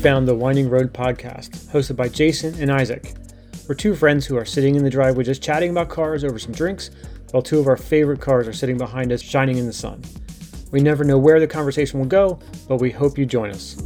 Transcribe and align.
found 0.00 0.26
the 0.26 0.34
Winding 0.34 0.70
Road 0.70 0.94
podcast, 0.94 1.70
hosted 1.70 1.94
by 1.94 2.08
Jason 2.08 2.54
and 2.54 2.72
Isaac. 2.72 3.12
We're 3.68 3.74
two 3.74 3.94
friends 3.94 4.24
who 4.24 4.34
are 4.38 4.46
sitting 4.46 4.74
in 4.74 4.82
the 4.82 4.88
driveway 4.88 5.24
just 5.24 5.42
chatting 5.42 5.68
about 5.68 5.90
cars 5.90 6.24
over 6.24 6.38
some 6.38 6.52
drinks, 6.52 6.90
while 7.32 7.42
two 7.42 7.58
of 7.58 7.66
our 7.66 7.76
favorite 7.76 8.18
cars 8.18 8.48
are 8.48 8.52
sitting 8.54 8.78
behind 8.78 9.12
us 9.12 9.20
shining 9.20 9.58
in 9.58 9.66
the 9.66 9.74
sun. 9.74 10.02
We 10.70 10.80
never 10.80 11.04
know 11.04 11.18
where 11.18 11.38
the 11.38 11.46
conversation 11.46 12.00
will 12.00 12.06
go, 12.06 12.38
but 12.66 12.80
we 12.80 12.90
hope 12.90 13.18
you 13.18 13.26
join 13.26 13.50
us. 13.50 13.76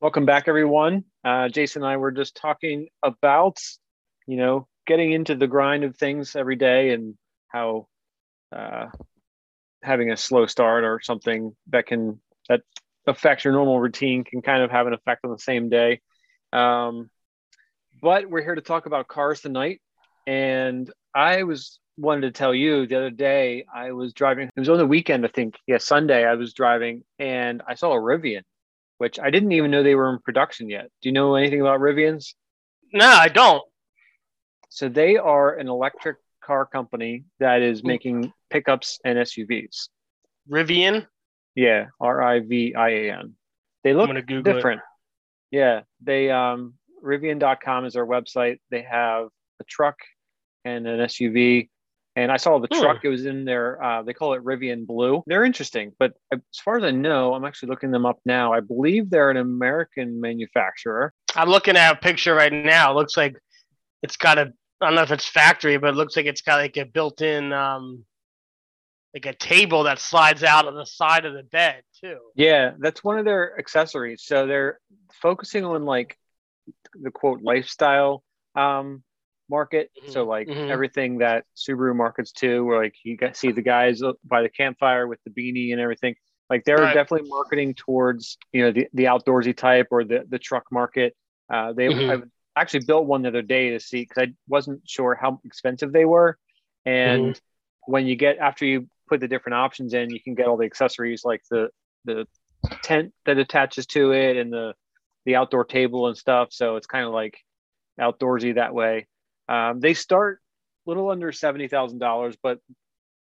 Welcome 0.00 0.24
back, 0.24 0.48
everyone. 0.48 1.04
Uh, 1.22 1.50
Jason 1.50 1.82
and 1.82 1.92
I 1.92 1.98
were 1.98 2.12
just 2.12 2.34
talking 2.34 2.88
about, 3.02 3.58
you 4.26 4.38
know, 4.38 4.68
getting 4.86 5.12
into 5.12 5.34
the 5.34 5.48
grind 5.48 5.84
of 5.84 5.98
things 5.98 6.34
every 6.34 6.56
day 6.56 6.92
and 6.92 7.14
how 7.48 7.88
uh, 8.56 8.86
having 9.84 10.10
a 10.10 10.16
slow 10.16 10.46
start 10.46 10.84
or 10.84 11.00
something 11.02 11.54
that 11.68 11.86
can 11.86 12.20
that 12.48 12.62
affects 13.06 13.44
your 13.44 13.52
normal 13.52 13.80
routine 13.80 14.24
can 14.24 14.42
kind 14.42 14.62
of 14.62 14.70
have 14.70 14.86
an 14.86 14.94
effect 14.94 15.24
on 15.24 15.30
the 15.30 15.38
same 15.38 15.68
day. 15.68 16.00
Um, 16.52 17.10
but 18.00 18.28
we're 18.28 18.42
here 18.42 18.54
to 18.54 18.60
talk 18.60 18.86
about 18.86 19.08
cars 19.08 19.40
tonight, 19.40 19.80
and 20.26 20.90
I 21.14 21.42
was 21.44 21.78
wanted 21.96 22.22
to 22.22 22.32
tell 22.32 22.54
you 22.54 22.86
the 22.86 22.96
other 22.96 23.10
day 23.10 23.66
I 23.72 23.92
was 23.92 24.12
driving. 24.12 24.48
It 24.48 24.60
was 24.60 24.68
on 24.68 24.78
the 24.78 24.86
weekend, 24.86 25.24
I 25.24 25.28
think. 25.28 25.56
Yeah, 25.66 25.78
Sunday. 25.78 26.24
I 26.24 26.34
was 26.34 26.52
driving 26.52 27.04
and 27.20 27.62
I 27.68 27.74
saw 27.74 27.92
a 27.92 28.00
Rivian 28.00 28.42
which 28.98 29.18
I 29.18 29.30
didn't 29.30 29.52
even 29.52 29.70
know 29.70 29.82
they 29.82 29.94
were 29.94 30.10
in 30.12 30.18
production 30.20 30.68
yet. 30.68 30.90
Do 31.02 31.08
you 31.08 31.12
know 31.12 31.34
anything 31.34 31.60
about 31.60 31.80
Rivians? 31.80 32.34
No, 32.92 33.06
I 33.06 33.28
don't. 33.28 33.62
So 34.68 34.88
they 34.88 35.16
are 35.16 35.54
an 35.54 35.68
electric 35.68 36.18
car 36.44 36.66
company 36.66 37.24
that 37.40 37.62
is 37.62 37.82
making 37.82 38.32
pickups 38.50 38.98
and 39.04 39.18
SUVs. 39.18 39.88
Rivian? 40.50 41.06
Yeah, 41.54 41.86
R 42.00 42.22
I 42.22 42.40
V 42.40 42.74
I 42.74 42.88
A 42.88 43.12
N. 43.12 43.34
They 43.82 43.94
look 43.94 44.10
different. 44.26 44.80
It. 45.50 45.56
Yeah, 45.56 45.80
they 46.02 46.30
um 46.30 46.74
Rivian.com 47.02 47.84
is 47.84 47.94
their 47.94 48.06
website. 48.06 48.58
They 48.70 48.82
have 48.82 49.28
a 49.60 49.64
truck 49.64 49.96
and 50.64 50.86
an 50.86 51.00
SUV 51.00 51.68
and 52.16 52.30
I 52.30 52.36
saw 52.36 52.58
the 52.58 52.68
hmm. 52.70 52.80
truck. 52.80 53.04
It 53.04 53.08
was 53.08 53.26
in 53.26 53.44
there. 53.44 53.82
Uh, 53.82 54.02
they 54.02 54.12
call 54.12 54.34
it 54.34 54.44
Rivian 54.44 54.86
Blue. 54.86 55.22
They're 55.26 55.44
interesting, 55.44 55.92
but 55.98 56.12
as 56.32 56.40
far 56.64 56.78
as 56.78 56.84
I 56.84 56.90
know, 56.92 57.34
I'm 57.34 57.44
actually 57.44 57.70
looking 57.70 57.90
them 57.90 58.06
up 58.06 58.18
now. 58.24 58.52
I 58.52 58.60
believe 58.60 59.10
they're 59.10 59.30
an 59.30 59.36
American 59.36 60.20
manufacturer. 60.20 61.12
I'm 61.34 61.48
looking 61.48 61.76
at 61.76 61.92
a 61.92 61.96
picture 61.96 62.34
right 62.34 62.52
now. 62.52 62.92
It 62.92 62.94
looks 62.94 63.16
like 63.16 63.36
it's 64.02 64.16
got 64.16 64.38
a. 64.38 64.52
I 64.84 64.88
don't 64.88 64.96
know 64.96 65.02
if 65.02 65.10
it's 65.10 65.26
factory, 65.26 65.76
but 65.78 65.90
it 65.90 65.96
looks 65.96 66.16
like 66.16 66.26
it's 66.26 66.42
got 66.42 66.56
like 66.56 66.76
a 66.76 66.84
built-in, 66.84 67.52
um, 67.52 68.04
like 69.14 69.26
a 69.26 69.34
table 69.34 69.84
that 69.84 69.98
slides 69.98 70.42
out 70.42 70.66
on 70.66 70.74
the 70.74 70.84
side 70.84 71.24
of 71.24 71.34
the 71.34 71.42
bed 71.42 71.82
too. 72.00 72.18
Yeah, 72.34 72.72
that's 72.78 73.02
one 73.02 73.18
of 73.18 73.24
their 73.24 73.58
accessories. 73.58 74.22
So 74.24 74.46
they're 74.46 74.78
focusing 75.22 75.64
on 75.64 75.84
like 75.84 76.18
the 77.00 77.10
quote 77.10 77.42
lifestyle 77.42 78.22
um, 78.54 79.02
market. 79.48 79.90
Mm-hmm. 79.98 80.12
So 80.12 80.24
like 80.24 80.48
mm-hmm. 80.48 80.70
everything 80.70 81.18
that 81.18 81.44
Subaru 81.56 81.94
markets 81.94 82.32
to, 82.32 82.64
where 82.64 82.82
like 82.82 82.94
you 83.04 83.16
see 83.32 83.52
the 83.52 83.62
guys 83.62 84.02
by 84.24 84.42
the 84.42 84.48
campfire 84.48 85.06
with 85.06 85.20
the 85.24 85.30
beanie 85.30 85.72
and 85.72 85.80
everything. 85.80 86.14
Like 86.50 86.64
they're 86.64 86.76
right. 86.76 86.94
definitely 86.94 87.28
marketing 87.28 87.74
towards 87.74 88.36
you 88.52 88.62
know 88.62 88.72
the, 88.72 88.88
the 88.92 89.04
outdoorsy 89.04 89.56
type 89.56 89.88
or 89.90 90.04
the 90.04 90.24
the 90.28 90.38
truck 90.38 90.64
market. 90.70 91.16
Uh, 91.52 91.72
they 91.72 91.86
mm-hmm. 91.86 92.10
I 92.10 92.22
actually 92.56 92.84
built 92.84 93.06
one 93.06 93.22
the 93.22 93.28
other 93.28 93.42
day 93.42 93.70
to 93.70 93.80
see 93.80 94.02
because 94.02 94.28
I 94.28 94.32
wasn't 94.48 94.82
sure 94.88 95.14
how 95.14 95.40
expensive 95.44 95.92
they 95.92 96.04
were, 96.04 96.38
and 96.84 97.22
mm-hmm. 97.22 97.92
when 97.92 98.06
you 98.06 98.16
get 98.16 98.38
after 98.38 98.64
you 98.64 98.88
put 99.08 99.20
the 99.20 99.28
different 99.28 99.54
options 99.54 99.94
in, 99.94 100.10
you 100.10 100.20
can 100.20 100.34
get 100.34 100.46
all 100.46 100.56
the 100.56 100.64
accessories 100.64 101.24
like 101.24 101.42
the 101.50 101.68
the 102.04 102.26
tent 102.82 103.12
that 103.26 103.38
attaches 103.38 103.86
to 103.86 104.12
it 104.12 104.36
and 104.36 104.52
the 104.52 104.74
the 105.24 105.36
outdoor 105.36 105.64
table 105.64 106.06
and 106.06 106.16
stuff. 106.16 106.48
So 106.52 106.76
it's 106.76 106.86
kind 106.86 107.06
of 107.06 107.12
like 107.12 107.38
outdoorsy 108.00 108.56
that 108.56 108.74
way. 108.74 109.06
Um, 109.48 109.80
they 109.80 109.94
start 109.94 110.40
a 110.86 110.90
little 110.90 111.10
under 111.10 111.32
seventy 111.32 111.68
thousand 111.68 111.98
dollars, 111.98 112.36
but 112.42 112.58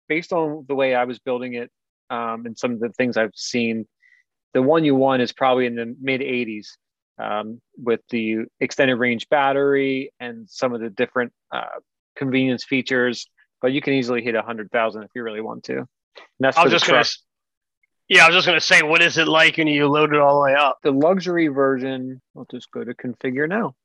based 0.07 0.33
on 0.33 0.65
the 0.67 0.75
way 0.75 0.95
I 0.95 1.05
was 1.05 1.19
building 1.19 1.53
it 1.53 1.71
um, 2.09 2.45
and 2.45 2.57
some 2.57 2.71
of 2.71 2.79
the 2.79 2.89
things 2.89 3.17
I've 3.17 3.35
seen, 3.35 3.87
the 4.53 4.61
one 4.61 4.83
you 4.83 4.95
want 4.95 5.21
is 5.21 5.31
probably 5.31 5.65
in 5.65 5.75
the 5.75 5.95
mid 6.01 6.21
eighties 6.21 6.77
um, 7.19 7.61
with 7.77 8.01
the 8.09 8.45
extended 8.59 8.95
range 8.95 9.27
battery 9.29 10.11
and 10.19 10.49
some 10.49 10.73
of 10.73 10.81
the 10.81 10.89
different 10.89 11.33
uh, 11.51 11.79
convenience 12.15 12.63
features. 12.63 13.27
But 13.61 13.73
you 13.73 13.81
can 13.81 13.93
easily 13.93 14.23
hit 14.23 14.35
a 14.35 14.41
hundred 14.41 14.71
thousand 14.71 15.03
if 15.03 15.09
you 15.13 15.23
really 15.23 15.41
want 15.41 15.65
to. 15.65 15.77
And 15.79 15.87
that's 16.39 16.57
I 16.57 16.63
was 16.63 16.71
just 16.71 16.87
gonna. 16.87 17.03
Yeah, 18.07 18.23
I 18.23 18.27
was 18.27 18.35
just 18.37 18.47
gonna 18.47 18.61
say, 18.61 18.81
what 18.81 19.01
is 19.01 19.17
it 19.17 19.27
like 19.27 19.57
when 19.57 19.67
you 19.67 19.87
load 19.87 20.13
it 20.13 20.19
all 20.19 20.35
the 20.35 20.45
way 20.45 20.55
up? 20.55 20.79
The 20.81 20.91
luxury 20.91 21.47
version. 21.47 22.21
I'll 22.35 22.47
just 22.49 22.71
go 22.71 22.83
to 22.83 22.93
configure 22.93 23.47
now. 23.47 23.75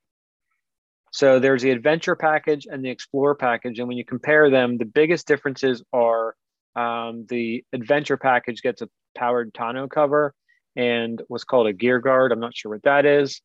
So 1.11 1.39
there's 1.39 1.63
the 1.63 1.71
adventure 1.71 2.17
package 2.17 2.67
and 2.69 2.85
the 2.85 2.91
explorer 2.91 3.37
package. 3.37 3.79
And 3.79 3.87
when 3.87 3.97
you 3.97 4.05
compare 4.05 4.51
them, 4.51 4.79
the 4.79 4.85
biggest 4.85 5.29
differences 5.29 5.83
are 5.93 6.35
um, 6.75 7.27
the 7.29 7.65
adventure 7.73 8.17
package 8.17 8.63
gets 8.63 8.83
a 8.83 8.89
powered 9.17 9.55
tonneau 9.55 9.89
cover 9.89 10.35
and 10.77 11.23
what's 11.29 11.45
called 11.45 11.67
a 11.67 11.73
gear 11.73 12.01
guard. 12.01 12.33
I'm 12.33 12.41
not 12.41 12.57
sure 12.57 12.73
what 12.73 12.83
that 12.83 13.07
is. 13.07 13.41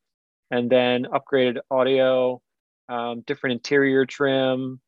And 0.51 0.69
then 0.69 1.05
upgraded 1.05 1.59
audio, 1.69 2.41
um, 2.87 3.21
different 3.21 3.53
interior 3.53 4.05
trim, 4.05 4.79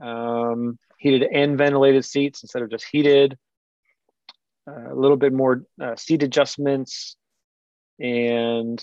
um, 0.00 0.78
heated 0.98 1.24
and 1.24 1.58
ventilated 1.58 2.04
seats 2.04 2.42
instead 2.42 2.62
of 2.62 2.70
just 2.70 2.86
heated, 2.90 3.36
uh, 4.66 4.92
a 4.92 4.94
little 4.94 5.18
bit 5.18 5.32
more 5.32 5.64
uh, 5.80 5.94
seat 5.96 6.22
adjustments, 6.22 7.16
and 8.00 8.82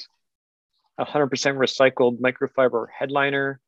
100% 1.00 1.30
recycled 1.30 2.20
microfiber 2.20 2.88
headliner. 2.98 3.60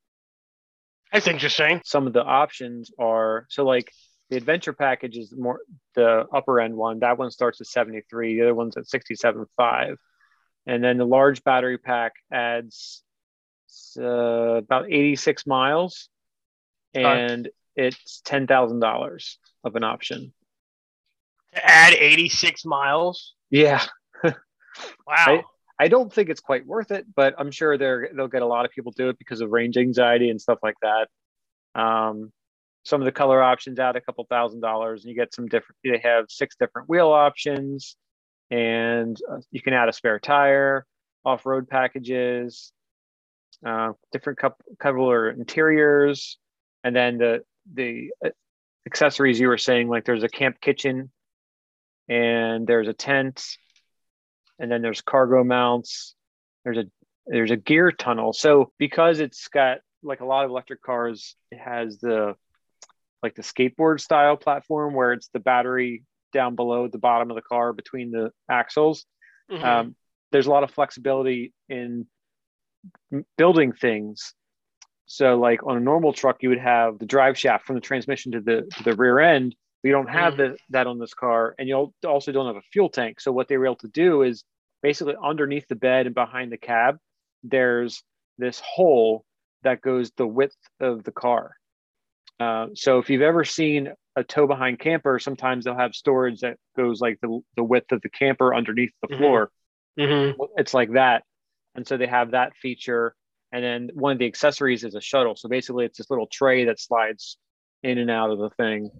That's 1.12 1.28
interesting. 1.28 1.82
Some 1.86 2.08
of 2.08 2.14
the 2.14 2.24
options 2.24 2.92
are 3.00 3.46
so 3.50 3.66
like 3.66 3.92
the 4.34 4.38
adventure 4.38 4.74
package 4.74 5.16
is 5.16 5.32
more 5.32 5.60
the 5.94 6.26
upper 6.34 6.60
end 6.60 6.76
one. 6.76 7.00
That 7.00 7.20
one 7.20 7.30
starts 7.30 7.62
at 7.62 7.68
73. 7.68 8.36
The 8.36 8.42
other 8.42 8.56
one's 8.56 8.76
at 8.76 8.86
67.5. 8.86 9.96
And 10.66 10.84
then 10.84 10.98
the 10.98 11.06
large 11.06 11.44
battery 11.44 11.78
pack 11.78 12.14
adds 12.32 13.04
uh, 14.00 14.04
about 14.04 14.92
86 14.92 15.46
miles 15.46 16.10
and 16.96 17.48
it's 17.76 18.22
$10,000 18.26 19.36
of 19.64 19.76
an 19.76 19.84
option. 19.84 20.34
To 21.54 21.66
add 21.66 21.94
86 21.94 22.66
miles? 22.66 23.36
Yeah. 23.52 23.84
wow. 24.24 24.34
I, 25.08 25.44
I 25.78 25.88
don't 25.90 26.12
think 26.12 26.30
it's 26.30 26.42
quite 26.42 26.66
worth 26.66 26.90
it, 26.90 27.06
but 27.16 27.36
I'm 27.38 27.52
sure 27.52 27.78
they're 27.78 28.10
they'll 28.16 28.28
get 28.28 28.42
a 28.42 28.48
lot 28.48 28.66
of 28.66 28.72
people 28.72 28.92
do 28.96 29.10
it 29.10 29.20
because 29.20 29.42
of 29.42 29.52
range 29.52 29.78
anxiety 29.78 30.30
and 30.30 30.42
stuff 30.42 30.60
like 30.64 30.78
that. 30.82 31.08
Um, 31.80 32.32
some 32.84 33.02
of 33.02 33.06
the 33.06 33.12
color 33.12 33.42
options 33.42 33.80
add 33.80 33.96
a 33.96 34.02
couple 34.02 34.26
thousand 34.30 34.62
dollars, 34.62 35.04
and 35.04 35.10
you 35.10 35.16
get 35.16 35.34
some 35.34 35.48
different. 35.48 35.78
They 35.84 36.02
have 36.04 36.26
six 36.30 36.56
different 36.56 36.90
wheel 36.90 37.10
options, 37.10 37.96
and 38.52 39.18
uh, 39.32 39.38
you 39.52 39.62
can 39.62 39.74
add 39.74 39.90
a 39.90 39.94
spare 39.94 40.20
tire, 40.20 40.86
off-road 41.26 41.68
packages, 41.70 42.72
uh, 43.66 43.94
different 44.12 44.40
cover 44.80 45.30
interiors, 45.30 46.38
and 46.84 46.96
then 46.96 47.18
the 47.18 47.44
the 47.74 48.12
uh, 48.26 48.30
accessories 48.86 49.40
you 49.40 49.48
were 49.48 49.58
saying, 49.58 49.88
like 49.88 50.06
there's 50.06 50.24
a 50.24 50.30
camp 50.30 50.60
kitchen, 50.60 51.12
and 52.10 52.68
there's 52.68 52.88
a 52.88 52.94
tent 52.94 53.58
and 54.60 54.72
then 54.72 54.82
there's 54.82 55.02
cargo 55.02 55.44
mounts. 55.44 56.16
There's 56.64 56.78
a 56.78 56.86
there's 57.28 57.52
a 57.52 57.58
gear 57.58 57.92
tunnel. 57.92 58.34
So 58.34 58.72
because 58.78 59.20
it's 59.20 59.48
got 59.48 59.80
like 60.02 60.20
a 60.20 60.26
lot 60.26 60.46
of 60.46 60.52
electric 60.52 60.82
cars, 60.82 61.36
it 61.52 61.60
has 61.60 62.00
the 62.00 62.36
like 63.24 63.36
the 63.36 63.42
skateboard 63.42 64.02
style 64.02 64.38
platform 64.38 64.94
where 64.94 65.14
it's 65.14 65.30
the 65.34 65.40
battery 65.40 66.04
down 66.34 66.56
below 66.56 66.88
the 66.88 66.98
bottom 66.98 67.32
of 67.32 67.36
the 67.36 67.42
car 67.42 67.74
between 67.74 68.12
the 68.12 68.32
axles. 68.50 69.06
Mm-hmm. 69.50 69.64
Um, 69.64 69.96
there's 70.32 70.48
a 70.48 70.52
lot 70.52 70.64
of 70.64 70.72
flexibility 70.72 71.54
in 71.70 72.06
building 73.38 73.72
things. 73.72 74.34
So, 75.06 75.38
like 75.38 75.66
on 75.66 75.78
a 75.78 75.80
normal 75.80 76.14
truck, 76.14 76.38
you 76.42 76.50
would 76.50 76.60
have 76.60 77.00
the 77.00 77.06
drive 77.06 77.38
shaft 77.38 77.66
from 77.66 77.76
the 77.76 77.82
transmission 77.82 78.34
to 78.34 78.42
the 78.42 78.68
to 78.78 78.84
the 78.84 78.96
rear 78.96 79.20
end, 79.20 79.56
we 79.84 79.92
don't 79.92 80.10
have 80.10 80.34
mm. 80.34 80.38
the, 80.38 80.58
that 80.70 80.88
on 80.88 80.98
this 80.98 81.14
car, 81.14 81.56
and 81.60 81.68
you 81.68 81.94
also 82.08 82.32
don't 82.32 82.48
have 82.48 82.56
a 82.56 82.62
fuel 82.72 82.90
tank. 82.90 83.20
So 83.20 83.32
what 83.32 83.48
they 83.48 83.58
were 83.58 83.66
able 83.66 83.76
to 83.78 83.90
do 83.90 84.24
is 84.24 84.44
basically 84.82 85.16
underneath 85.22 85.68
the 85.68 85.76
bed 85.76 86.06
and 86.06 86.16
behind 86.16 86.52
the 86.52 86.58
cab, 86.58 86.98
there's 87.44 88.02
this 88.38 88.62
hole 88.66 89.26
that 89.64 89.82
goes 89.82 90.12
the 90.16 90.28
width 90.28 90.58
of 90.80 91.04
the 91.04 91.12
car. 91.12 91.56
Uh, 92.44 92.66
so 92.74 93.00
if 93.00 93.10
you've 93.10 93.30
ever 93.32 93.44
seen 93.46 93.82
a 94.16 94.24
tow 94.24 94.48
behind 94.48 94.80
camper, 94.80 95.20
sometimes 95.20 95.64
they'll 95.64 95.84
have 95.86 95.94
storage 95.94 96.40
that 96.42 96.58
goes 96.76 96.98
like 97.06 97.18
the, 97.22 97.30
the 97.56 97.64
width 97.64 97.92
of 97.92 98.02
the 98.02 98.10
camper 98.10 98.54
underneath 98.60 98.94
the 99.02 99.08
mm-hmm. 99.08 99.22
floor. 99.22 99.52
Mm-hmm. 99.98 100.42
It's 100.62 100.74
like 100.74 100.92
that. 100.94 101.24
And 101.76 101.88
so 101.88 101.98
they 101.98 102.08
have 102.08 102.32
that 102.32 102.52
feature. 102.64 103.06
And 103.52 103.64
then 103.64 103.90
one 103.94 104.14
of 104.14 104.20
the 104.20 104.32
accessories 104.34 104.84
is 104.84 104.96
a 104.96 105.02
shuttle. 105.02 105.36
So 105.36 105.48
basically, 105.48 105.86
it's 105.86 105.98
this 106.00 106.10
little 106.10 106.30
tray 106.40 106.66
that 106.66 106.80
slides 106.80 107.38
in 107.82 107.98
and 107.98 108.12
out 108.12 108.32
of 108.32 108.40
the 108.40 108.50
thing. 108.62 108.92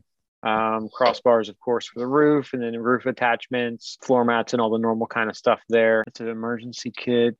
um, 0.44 0.90
crossbars, 0.90 1.48
of 1.48 1.58
course, 1.60 1.88
for 1.88 2.00
the 2.00 2.08
roof, 2.08 2.52
and 2.54 2.62
then 2.62 2.78
roof 2.78 3.06
attachments, 3.06 3.98
floor 4.02 4.26
mats, 4.26 4.54
and 4.54 4.62
all 4.62 4.70
the 4.70 4.78
normal 4.78 5.08
kind 5.08 5.30
of 5.30 5.38
stuff 5.38 5.62
there. 5.70 6.04
It's 6.06 6.20
an 6.20 6.28
emergency 6.28 6.92
kit. 6.96 7.38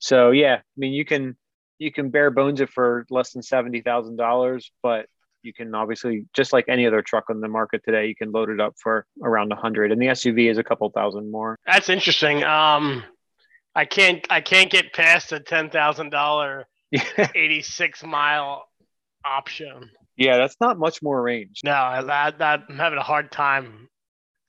So 0.00 0.32
yeah, 0.32 0.56
I 0.56 0.76
mean, 0.76 0.92
you 0.92 1.04
can 1.04 1.36
you 1.78 1.92
can 1.92 2.10
bare 2.10 2.30
bones 2.30 2.60
it 2.60 2.70
for 2.70 3.06
less 3.10 3.32
than 3.32 3.42
seventy 3.42 3.80
thousand 3.80 4.16
dollars, 4.16 4.72
but 4.82 5.06
you 5.46 5.54
can 5.54 5.74
obviously 5.74 6.26
just 6.34 6.52
like 6.52 6.66
any 6.68 6.86
other 6.86 7.00
truck 7.00 7.30
on 7.30 7.40
the 7.40 7.48
market 7.48 7.82
today, 7.84 8.06
you 8.06 8.14
can 8.14 8.32
load 8.32 8.50
it 8.50 8.60
up 8.60 8.74
for 8.82 9.06
around 9.22 9.52
a 9.52 9.56
hundred, 9.56 9.92
and 9.92 10.02
the 10.02 10.06
SUV 10.06 10.50
is 10.50 10.58
a 10.58 10.64
couple 10.64 10.90
thousand 10.90 11.30
more. 11.30 11.56
That's 11.66 11.88
interesting. 11.88 12.44
Um, 12.44 13.04
I 13.74 13.84
can't 13.84 14.26
I 14.28 14.40
can't 14.40 14.70
get 14.70 14.92
past 14.92 15.32
a 15.32 15.40
ten 15.40 15.70
thousand 15.70 16.10
dollar 16.10 16.66
eighty 17.34 17.62
six 17.62 18.04
mile 18.04 18.64
option. 19.24 19.90
Yeah, 20.16 20.38
that's 20.38 20.56
not 20.60 20.78
much 20.78 21.02
more 21.02 21.22
range. 21.22 21.60
No, 21.64 22.04
that 22.06 22.38
that 22.38 22.64
I'm 22.68 22.78
having 22.78 22.98
a 22.98 23.02
hard 23.02 23.30
time 23.30 23.88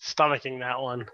stomaching 0.01 0.59
that 0.59 0.81
one. 0.81 1.07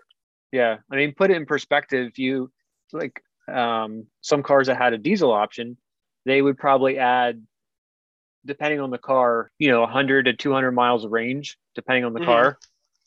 Yeah, 0.51 0.77
I 0.91 0.95
mean, 0.95 1.13
put 1.15 1.31
it 1.31 1.37
in 1.37 1.45
perspective. 1.45 2.11
You 2.17 2.51
like 2.91 3.21
um, 3.51 4.07
some 4.21 4.43
cars 4.43 4.67
that 4.67 4.77
had 4.77 4.93
a 4.93 4.97
diesel 4.97 5.31
option, 5.31 5.77
they 6.25 6.41
would 6.41 6.57
probably 6.57 6.97
add, 6.97 7.45
depending 8.45 8.79
on 8.79 8.89
the 8.89 8.97
car, 8.97 9.51
you 9.59 9.69
know, 9.69 9.81
100 9.81 10.25
to 10.25 10.33
200 10.33 10.71
miles 10.71 11.05
of 11.05 11.11
range, 11.11 11.57
depending 11.75 12.05
on 12.05 12.13
the 12.13 12.19
mm-hmm. 12.19 12.29
car. 12.29 12.57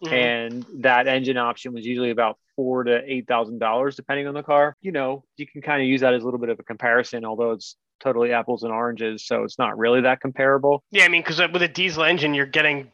Mm-hmm. 0.05 0.15
And 0.15 0.67
that 0.83 1.09
engine 1.09 1.39
option 1.39 1.73
was 1.73 1.87
usually 1.87 2.11
about 2.11 2.39
four 2.55 2.85
to 2.85 3.03
eight 3.07 3.27
thousand 3.27 3.59
dollars, 3.59 3.97
depending 3.97 4.27
on 4.27 4.35
the 4.35 4.43
car. 4.43 4.77
You 4.83 4.93
know, 4.93 5.25
you 5.37 5.47
can 5.47 5.63
kind 5.63 5.81
of 5.81 5.89
use 5.89 6.03
that 6.03 6.13
as 6.13 6.23
a 6.23 6.25
little 6.25 6.41
bit 6.41 6.51
of 6.51 6.61
a 6.61 6.63
comparison, 6.63 7.25
although 7.25 7.53
it's 7.53 7.77
totally 8.01 8.33
apples 8.33 8.63
and 8.63 8.73
oranges, 8.73 9.27
so 9.27 9.43
it's 9.43 9.59
not 9.59 9.79
really 9.79 10.03
that 10.03 10.21
comparable. 10.21 10.83
Yeah, 10.91 11.05
I 11.05 11.09
mean, 11.09 11.23
because 11.23 11.41
with 11.51 11.63
a 11.63 11.69
diesel 11.69 12.05
engine, 12.05 12.35
you're 12.35 12.45
getting 12.45 12.91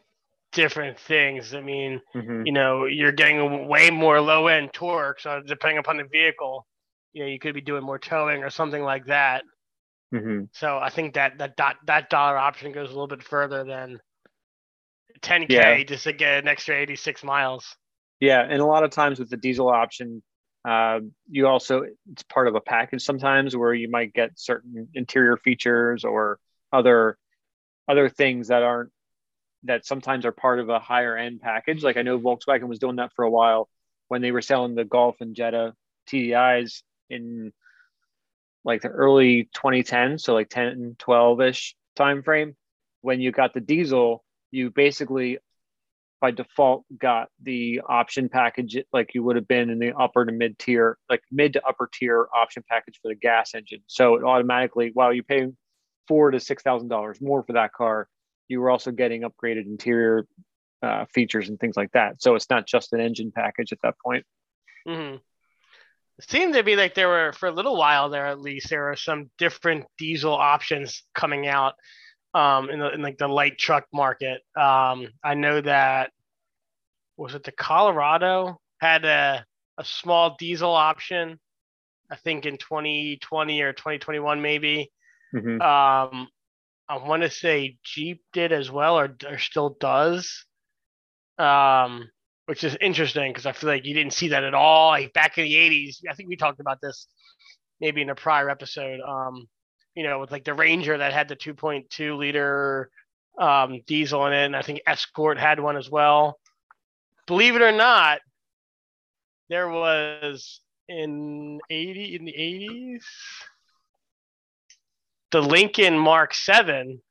different 0.53 0.99
things. 0.99 1.53
I 1.53 1.61
mean, 1.61 2.01
mm-hmm. 2.15 2.45
you 2.45 2.53
know, 2.53 2.85
you're 2.85 3.11
getting 3.11 3.67
way 3.67 3.89
more 3.89 4.21
low 4.21 4.47
end 4.47 4.71
torque, 4.73 5.19
so 5.19 5.41
depending 5.45 5.79
upon 5.79 5.97
the 5.97 6.05
vehicle, 6.05 6.65
you 7.11 7.23
know, 7.23 7.29
you 7.29 7.39
could 7.39 7.53
be 7.53 7.61
doing 7.61 7.83
more 7.83 7.99
towing 7.99 8.43
or 8.43 8.49
something 8.49 8.81
like 8.81 9.05
that. 9.07 9.43
Mm-hmm. 10.13 10.43
So 10.51 10.77
I 10.77 10.89
think 10.89 11.15
that 11.15 11.39
that 11.39 11.57
that 11.57 11.77
that 11.87 12.09
dollar 12.09 12.37
option 12.37 12.71
goes 12.71 12.89
a 12.89 12.91
little 12.91 13.07
bit 13.07 13.23
further 13.23 13.63
than 13.63 13.99
10k 15.21 15.49
yeah. 15.49 15.83
just 15.83 16.03
to 16.03 16.13
get 16.13 16.39
an 16.39 16.47
extra 16.47 16.75
86 16.75 17.23
miles. 17.23 17.75
Yeah, 18.19 18.41
and 18.41 18.61
a 18.61 18.65
lot 18.65 18.83
of 18.83 18.91
times 18.91 19.19
with 19.19 19.29
the 19.29 19.37
diesel 19.37 19.69
option, 19.69 20.21
uh, 20.67 20.99
you 21.29 21.47
also 21.47 21.83
it's 22.11 22.23
part 22.23 22.47
of 22.47 22.55
a 22.55 22.61
package 22.61 23.01
sometimes 23.01 23.55
where 23.55 23.73
you 23.73 23.89
might 23.89 24.13
get 24.13 24.31
certain 24.35 24.87
interior 24.93 25.35
features 25.37 26.05
or 26.05 26.39
other 26.71 27.17
other 27.87 28.07
things 28.07 28.47
that 28.49 28.63
aren't 28.63 28.91
that 29.63 29.85
sometimes 29.85 30.25
are 30.25 30.31
part 30.31 30.59
of 30.59 30.69
a 30.69 30.79
higher 30.79 31.17
end 31.17 31.41
package. 31.41 31.83
Like 31.83 31.97
I 31.97 32.01
know 32.01 32.19
Volkswagen 32.19 32.67
was 32.67 32.79
doing 32.79 32.97
that 32.97 33.13
for 33.15 33.23
a 33.23 33.29
while 33.31 33.67
when 34.09 34.21
they 34.21 34.31
were 34.31 34.41
selling 34.41 34.75
the 34.75 34.85
Golf 34.85 35.21
and 35.21 35.35
Jetta 35.35 35.73
TDIs 36.07 36.83
in 37.09 37.51
like 38.65 38.81
the 38.81 38.89
early 38.89 39.49
2010s, 39.55 40.21
so 40.21 40.33
like 40.33 40.49
10, 40.49 40.95
12 40.99 41.41
ish 41.41 41.75
time 41.95 42.23
frame. 42.23 42.55
When 43.01 43.19
you 43.19 43.31
got 43.31 43.53
the 43.53 43.59
diesel, 43.59 44.23
you 44.51 44.69
basically 44.69 45.39
by 46.21 46.31
default 46.31 46.85
got 46.97 47.27
the 47.41 47.81
option 47.85 48.29
package 48.29 48.77
like 48.93 49.13
you 49.13 49.21
would 49.21 49.35
have 49.35 49.47
been 49.47 49.69
in 49.69 49.77
the 49.77 49.91
upper 49.91 50.25
to 50.25 50.31
mid 50.31 50.57
tier, 50.57 50.97
like 51.09 51.21
mid 51.31 51.51
to 51.53 51.65
upper 51.67 51.89
tier 51.91 52.27
option 52.33 52.63
package 52.69 52.97
for 53.01 53.09
the 53.09 53.15
gas 53.15 53.53
engine. 53.53 53.81
So 53.87 54.15
it 54.15 54.23
automatically, 54.23 54.91
while 54.93 55.13
you 55.13 55.21
pay 55.21 55.47
four 56.07 56.31
to 56.31 56.39
six 56.39 56.63
thousand 56.63 56.87
dollars 56.87 57.19
more 57.19 57.43
for 57.43 57.53
that 57.53 57.73
car, 57.73 58.07
you 58.47 58.61
were 58.61 58.69
also 58.69 58.91
getting 58.91 59.23
upgraded 59.23 59.65
interior 59.65 60.25
uh, 60.81 61.05
features 61.13 61.49
and 61.49 61.59
things 61.59 61.75
like 61.75 61.91
that. 61.91 62.21
So 62.21 62.35
it's 62.35 62.49
not 62.49 62.67
just 62.67 62.93
an 62.93 63.01
engine 63.01 63.33
package 63.35 63.73
at 63.73 63.81
that 63.83 63.95
point. 63.99 64.25
Mm-hmm. 64.87 65.17
Seemed 66.21 66.53
to 66.53 66.63
be 66.63 66.75
like 66.75 66.93
there 66.93 67.07
were 67.07 67.33
for 67.33 67.47
a 67.47 67.51
little 67.51 67.75
while 67.75 68.09
there 68.09 68.27
at 68.27 68.39
least 68.39 68.69
there 68.69 68.83
were 68.83 68.95
some 68.95 69.31
different 69.37 69.85
diesel 69.97 70.33
options 70.33 71.03
coming 71.15 71.47
out 71.47 71.73
um, 72.35 72.69
in, 72.69 72.79
the, 72.79 72.93
in 72.93 73.01
like 73.01 73.17
the 73.17 73.27
light 73.27 73.57
truck 73.57 73.85
market. 73.91 74.41
Um, 74.55 75.07
I 75.23 75.33
know 75.33 75.59
that 75.61 76.11
was 77.17 77.33
it 77.33 77.43
the 77.43 77.51
Colorado 77.51 78.59
had 78.79 79.05
a 79.05 79.45
a 79.77 79.83
small 79.83 80.35
diesel 80.37 80.71
option. 80.71 81.39
I 82.11 82.15
think 82.15 82.45
in 82.45 82.57
2020 82.57 83.61
or 83.61 83.73
2021 83.73 84.41
maybe. 84.41 84.91
Mm-hmm. 85.33 85.61
Um, 85.61 86.27
I 86.87 86.97
want 86.97 87.23
to 87.23 87.29
say 87.29 87.77
Jeep 87.83 88.21
did 88.33 88.51
as 88.51 88.69
well, 88.69 88.99
or, 88.99 89.15
or 89.27 89.39
still 89.39 89.75
does. 89.79 90.45
Um, 91.39 92.09
which 92.53 92.63
is 92.63 92.77
interesting 92.79 93.31
because 93.31 93.47
I 93.47 93.51
feel 93.51 93.71
like 93.71 93.83
you 93.83 93.95
didn't 93.95 94.13
see 94.13 94.27
that 94.27 94.43
at 94.43 94.53
all. 94.53 94.89
Like 94.89 95.11
back 95.11 95.39
in 95.39 95.45
the 95.45 95.55
80s, 95.55 96.01
I 96.07 96.13
think 96.13 96.29
we 96.29 96.35
talked 96.35 96.59
about 96.59 96.79
this 96.79 97.07
maybe 97.81 98.03
in 98.03 98.11
a 98.11 98.15
prior 98.15 98.47
episode. 98.47 98.99
Um, 99.01 99.47
you 99.95 100.03
know, 100.03 100.19
with 100.19 100.29
like 100.29 100.43
the 100.43 100.53
Ranger 100.53 100.95
that 100.95 101.13
had 101.13 101.27
the 101.27 101.35
2.2 101.35 102.15
liter 102.15 102.91
um, 103.39 103.81
diesel 103.87 104.27
in 104.27 104.33
it, 104.33 104.45
and 104.45 104.55
I 104.55 104.61
think 104.61 104.81
Escort 104.85 105.39
had 105.39 105.59
one 105.59 105.77
as 105.77 105.89
well. 105.89 106.37
Believe 107.25 107.55
it 107.55 107.63
or 107.63 107.71
not, 107.71 108.19
there 109.49 109.67
was 109.67 110.59
in 110.87 111.59
80 111.71 112.15
in 112.17 112.25
the 112.25 112.33
80s 112.33 113.03
the 115.31 115.41
Lincoln 115.41 115.97
Mark 115.97 116.35
7 116.35 117.01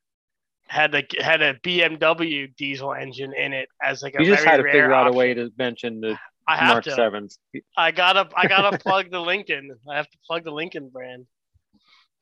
had 0.72 0.94
a 0.94 1.04
had 1.22 1.42
a 1.42 1.52
BMW 1.56 2.56
diesel 2.56 2.94
engine 2.94 3.34
in 3.34 3.52
it 3.52 3.68
as 3.82 4.02
like 4.02 4.14
a 4.18 4.24
you 4.24 4.30
just 4.30 4.42
had 4.42 4.56
to 4.56 4.62
figure 4.62 4.90
out 4.90 5.06
option. 5.06 5.14
a 5.14 5.18
way 5.18 5.34
to 5.34 5.50
mention 5.58 6.00
the 6.00 6.18
I 6.48 6.56
have 6.56 6.68
Mark 6.68 6.84
to. 6.84 6.92
Sevens. 6.92 7.38
I 7.76 7.90
gotta 7.90 8.26
I 8.34 8.48
gotta 8.48 8.78
plug 8.82 9.10
the 9.10 9.20
Lincoln. 9.20 9.76
I 9.88 9.96
have 9.96 10.08
to 10.08 10.18
plug 10.26 10.44
the 10.44 10.50
Lincoln 10.50 10.88
brand. 10.88 11.26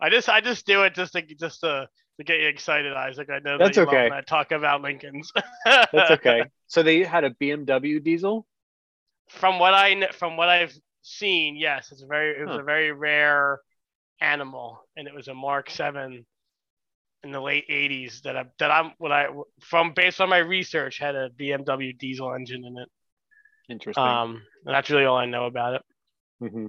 I 0.01 0.11
just 0.11 0.29
I 0.29 0.41
just 0.41 0.67
do 0.67 0.83
it 0.83 0.97
just 0.97 1.13
to 1.13 1.23
just 1.23 1.61
to, 1.61 1.89
to 2.19 2.25
get 2.25 2.41
you 2.41 2.49
excited, 2.49 2.93
Isaac. 2.93 3.29
I 3.31 3.39
know 3.39 3.57
that's 3.57 3.77
that 3.77 3.87
okay. 3.87 4.11
I 4.13 4.21
talk 4.23 4.51
about 4.51 4.83
Lincolns. 4.83 5.31
that's 5.65 5.93
okay. 6.11 6.43
So 6.67 6.83
they 6.83 7.05
had 7.05 7.23
a 7.23 7.31
BMW 7.31 8.03
diesel. 8.03 8.47
From 9.29 9.61
what 9.61 9.75
I 9.75 10.09
from 10.11 10.37
what 10.37 10.49
I've 10.49 10.75
seen, 11.03 11.55
yes, 11.57 11.93
it's 11.93 12.03
a 12.03 12.07
very 12.07 12.37
it 12.37 12.47
was 12.47 12.57
huh. 12.57 12.63
a 12.63 12.65
very 12.65 12.91
rare 12.91 13.61
animal, 14.21 14.81
and 14.97 15.07
it 15.07 15.15
was 15.15 15.29
a 15.29 15.35
Mark 15.35 15.71
Seven 15.71 16.27
in 17.23 17.33
the 17.33 17.41
late 17.41 17.69
'80s 17.69 18.23
that 18.23 18.37
I 18.37 18.45
that 18.59 18.71
I'm 18.71 18.93
what 18.99 19.13
I 19.13 19.27
from 19.61 19.93
based 19.93 20.21
on 20.21 20.29
my 20.29 20.39
research 20.39 20.99
had 20.99 21.15
a 21.15 21.31
BMW 21.31 21.97
diesel 21.97 22.33
engine 22.35 22.65
in 22.65 22.79
it. 22.79 22.89
Interesting. 23.69 24.03
Um, 24.03 24.43
that's 24.65 24.91
really 24.91 25.05
all 25.05 25.17
I 25.17 25.27
know 25.27 25.47
about 25.47 25.75
it. 25.75 25.83
Mm-hmm. 26.43 26.67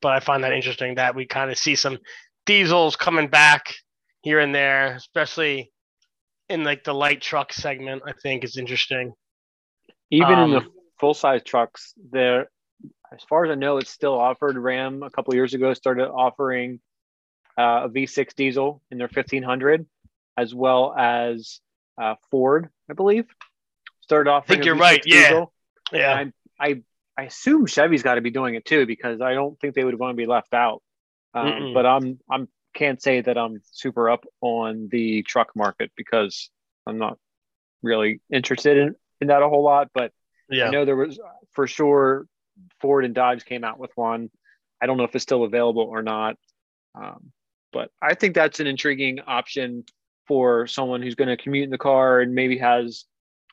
But 0.00 0.12
I 0.12 0.20
find 0.20 0.44
that 0.44 0.52
interesting 0.52 0.96
that 0.96 1.14
we 1.14 1.26
kind 1.26 1.50
of 1.50 1.58
see 1.58 1.76
some 1.76 1.98
diesels 2.44 2.96
coming 2.96 3.28
back 3.28 3.74
here 4.22 4.40
and 4.40 4.54
there, 4.54 4.94
especially 4.94 5.70
in 6.48 6.64
like 6.64 6.84
the 6.84 6.94
light 6.94 7.20
truck 7.20 7.52
segment. 7.52 8.02
I 8.06 8.12
think 8.12 8.44
is 8.44 8.56
interesting. 8.56 9.12
Even 10.10 10.34
um, 10.34 10.44
in 10.44 10.50
the 10.50 10.66
um, 10.66 10.72
full 11.00 11.14
size 11.14 11.42
trucks, 11.42 11.94
there, 12.10 12.48
as 13.12 13.22
far 13.28 13.44
as 13.44 13.50
I 13.50 13.54
know, 13.54 13.78
it's 13.78 13.90
still 13.90 14.18
offered. 14.18 14.56
Ram 14.56 15.02
a 15.02 15.10
couple 15.10 15.34
years 15.34 15.54
ago 15.54 15.74
started 15.74 16.08
offering 16.08 16.80
uh, 17.58 17.82
a 17.84 17.88
V6 17.88 18.34
diesel 18.34 18.82
in 18.90 18.98
their 18.98 19.08
1500, 19.12 19.86
as 20.36 20.54
well 20.54 20.94
as 20.96 21.60
uh, 22.00 22.14
Ford, 22.30 22.68
I 22.90 22.94
believe, 22.94 23.26
started 24.02 24.30
off. 24.30 24.44
I 24.46 24.54
think 24.54 24.64
you're 24.64 24.76
right. 24.76 25.02
Diesel. 25.02 25.52
Yeah, 25.92 25.98
yeah. 25.98 26.30
I, 26.60 26.68
I 26.68 26.82
I 27.18 27.22
assume 27.24 27.66
Chevy's 27.66 28.02
got 28.02 28.16
to 28.16 28.20
be 28.20 28.30
doing 28.30 28.54
it 28.54 28.64
too 28.64 28.86
because 28.86 29.20
I 29.20 29.32
don't 29.32 29.58
think 29.58 29.74
they 29.74 29.84
would 29.84 29.98
want 29.98 30.12
to 30.12 30.16
be 30.16 30.26
left 30.26 30.52
out. 30.52 30.82
Um, 31.34 31.72
but 31.74 31.86
I'm 31.86 32.18
I'm 32.30 32.48
can't 32.74 33.02
say 33.02 33.20
that 33.22 33.38
I'm 33.38 33.62
super 33.72 34.10
up 34.10 34.24
on 34.40 34.88
the 34.90 35.22
truck 35.22 35.56
market 35.56 35.90
because 35.96 36.50
I'm 36.86 36.98
not 36.98 37.18
really 37.82 38.20
interested 38.30 38.76
in, 38.76 38.94
in 39.20 39.28
that 39.28 39.42
a 39.42 39.48
whole 39.48 39.64
lot. 39.64 39.88
But 39.94 40.12
yeah. 40.50 40.66
I 40.66 40.70
know 40.70 40.84
there 40.84 40.96
was 40.96 41.18
for 41.52 41.66
sure 41.66 42.26
Ford 42.80 43.04
and 43.04 43.14
Dodge 43.14 43.44
came 43.44 43.64
out 43.64 43.78
with 43.78 43.90
one. 43.94 44.30
I 44.80 44.86
don't 44.86 44.98
know 44.98 45.04
if 45.04 45.14
it's 45.14 45.22
still 45.22 45.44
available 45.44 45.82
or 45.82 46.02
not. 46.02 46.36
Um, 46.94 47.32
but 47.72 47.90
I 48.00 48.14
think 48.14 48.34
that's 48.34 48.60
an 48.60 48.66
intriguing 48.66 49.20
option 49.20 49.84
for 50.26 50.66
someone 50.66 51.02
who's 51.02 51.14
going 51.14 51.28
to 51.28 51.36
commute 51.36 51.64
in 51.64 51.70
the 51.70 51.78
car 51.78 52.20
and 52.20 52.34
maybe 52.34 52.58
has, 52.58 53.04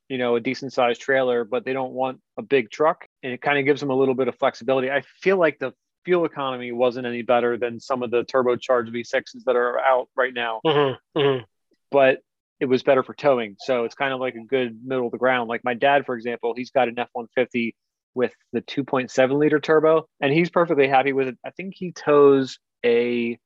you 0.10 0.18
know, 0.18 0.36
a 0.36 0.40
decent 0.40 0.74
sized 0.74 1.02
trailer, 1.02 1.44
but 1.44 1.66
they 1.66 1.74
don't 1.74 1.94
want 1.94 2.20
a 2.38 2.42
big 2.42 2.72
truck. 2.72 3.06
And 3.22 3.34
it 3.34 3.42
kind 3.42 3.60
of 3.60 3.66
gives 3.66 3.80
them 3.80 3.90
a 3.90 3.96
little 3.96 4.16
bit 4.16 4.28
of 4.28 4.38
flexibility. 4.38 4.90
I 4.90 5.04
feel 5.22 5.38
like 5.38 5.60
the 5.60 5.74
fuel 6.06 6.26
economy 6.26 6.72
wasn't 6.72 7.06
any 7.06 7.22
better 7.22 7.58
than 7.58 7.80
some 7.80 8.04
of 8.04 8.12
the 8.12 8.24
turbocharged 8.26 8.92
V6s 8.92 9.44
that 9.46 9.56
are 9.56 9.80
out 9.80 10.10
right 10.16 10.34
now. 10.34 10.62
Mm-hmm, 10.66 11.20
mm-hmm. 11.20 11.44
But 11.92 12.20
it 12.60 12.66
was 12.66 12.84
better 12.84 13.04
for 13.04 13.14
towing. 13.14 13.56
So 13.60 13.84
it's 13.84 13.96
kind 13.96 14.14
of 14.14 14.20
like 14.20 14.36
a 14.36 14.44
good 14.44 14.80
middle 14.84 15.06
of 15.06 15.12
the 15.12 15.18
ground. 15.18 15.50
Like 15.50 15.64
my 15.64 15.74
dad, 15.74 16.06
for 16.06 16.16
example, 16.16 16.54
he's 16.56 16.72
got 16.72 16.88
an 16.88 16.98
F 16.98 17.10
150 17.14 17.76
with 18.16 18.34
the 18.52 18.62
2.7 18.62 19.38
liter 19.38 19.60
turbo 19.60 20.08
and 20.22 20.32
he's 20.32 20.50
perfectly 20.50 20.88
happy 20.88 21.14
with 21.14 21.30
it. 21.30 21.38
I 21.46 21.50
think 21.50 21.74
he 21.76 21.92
tows 21.92 22.60
a, 22.86 23.38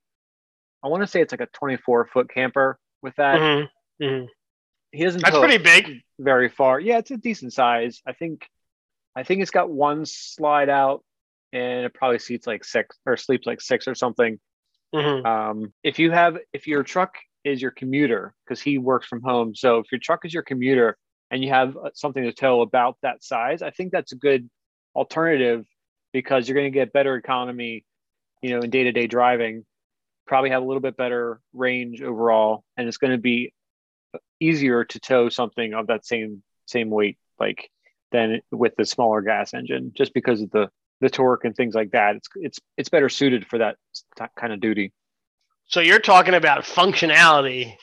I 0.84 0.88
want 0.88 1.04
to 1.04 1.08
say 1.08 1.22
it's 1.22 1.34
like 1.34 1.42
a 1.42 1.48
24 1.48 2.08
foot 2.08 2.30
camper 2.34 2.80
with 3.02 3.16
that. 3.16 3.40
Mm-hmm, 3.40 4.04
mm-hmm. 4.04 4.26
He 4.92 5.04
doesn't. 5.04 5.22
That's 5.22 5.38
pretty 5.38 5.58
big. 5.58 6.02
very 6.20 6.50
far. 6.50 6.80
Yeah, 6.80 6.98
it's 6.98 7.12
a 7.12 7.18
decent 7.18 7.54
size. 7.54 8.02
I 8.08 8.14
think 8.14 8.48
I 9.16 9.24
think 9.24 9.42
it's 9.42 9.52
got 9.52 9.70
one 9.70 10.06
slide 10.06 10.70
out 10.70 11.04
and 11.54 11.86
it 11.86 11.94
probably 11.94 12.20
seats 12.20 12.48
like 12.48 12.64
six 12.64 12.98
or 13.06 13.18
sleeps 13.18 13.48
like 13.48 13.62
six 13.62 13.88
or 13.88 13.96
something. 13.96 14.40
Mhm. 14.94 15.26
Um, 15.26 15.74
if 15.84 16.00
you 16.00 16.12
have 16.12 16.38
if 16.54 16.68
your 16.68 16.84
truck 16.84 17.16
is 17.44 17.62
your 17.62 17.72
commuter 17.72 18.34
because 18.46 18.62
he 18.62 18.78
works 18.78 19.08
from 19.08 19.22
home, 19.22 19.56
so 19.56 19.80
if 19.80 19.92
your 19.92 20.00
truck 20.00 20.26
is 20.26 20.34
your 20.34 20.44
commuter 20.44 20.98
and 21.32 21.44
you 21.44 21.50
have 21.50 21.76
uh, 21.76 21.90
something 21.94 22.24
to 22.24 22.32
tow 22.32 22.62
about 22.62 22.98
that 23.02 23.24
size, 23.24 23.62
I 23.62 23.72
think 23.72 23.92
that's 23.92 24.12
a 24.14 24.16
good 24.18 24.50
alternative 24.96 25.66
because 26.14 26.48
you're 26.48 26.56
going 26.56 26.72
to 26.72 26.78
get 26.80 26.94
better 26.94 27.16
economy, 27.16 27.86
you 28.42 28.52
know, 28.52 28.60
in 28.62 28.70
day 28.70 28.84
to 28.84 28.92
day 28.92 29.08
driving. 29.08 29.66
Probably 30.28 30.50
have 30.50 30.62
a 30.62 30.66
little 30.66 30.82
bit 30.82 30.98
better 30.98 31.40
range 31.54 32.02
overall, 32.02 32.64
and 32.76 32.88
it's 32.88 32.98
going 32.98 33.14
to 33.14 33.18
be 33.18 33.54
easier 34.40 34.84
to 34.86 35.00
tow 35.00 35.30
something 35.30 35.74
of 35.74 35.88
that 35.88 36.06
same 36.06 36.44
same 36.66 36.90
weight, 36.90 37.18
like 37.40 37.70
than 38.12 38.42
with 38.52 38.76
the 38.78 38.86
smaller 38.86 39.22
gas 39.22 39.54
engine, 39.54 39.92
just 39.96 40.14
because 40.14 40.42
of 40.42 40.52
the 40.52 40.70
the 41.02 41.10
torque 41.10 41.46
and 41.46 41.56
things 41.56 41.76
like 41.76 41.92
that. 41.92 42.16
It's 42.16 42.28
it's 42.36 42.60
it's 42.78 42.90
better 42.90 43.10
suited 43.10 43.48
for 43.48 43.58
that 43.60 43.78
kind 44.36 44.54
of 44.54 44.60
duty. 44.60 44.92
So 45.68 45.82
you're 45.82 46.00
talking 46.00 46.34
about 46.34 46.64
functionality 46.64 47.74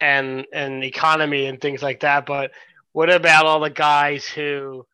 and 0.00 0.46
and 0.52 0.84
economy 0.84 1.46
and 1.46 1.60
things 1.60 1.82
like 1.82 2.00
that, 2.00 2.26
but 2.26 2.52
what 2.92 3.12
about 3.12 3.46
all 3.46 3.60
the 3.60 3.70
guys 3.70 4.24
who 4.26 4.86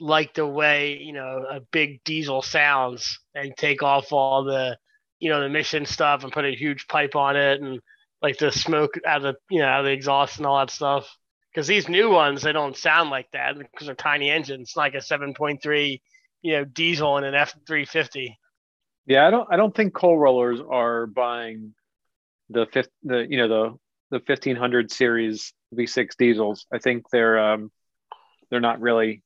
like 0.00 0.34
the 0.34 0.46
way 0.46 0.98
you 0.98 1.12
know 1.12 1.44
a 1.50 1.60
big 1.60 2.02
diesel 2.04 2.42
sounds 2.42 3.20
and 3.34 3.56
take 3.56 3.82
off 3.82 4.12
all 4.12 4.44
the 4.44 4.76
you 5.24 5.30
know 5.30 5.40
the 5.40 5.48
mission 5.48 5.86
stuff 5.86 6.22
and 6.22 6.32
put 6.32 6.44
a 6.44 6.54
huge 6.54 6.86
pipe 6.86 7.16
on 7.16 7.36
it 7.36 7.60
and 7.60 7.80
like 8.22 8.38
the 8.38 8.52
smoke 8.52 8.94
out 9.06 9.24
of 9.24 9.34
the 9.34 9.34
you 9.54 9.60
know 9.60 9.66
out 9.66 9.80
of 9.80 9.86
the 9.86 9.92
exhaust 9.92 10.36
and 10.38 10.46
all 10.46 10.58
that 10.58 10.70
stuff? 10.70 11.08
Because 11.52 11.66
these 11.66 11.88
new 11.88 12.10
ones 12.10 12.42
they 12.42 12.52
don't 12.52 12.76
sound 12.76 13.10
like 13.10 13.30
that 13.32 13.58
because 13.58 13.86
they're 13.86 13.94
tiny 13.96 14.30
engines, 14.30 14.74
like 14.76 14.94
a 14.94 14.98
7.3 14.98 16.00
you 16.42 16.52
know 16.52 16.64
diesel 16.64 17.16
and 17.16 17.26
an 17.26 17.34
F350. 17.34 18.36
Yeah, 19.06 19.26
I 19.26 19.30
don't 19.30 19.48
I 19.52 19.56
don't 19.56 19.74
think 19.74 19.94
coal 19.94 20.18
rollers 20.18 20.60
are 20.60 21.06
buying 21.06 21.74
the 22.50 22.66
fifth 22.72 22.90
the 23.02 23.26
you 23.28 23.38
know 23.38 23.48
the 23.48 23.78
the 24.10 24.20
fifteen 24.20 24.56
hundred 24.56 24.92
series 24.92 25.52
V 25.72 25.86
six 25.86 26.16
diesels. 26.16 26.66
I 26.72 26.78
think 26.78 27.08
they're 27.10 27.38
um 27.38 27.70
they're 28.50 28.60
not 28.60 28.80
really 28.80 29.22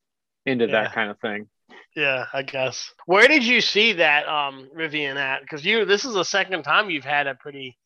into 0.46 0.66
Yeah. 0.66 0.82
that 0.82 0.92
kind 0.94 1.10
of 1.10 1.18
thing. 1.20 1.48
Yeah, 1.96 2.26
I 2.32 2.42
guess. 2.42 2.92
Where 3.06 3.28
did 3.28 3.44
you 3.44 3.60
see 3.60 3.94
that 3.94 4.28
um 4.28 4.68
Rivian 4.76 5.16
at? 5.16 5.42
Because 5.42 5.64
you 5.64 5.84
this 5.84 6.04
is 6.04 6.14
the 6.14 6.24
second 6.24 6.62
time 6.62 6.90
you've 6.90 7.04
had 7.04 7.26
a 7.26 7.34
pretty 7.34 7.76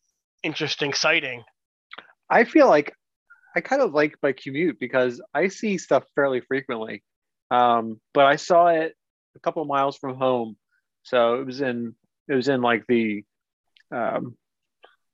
interesting 0.43 0.93
sighting. 0.93 1.43
I 2.29 2.45
feel 2.45 2.69
like 2.69 2.95
I 3.55 3.61
kind 3.61 3.83
of 3.83 3.93
like 3.93 4.17
my 4.23 4.33
commute 4.33 4.79
because 4.79 5.21
I 5.35 5.49
see 5.49 5.79
stuff 5.79 6.05
fairly 6.15 6.41
frequently. 6.41 7.03
Um, 7.51 8.01
but 8.15 8.25
I 8.25 8.37
saw 8.37 8.69
it 8.69 8.95
a 9.37 9.41
couple 9.41 9.65
miles 9.67 9.99
from 9.99 10.17
home, 10.17 10.57
so 11.03 11.35
it 11.35 11.47
was 11.47 11.61
in 11.61 11.95
it 12.29 12.35
was 12.35 12.49
in 12.49 12.63
like 12.63 12.85
the 12.89 13.25
um, 13.91 14.37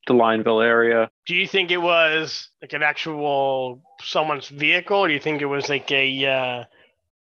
the 0.06 0.14
Lineville 0.14 0.64
area. 0.64 1.10
Do 1.26 1.34
you 1.34 1.46
think 1.46 1.70
it 1.70 1.78
was 1.78 2.48
like 2.62 2.72
an 2.72 2.82
actual 2.82 3.82
someone's 4.00 4.48
vehicle, 4.48 4.98
or 4.98 5.08
do 5.08 5.14
you 5.14 5.20
think 5.20 5.42
it 5.42 5.46
was 5.46 5.68
like 5.68 5.90
a 5.90 6.26
uh, 6.26 6.64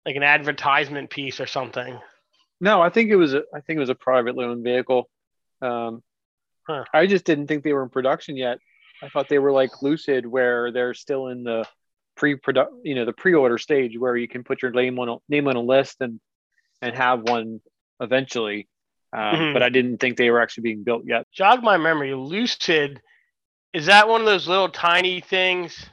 like 0.06 0.16
an 0.16 0.22
advertisement 0.22 1.10
piece 1.10 1.40
or 1.40 1.46
something? 1.46 1.98
No, 2.60 2.80
I 2.82 2.90
think 2.90 3.10
it 3.10 3.16
was 3.16 3.34
a, 3.34 3.42
I 3.54 3.60
think 3.60 3.76
it 3.76 3.80
was 3.80 3.88
a 3.90 3.94
privately 3.94 4.44
owned 4.44 4.64
vehicle. 4.64 5.08
Um, 5.62 6.02
Huh. 6.66 6.84
I 6.92 7.06
just 7.06 7.24
didn't 7.24 7.46
think 7.48 7.64
they 7.64 7.72
were 7.72 7.82
in 7.82 7.88
production 7.88 8.36
yet. 8.36 8.58
I 9.02 9.08
thought 9.08 9.28
they 9.28 9.38
were 9.40 9.50
like 9.50 9.82
Lucid, 9.82 10.24
where 10.26 10.70
they're 10.70 10.94
still 10.94 11.28
in 11.28 11.42
the 11.42 11.66
pre-product, 12.16 12.72
you 12.84 12.94
know, 12.94 13.04
the 13.06 13.14
pre-order 13.14 13.56
stage, 13.58 13.98
where 13.98 14.14
you 14.14 14.28
can 14.28 14.44
put 14.44 14.60
your 14.62 14.70
name 14.70 14.98
on 14.98 15.08
a 15.08 15.16
name 15.28 15.48
on 15.48 15.56
a 15.56 15.60
list 15.60 15.96
and 16.00 16.20
and 16.82 16.94
have 16.94 17.22
one 17.22 17.60
eventually. 17.98 18.68
Um, 19.12 19.20
Mhm. 19.34 19.52
But 19.54 19.62
I 19.64 19.68
didn't 19.70 19.98
think 19.98 20.16
they 20.16 20.30
were 20.30 20.40
actually 20.40 20.62
being 20.62 20.84
built 20.84 21.04
yet. 21.06 21.26
Jog 21.32 21.62
my 21.64 21.76
memory. 21.78 22.14
Lucid, 22.14 23.00
is 23.72 23.86
that 23.86 24.06
one 24.08 24.20
of 24.20 24.26
those 24.26 24.46
little 24.46 24.68
tiny 24.68 25.20
things? 25.20 25.88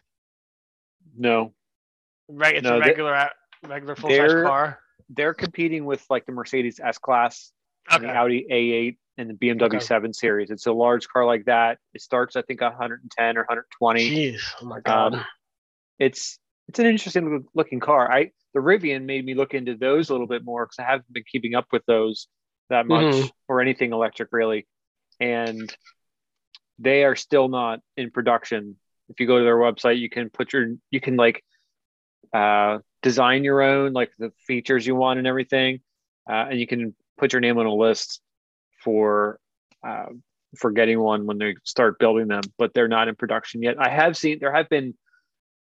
No, 1.18 1.54
Right, 2.30 2.56
it's 2.58 2.64
No, 2.66 2.76
a 2.76 2.80
regular. 2.82 3.12
they- 3.14 3.30
regular 3.68 3.96
full 3.96 4.10
size 4.10 4.18
they're- 4.18 4.44
car. 4.44 4.80
they're 5.10 5.34
competing 5.34 5.86
with 5.86 6.06
like 6.10 6.26
the 6.26 6.32
Mercedes 6.32 6.80
S 6.84 6.98
Class, 6.98 7.52
and 7.90 8.04
the 8.04 8.10
Audi 8.10 8.46
A8, 8.52 8.98
and 9.18 9.30
the 9.30 9.34
BMW 9.34 9.64
Okay. 9.64 9.80
7 9.80 10.14
Series. 10.14 10.50
It's 10.52 10.66
a 10.68 10.72
large 10.74 11.08
car 11.08 11.26
like 11.26 11.46
that. 11.46 11.80
It 11.94 12.02
starts, 12.02 12.36
I 12.36 12.42
think, 12.42 12.62
110 12.62 13.38
or 13.38 13.42
120. 13.46 14.10
Jeez, 14.10 14.42
oh 14.62 14.66
my 14.66 14.80
god. 14.82 15.16
Um, 15.16 15.26
it's 16.00 16.40
it's 16.68 16.80
an 16.80 16.86
interesting 16.86 17.46
looking 17.54 17.80
car. 17.80 18.12
I 18.12 18.32
the 18.54 18.60
Rivian 18.60 19.06
made 19.06 19.24
me 19.26 19.34
look 19.36 19.54
into 19.54 19.76
those 19.76 20.10
a 20.10 20.14
little 20.14 20.28
bit 20.28 20.44
more 20.44 20.66
because 20.66 20.80
I 20.80 20.84
haven't 20.84 21.12
been 21.14 21.24
keeping 21.32 21.56
up 21.56 21.68
with 21.72 21.86
those 21.86 22.28
that 22.70 22.86
much 22.88 23.14
Mhm. 23.16 23.32
or 23.48 23.62
anything 23.62 23.94
electric 23.94 24.30
really, 24.34 24.68
and 25.22 25.74
they 26.80 27.06
are 27.06 27.16
still 27.16 27.48
not 27.48 27.80
in 27.96 28.12
production. 28.12 28.78
If 29.10 29.20
you 29.22 29.28
go 29.28 29.38
to 29.40 29.44
their 29.46 29.56
website, 29.58 30.00
you 30.00 30.10
can 30.10 30.30
put 30.30 30.52
your 30.52 30.76
you 30.92 31.00
can 31.00 31.16
like 31.16 31.44
uh, 32.34 32.80
design 33.08 33.46
your 33.46 33.62
own 33.62 33.94
like 33.94 34.12
the 34.20 34.34
features 34.46 34.86
you 34.86 34.94
want 34.94 35.18
and 35.18 35.26
everything, 35.26 35.80
uh, 36.30 36.48
and 36.50 36.60
you 36.60 36.68
can 36.68 36.94
put 37.18 37.32
your 37.32 37.40
name 37.40 37.58
on 37.58 37.66
a 37.66 37.74
list 37.74 38.20
for 38.84 39.40
uh, 39.82 40.08
for 40.58 40.72
getting 40.72 41.00
one 41.00 41.26
when 41.26 41.38
they 41.38 41.56
start 41.64 42.00
building 42.00 42.28
them. 42.28 42.42
But 42.58 42.74
they're 42.74 42.90
not 42.90 43.08
in 43.08 43.16
production 43.16 43.64
yet. 43.64 43.78
I 43.80 43.88
have 43.88 44.18
seen 44.18 44.40
there 44.42 44.54
have 44.54 44.68
been 44.68 44.94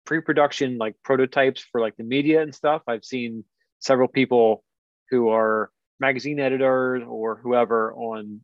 pre-production 0.05 0.79
like 0.79 0.95
prototypes 1.03 1.61
for 1.61 1.81
like 1.81 1.97
the 1.97 2.05
media 2.05 2.43
and 2.43 2.55
stuff. 2.55 2.83
I've 2.87 3.05
seen 3.05 3.45
several 3.81 4.07
people 4.07 4.63
who 5.11 5.31
are 5.31 5.71
magazine 5.99 6.39
editors 6.39 7.03
or 7.09 7.41
whoever 7.43 7.93
on 7.93 8.41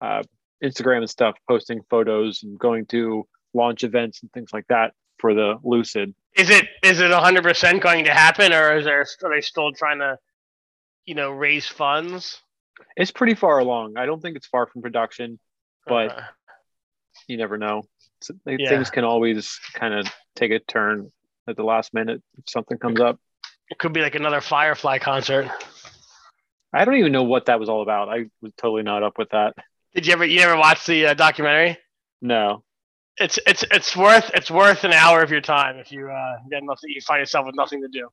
uh, 0.00 0.22
Instagram 0.64 0.98
and 0.98 1.10
stuff 1.10 1.36
posting 1.46 1.80
photos 1.90 2.42
and 2.42 2.58
going 2.58 2.86
to 2.86 3.26
launch 3.52 3.84
events 3.84 4.22
and 4.22 4.32
things 4.32 4.50
like 4.54 4.66
that 4.68 4.94
for 5.18 5.34
the 5.34 5.54
Lucid. 5.64 6.14
Is 6.36 6.50
it 6.50 6.66
is 6.82 7.00
it 7.00 7.10
hundred 7.10 7.42
percent 7.42 7.82
going 7.82 8.04
to 8.04 8.12
happen, 8.12 8.52
or 8.52 8.76
is 8.76 8.84
there 8.84 9.00
are 9.00 9.30
they 9.34 9.40
still 9.40 9.72
trying 9.72 9.98
to, 9.98 10.18
you 11.04 11.14
know, 11.14 11.30
raise 11.30 11.66
funds? 11.66 12.40
It's 12.96 13.10
pretty 13.10 13.34
far 13.34 13.58
along. 13.58 13.96
I 13.96 14.06
don't 14.06 14.20
think 14.20 14.36
it's 14.36 14.46
far 14.46 14.66
from 14.66 14.82
production. 14.82 15.38
But- 15.86 16.12
Okay. 16.12 16.22
You 17.26 17.36
never 17.36 17.58
know. 17.58 17.82
Yeah. 18.46 18.68
Things 18.68 18.90
can 18.90 19.02
always 19.04 19.58
kind 19.74 19.92
of 19.92 20.06
take 20.36 20.52
a 20.52 20.60
turn 20.60 21.10
at 21.48 21.56
the 21.56 21.64
last 21.64 21.92
minute 21.92 22.22
if 22.38 22.44
something 22.48 22.78
comes 22.78 23.00
up. 23.00 23.18
it 23.70 23.78
could 23.78 23.92
be 23.92 24.00
like 24.02 24.14
another 24.14 24.40
Firefly 24.40 24.98
concert. 24.98 25.50
I 26.72 26.84
don't 26.84 26.94
even 26.96 27.12
know 27.12 27.24
what 27.24 27.46
that 27.46 27.58
was 27.58 27.68
all 27.68 27.82
about. 27.82 28.08
I 28.08 28.26
was 28.40 28.52
totally 28.56 28.82
not 28.84 29.02
up 29.02 29.18
with 29.18 29.30
that. 29.30 29.54
Did 29.94 30.06
you 30.06 30.12
ever 30.12 30.24
you 30.24 30.40
ever 30.40 30.56
watch 30.56 30.86
the 30.86 31.06
uh, 31.06 31.14
documentary? 31.14 31.78
No. 32.22 32.62
It's 33.20 33.38
it's 33.46 33.64
it's 33.70 33.96
worth 33.96 34.30
it's 34.34 34.50
worth 34.50 34.84
an 34.84 34.92
hour 34.92 35.22
of 35.22 35.30
your 35.30 35.40
time 35.40 35.78
if 35.78 35.90
you 35.90 36.08
uh, 36.08 36.36
get 36.50 36.62
nothing 36.62 36.90
you 36.90 37.00
find 37.00 37.20
yourself 37.20 37.46
with 37.46 37.56
nothing 37.56 37.80
to 37.82 37.88
do. 37.88 38.08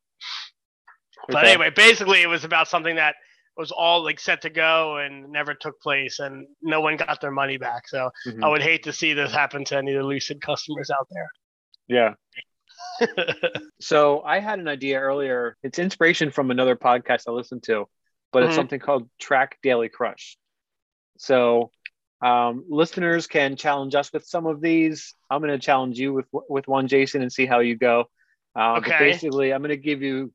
But 1.27 1.37
Okay. 1.43 1.51
anyway, 1.53 1.69
basically 1.69 2.21
it 2.21 2.27
was 2.27 2.43
about 2.43 2.67
something 2.67 2.95
that 2.95 3.15
was 3.57 3.71
all 3.71 4.03
like 4.03 4.19
set 4.19 4.41
to 4.41 4.49
go 4.49 4.97
and 4.97 5.31
never 5.31 5.53
took 5.53 5.79
place, 5.81 6.19
and 6.19 6.47
no 6.61 6.81
one 6.81 6.97
got 6.97 7.21
their 7.21 7.31
money 7.31 7.57
back. 7.57 7.87
So 7.87 8.09
Mhm. 8.27 8.43
I 8.43 8.49
would 8.49 8.61
hate 8.61 8.83
to 8.83 8.93
see 8.93 9.13
this 9.13 9.31
happen 9.31 9.63
to 9.65 9.77
any 9.77 9.93
of 9.93 10.01
the 10.01 10.07
Lucid 10.07 10.41
customers 10.41 10.89
out 10.89 11.07
there. 11.11 11.29
Yeah. 11.87 12.13
So 13.81 14.21
I 14.23 14.39
had 14.39 14.59
an 14.59 14.67
idea 14.67 14.99
earlier. 14.99 15.57
It's 15.61 15.79
inspiration 15.79 16.31
from 16.31 16.49
another 16.49 16.75
podcast 16.75 17.23
I 17.27 17.31
listened 17.31 17.63
to, 17.63 17.87
but 18.31 18.43
it's 18.43 18.53
Mhm. 18.53 18.55
something 18.55 18.79
called 18.79 19.09
Track 19.19 19.59
Daily 19.61 19.89
Crush. 19.89 20.37
So 21.17 21.71
um, 22.21 22.65
listeners 22.69 23.27
can 23.27 23.55
challenge 23.55 23.93
us 23.95 24.11
with 24.13 24.25
some 24.25 24.45
of 24.45 24.61
these. 24.61 25.13
I'm 25.29 25.41
going 25.41 25.51
to 25.51 25.59
challenge 25.59 25.99
you 25.99 26.13
with 26.13 26.25
with 26.31 26.67
one, 26.67 26.87
Jason, 26.87 27.21
and 27.21 27.31
see 27.31 27.45
how 27.45 27.59
you 27.59 27.75
go. 27.75 28.05
Uh, 28.55 28.75
Okay. 28.77 28.97
basically, 28.97 29.51
I'm 29.53 29.61
going 29.61 29.69
to 29.69 29.77
give 29.77 30.01
you 30.01 30.31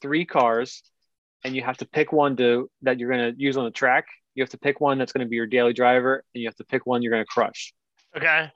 three 0.00 0.24
cars, 0.24 0.82
and 1.44 1.54
you 1.54 1.62
have 1.62 1.76
to 1.78 1.86
pick 1.86 2.12
one 2.12 2.36
to 2.36 2.70
that 2.82 2.98
you're 2.98 3.10
going 3.10 3.34
to 3.34 3.40
use 3.40 3.56
on 3.56 3.64
the 3.64 3.70
track. 3.70 4.06
You 4.34 4.42
have 4.42 4.50
to 4.50 4.58
pick 4.58 4.80
one 4.80 4.98
that's 4.98 5.12
going 5.12 5.24
to 5.26 5.28
be 5.28 5.36
your 5.36 5.46
daily 5.46 5.72
driver, 5.72 6.24
and 6.34 6.40
you 6.42 6.48
have 6.48 6.56
to 6.56 6.64
pick 6.64 6.86
one 6.86 7.02
you're 7.02 7.12
going 7.12 7.24
to 7.24 7.30
crush. 7.30 7.74
okay. 8.16 8.50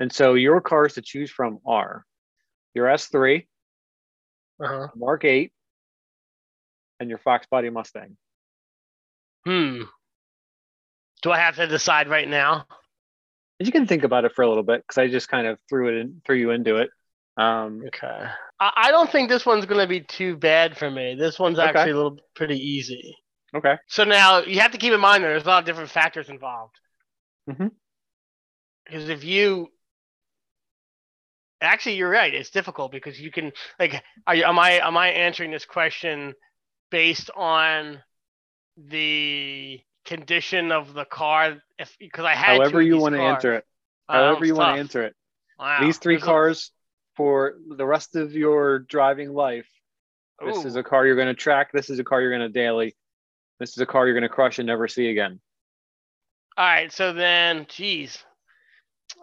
And 0.00 0.12
so 0.12 0.34
your 0.34 0.60
cars 0.60 0.94
to 0.94 1.02
choose 1.02 1.30
from 1.30 1.60
are 1.64 2.04
your 2.74 2.86
S3, 2.88 3.46
Uh-huh. 4.60 4.88
Mark 4.96 5.24
8, 5.24 5.52
and 6.98 7.08
your 7.08 7.18
Fox 7.18 7.46
Body 7.46 7.70
Mustang. 7.70 8.16
Hmm. 9.46 9.82
Do 11.24 11.32
I 11.32 11.38
have 11.38 11.56
to 11.56 11.66
decide 11.66 12.08
right 12.08 12.28
now? 12.28 12.66
You 13.58 13.72
can 13.72 13.86
think 13.86 14.04
about 14.04 14.26
it 14.26 14.32
for 14.34 14.42
a 14.42 14.48
little 14.48 14.62
bit 14.62 14.82
because 14.82 14.98
I 14.98 15.08
just 15.08 15.28
kind 15.28 15.46
of 15.46 15.58
threw 15.70 15.88
it 15.88 15.98
in, 16.00 16.20
threw 16.26 16.36
you 16.36 16.50
into 16.50 16.76
it. 16.76 16.90
Um, 17.38 17.82
Okay. 17.86 18.26
I, 18.60 18.72
I 18.76 18.90
don't 18.90 19.10
think 19.10 19.30
this 19.30 19.46
one's 19.46 19.64
going 19.64 19.80
to 19.80 19.86
be 19.88 20.02
too 20.02 20.36
bad 20.36 20.76
for 20.76 20.90
me. 20.90 21.14
This 21.18 21.38
one's 21.38 21.58
Okay. 21.58 21.66
actually 21.68 21.92
a 21.92 21.96
little 21.96 22.18
pretty 22.36 22.58
easy. 22.58 23.16
okay. 23.56 23.76
So 23.88 24.04
now 24.04 24.40
you 24.40 24.60
have 24.60 24.72
to 24.72 24.78
keep 24.78 24.92
in 24.92 25.00
mind 25.00 25.24
that 25.24 25.28
there's 25.28 25.44
a 25.44 25.48
lot 25.48 25.60
of 25.60 25.64
different 25.64 25.88
factors 25.90 26.28
involved. 26.28 26.74
Mhm. 27.48 27.70
Because 28.84 29.08
if 29.08 29.24
you 29.24 29.70
Actually, 31.62 31.96
you're 31.96 32.10
right. 32.10 32.34
It's 32.34 32.50
difficult 32.50 32.92
because 32.92 33.18
you 33.18 33.30
can 33.30 33.50
like. 33.78 34.04
Are 34.26 34.34
you, 34.34 34.44
am 34.44 34.58
I 34.58 34.72
am 34.80 34.98
I 34.98 35.08
answering 35.08 35.50
this 35.50 35.64
question 35.64 36.34
based 36.90 37.30
on 37.34 38.02
the 38.76 39.80
condition 40.04 40.72
of 40.72 40.94
the 40.94 41.04
car? 41.04 41.58
If 41.78 41.96
because 41.98 42.24
I 42.24 42.34
had 42.34 42.58
however 42.58 42.82
you 42.82 42.98
want 42.98 43.14
to 43.14 43.20
answer 43.20 43.54
it, 43.54 43.64
um, 44.08 44.16
however 44.16 44.44
you 44.44 44.54
want 44.54 44.76
to 44.76 44.80
answer 44.80 45.02
it. 45.02 45.14
Wow. 45.58 45.78
These 45.80 45.98
three 45.98 46.14
There's 46.14 46.22
a- 46.22 46.26
cars 46.26 46.70
for 47.16 47.54
the 47.68 47.86
rest 47.86 48.16
of 48.16 48.34
your 48.34 48.80
driving 48.80 49.32
life. 49.32 49.68
This 50.44 50.64
is 50.64 50.76
a 50.76 50.82
car 50.82 51.06
you're 51.06 51.14
going 51.14 51.28
to 51.28 51.34
track. 51.34 51.70
This 51.72 51.88
is 51.88 51.98
a 52.00 52.04
car 52.04 52.20
you're 52.20 52.36
going 52.36 52.42
to 52.42 52.48
daily. 52.48 52.96
This 53.60 53.70
is 53.70 53.78
a 53.78 53.86
car 53.86 54.06
you're 54.06 54.14
going 54.14 54.28
to 54.28 54.28
crush 54.28 54.58
and 54.58 54.66
never 54.66 54.88
see 54.88 55.08
again. 55.08 55.40
All 56.56 56.66
right, 56.66 56.92
so 56.92 57.12
then, 57.12 57.66
geez, 57.68 58.22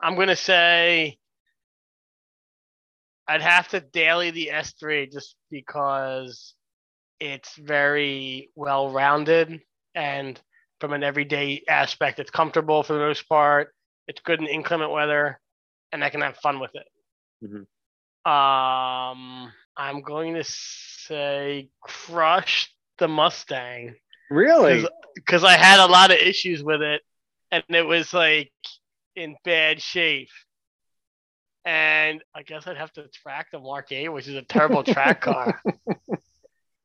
I'm 0.04 0.16
gonna 0.16 0.36
say 0.36 1.18
I'd 3.28 3.42
have 3.42 3.70
to 3.70 3.80
daily 3.80 4.32
the 4.32 4.52
S3 4.54 5.12
just 5.12 5.38
because 5.50 6.54
it's 7.22 7.56
very 7.56 8.50
well 8.56 8.92
rounded 8.92 9.62
and 9.96 10.42
from 10.82 10.92
an 10.94 11.04
everyday 11.04 11.64
aspect, 11.70 12.20
it's 12.20 12.32
comfortable 12.32 12.84
for 12.84 12.94
the 12.94 13.00
most 13.00 13.30
part. 13.30 13.74
It's 14.08 14.20
good 14.22 14.42
in 14.42 14.48
inclement 14.48 14.92
weather, 14.92 15.40
and 15.94 16.04
I 16.04 16.10
can 16.10 16.22
have 16.22 16.36
fun 16.38 16.60
with 16.60 16.72
it. 16.74 16.88
Mhm. 17.46 17.66
Um, 18.30 19.52
I'm 19.78 20.02
going 20.02 20.34
to 20.36 20.44
say 20.44 21.70
crush 21.82 22.74
the 22.98 23.08
Mustang 23.08 23.96
Really? 24.30 24.86
because 25.16 25.44
I 25.44 25.54
had 25.54 25.80
a 25.84 25.88
lot 25.90 26.12
of 26.12 26.18
issues 26.18 26.64
with 26.64 26.82
it, 26.82 27.02
and 27.52 27.64
it 27.70 27.84
was 27.84 28.14
like 28.14 28.52
in 29.16 29.36
bad 29.46 29.82
shape. 29.82 30.30
And 31.64 32.24
I 32.34 32.42
guess 32.42 32.66
I'd 32.66 32.78
have 32.78 32.92
to 32.94 33.08
track 33.10 33.48
the 33.52 33.60
Mark 33.60 33.92
8, 33.92 34.10
which 34.10 34.28
is 34.28 34.36
a 34.36 34.42
terrible 34.42 34.84
track 34.84 35.22
car. 35.30 35.62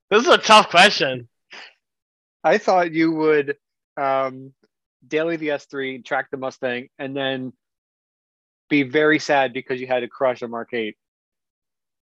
This 0.09 0.21
is 0.23 0.27
a 0.27 0.37
tough 0.37 0.69
question. 0.69 1.27
I 2.43 2.57
thought 2.59 2.91
you 2.93 3.11
would 3.11 3.57
um, 3.97 4.53
daily 5.07 5.35
the 5.37 5.49
S3, 5.49 6.03
track 6.05 6.29
the 6.31 6.37
Mustang, 6.37 6.89
and 6.99 7.15
then 7.15 7.53
be 8.69 8.83
very 8.83 9.19
sad 9.19 9.53
because 9.53 9.79
you 9.79 9.87
had 9.87 10.01
to 10.01 10.07
crush 10.07 10.41
a 10.41 10.47
Mark 10.47 10.73
8. 10.73 10.95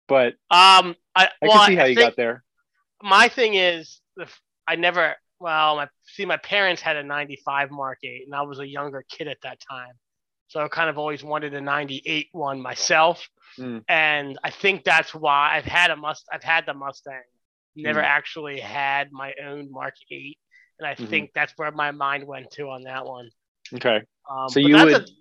But 0.09 0.35
Um, 0.51 0.95
I, 1.15 1.27
I 1.27 1.31
well, 1.43 1.59
can 1.59 1.67
see 1.69 1.77
how 1.77 1.85
I 1.85 1.89
you 1.89 1.97
got 1.97 2.17
there. 2.17 2.45
my 3.03 3.29
thing 3.29 3.55
is, 3.55 4.01
I 4.67 4.77
never. 4.77 5.15
Well, 5.41 5.77
my 5.77 5.89
see, 6.05 6.25
my 6.25 6.37
parents 6.37 6.81
had 6.83 6.97
a 6.97 7.03
'95 7.03 7.71
Mark 7.73 7.99
8, 8.05 8.23
and 8.27 8.35
I 8.35 8.43
was 8.43 8.61
a 8.61 8.67
younger 8.67 9.05
kid 9.09 9.27
at 9.27 9.39
that 9.43 9.59
time, 9.69 9.95
so 10.49 10.61
I 10.61 10.69
kind 10.69 10.89
of 10.89 10.99
always 10.99 11.25
wanted 11.25 11.53
a 11.55 11.61
'98 11.61 12.29
one 12.33 12.61
myself. 12.61 13.29
Mm. 13.59 13.83
And 13.89 14.39
I 14.45 14.51
think 14.51 14.85
that's 14.85 15.13
why 15.15 15.57
I've 15.57 15.65
had 15.65 15.91
a 15.91 15.97
must. 15.97 16.27
I've 16.33 16.45
had 16.45 16.65
the 16.67 16.75
Mustang, 16.75 17.23
never 17.75 18.01
Mm. 18.01 18.05
actually 18.05 18.61
had 18.61 19.11
my 19.13 19.35
own 19.45 19.71
Mark 19.71 19.95
8, 20.11 20.39
and 20.79 20.87
I 20.87 20.95
Mhm. 20.95 21.09
think 21.09 21.33
that's 21.35 21.53
where 21.57 21.71
my 21.71 21.91
mind 21.91 22.25
went 22.27 22.51
to 22.53 22.71
on 22.71 22.83
that 22.83 23.05
one. 23.07 23.31
Okay. 23.75 24.03
Um, 24.29 24.49
So 24.49 24.61
you 24.61 24.77
would 24.77 25.09
a- 25.09 25.13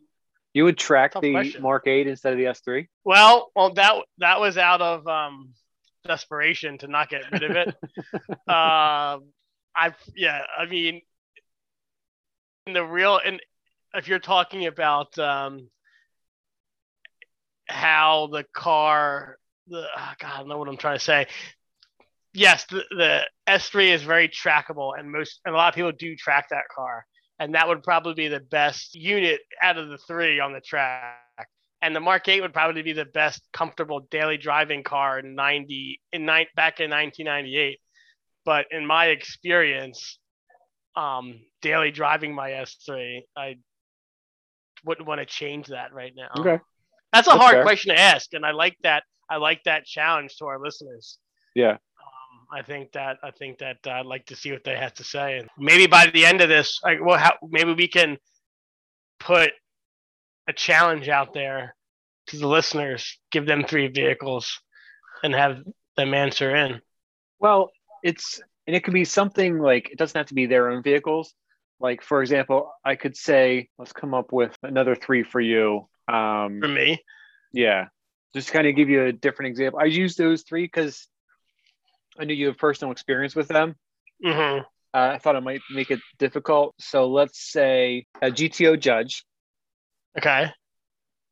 you 0.53 0.65
would 0.65 0.77
track 0.77 1.13
the 1.13 1.31
question. 1.31 1.61
Mark 1.61 1.87
8 1.87 2.07
instead 2.07 2.33
of 2.33 2.39
the 2.39 2.45
S3? 2.45 2.87
Well, 3.05 3.51
well, 3.55 3.73
that 3.73 4.03
that 4.17 4.39
was 4.39 4.57
out 4.57 4.81
of 4.81 5.07
um, 5.07 5.53
desperation 6.05 6.77
to 6.79 6.87
not 6.87 7.09
get 7.09 7.31
rid 7.31 7.43
of 7.43 7.55
it. 7.55 7.67
um, 8.47 9.31
I 9.73 9.93
yeah, 10.15 10.43
I 10.57 10.65
mean, 10.65 11.01
in 12.67 12.73
the 12.73 12.83
real 12.83 13.17
and 13.17 13.41
if 13.93 14.07
you're 14.07 14.19
talking 14.19 14.65
about 14.67 15.17
um, 15.17 15.69
how 17.67 18.27
the 18.27 18.43
car, 18.53 19.37
the 19.67 19.87
oh 19.95 20.13
God, 20.19 20.31
I 20.33 20.37
don't 20.39 20.49
know 20.49 20.57
what 20.57 20.67
I'm 20.67 20.77
trying 20.77 20.97
to 20.97 21.03
say. 21.03 21.27
Yes, 22.33 22.65
the, 22.65 22.83
the 22.91 23.21
S3 23.47 23.91
is 23.91 24.03
very 24.03 24.29
trackable, 24.29 24.97
and 24.97 25.11
most 25.11 25.41
and 25.45 25.53
a 25.53 25.57
lot 25.57 25.69
of 25.69 25.75
people 25.75 25.91
do 25.91 26.15
track 26.15 26.47
that 26.49 26.63
car, 26.73 27.05
and 27.39 27.55
that 27.55 27.67
would 27.67 27.83
probably 27.83 28.13
be 28.13 28.27
the 28.29 28.39
best 28.39 28.95
unit 28.95 29.41
out 29.61 29.77
of 29.77 29.89
the 29.89 29.97
three 30.07 30.39
on 30.39 30.53
the 30.53 30.61
track 30.61 31.17
and 31.81 31.95
the 31.95 31.99
Mark 31.99 32.27
8 32.27 32.41
would 32.41 32.53
probably 32.53 32.81
be 32.81 32.93
the 32.93 33.05
best 33.05 33.41
comfortable 33.53 34.01
daily 34.11 34.37
driving 34.37 34.83
car 34.83 35.19
in 35.19 35.35
90 35.35 35.99
in 36.13 36.25
nine, 36.25 36.45
back 36.55 36.79
in 36.79 36.89
1998 36.89 37.79
but 38.45 38.65
in 38.71 38.85
my 38.85 39.07
experience 39.07 40.19
um 40.95 41.39
daily 41.61 41.91
driving 41.91 42.33
my 42.33 42.51
S3 42.51 43.21
I 43.35 43.57
wouldn't 44.83 45.07
want 45.07 45.19
to 45.19 45.25
change 45.25 45.67
that 45.67 45.93
right 45.93 46.13
now 46.15 46.29
Okay. 46.41 46.59
that's 47.13 47.27
a 47.27 47.31
That's 47.31 47.41
hard 47.41 47.53
fair. 47.55 47.63
question 47.63 47.95
to 47.95 47.99
ask 47.99 48.33
and 48.33 48.45
I 48.45 48.51
like 48.51 48.77
that 48.83 49.03
I 49.29 49.37
like 49.37 49.63
that 49.65 49.85
challenge 49.85 50.35
to 50.37 50.45
our 50.45 50.59
listeners 50.59 51.17
Yeah. 51.55 51.77
I 52.51 52.61
think 52.61 52.91
that 52.93 53.17
I 53.23 53.31
think 53.31 53.59
that 53.59 53.77
uh, 53.85 53.91
I'd 53.91 54.05
like 54.05 54.25
to 54.27 54.35
see 54.35 54.51
what 54.51 54.63
they 54.63 54.75
have 54.75 54.93
to 54.95 55.03
say, 55.03 55.37
and 55.37 55.49
maybe 55.57 55.87
by 55.87 56.07
the 56.07 56.25
end 56.25 56.41
of 56.41 56.49
this, 56.49 56.79
like, 56.83 56.99
well, 57.03 57.17
how, 57.17 57.33
maybe 57.49 57.73
we 57.73 57.87
can 57.87 58.17
put 59.19 59.51
a 60.47 60.53
challenge 60.53 61.07
out 61.07 61.33
there 61.33 61.75
to 62.27 62.37
the 62.37 62.47
listeners, 62.47 63.19
give 63.31 63.45
them 63.45 63.63
three 63.63 63.87
vehicles, 63.87 64.61
and 65.23 65.33
have 65.33 65.63
them 65.95 66.13
answer 66.13 66.55
in. 66.55 66.81
Well, 67.39 67.71
it's 68.03 68.41
and 68.67 68.75
it 68.75 68.83
could 68.83 68.93
be 68.93 69.05
something 69.05 69.59
like 69.59 69.89
it 69.89 69.97
doesn't 69.97 70.17
have 70.17 70.27
to 70.27 70.33
be 70.33 70.45
their 70.45 70.69
own 70.69 70.83
vehicles. 70.83 71.33
Like 71.79 72.03
for 72.03 72.21
example, 72.21 72.71
I 72.83 72.95
could 72.95 73.15
say, 73.15 73.69
let's 73.77 73.93
come 73.93 74.13
up 74.13 74.31
with 74.31 74.55
another 74.61 74.95
three 74.95 75.23
for 75.23 75.39
you. 75.39 75.87
Um, 76.07 76.59
For 76.61 76.67
me, 76.67 77.01
yeah, 77.53 77.87
just 78.33 78.51
kind 78.51 78.67
of 78.67 78.75
give 78.75 78.89
you 78.89 79.05
a 79.05 79.13
different 79.13 79.49
example. 79.49 79.79
I 79.79 79.85
use 79.85 80.15
those 80.15 80.43
three 80.43 80.63
because 80.63 81.07
I 82.19 82.25
knew 82.25 82.33
you 82.33 82.47
have 82.47 82.57
personal 82.57 82.91
experience 82.91 83.35
with 83.35 83.47
them. 83.47 83.75
hmm 84.23 84.59
Uh, 84.93 85.13
I 85.13 85.17
thought 85.17 85.35
it 85.35 85.41
might 85.41 85.61
make 85.71 85.91
it 85.91 85.99
difficult. 86.19 86.75
So 86.79 87.09
let's 87.09 87.51
say 87.51 88.05
a 88.21 88.29
GTO 88.29 88.79
Judge, 88.79 89.23
okay, 90.17 90.51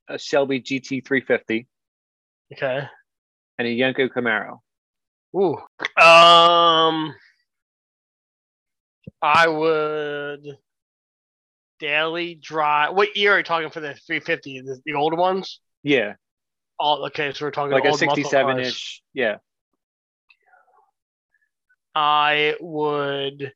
a 0.07 0.17
Shelby 0.17 0.61
GT350, 0.61 1.67
okay. 2.53 2.87
and 3.57 3.67
a 3.67 3.71
Yenko 3.71 4.09
Camaro. 4.09 4.59
Ooh, 5.35 5.57
um, 6.01 7.13
I 9.21 9.47
would 9.47 10.57
daily 11.79 12.35
drive. 12.35 12.95
What 12.95 13.15
year 13.15 13.33
are 13.33 13.37
you 13.37 13.43
talking 13.43 13.69
for 13.69 13.79
the 13.79 13.93
350? 13.93 14.61
The, 14.61 14.79
the 14.85 14.93
older 14.93 15.17
ones? 15.17 15.59
Yeah, 15.83 16.13
All 16.79 17.05
okay. 17.07 17.33
So 17.33 17.45
we're 17.45 17.51
talking 17.51 17.73
like 17.73 17.83
a 17.83 17.89
old 17.89 18.01
muscle 18.01 18.31
cars. 18.31 18.31
67 18.31 18.59
ish. 18.59 19.01
Yeah. 19.13 19.37
I 21.95 22.55
would. 22.59 23.53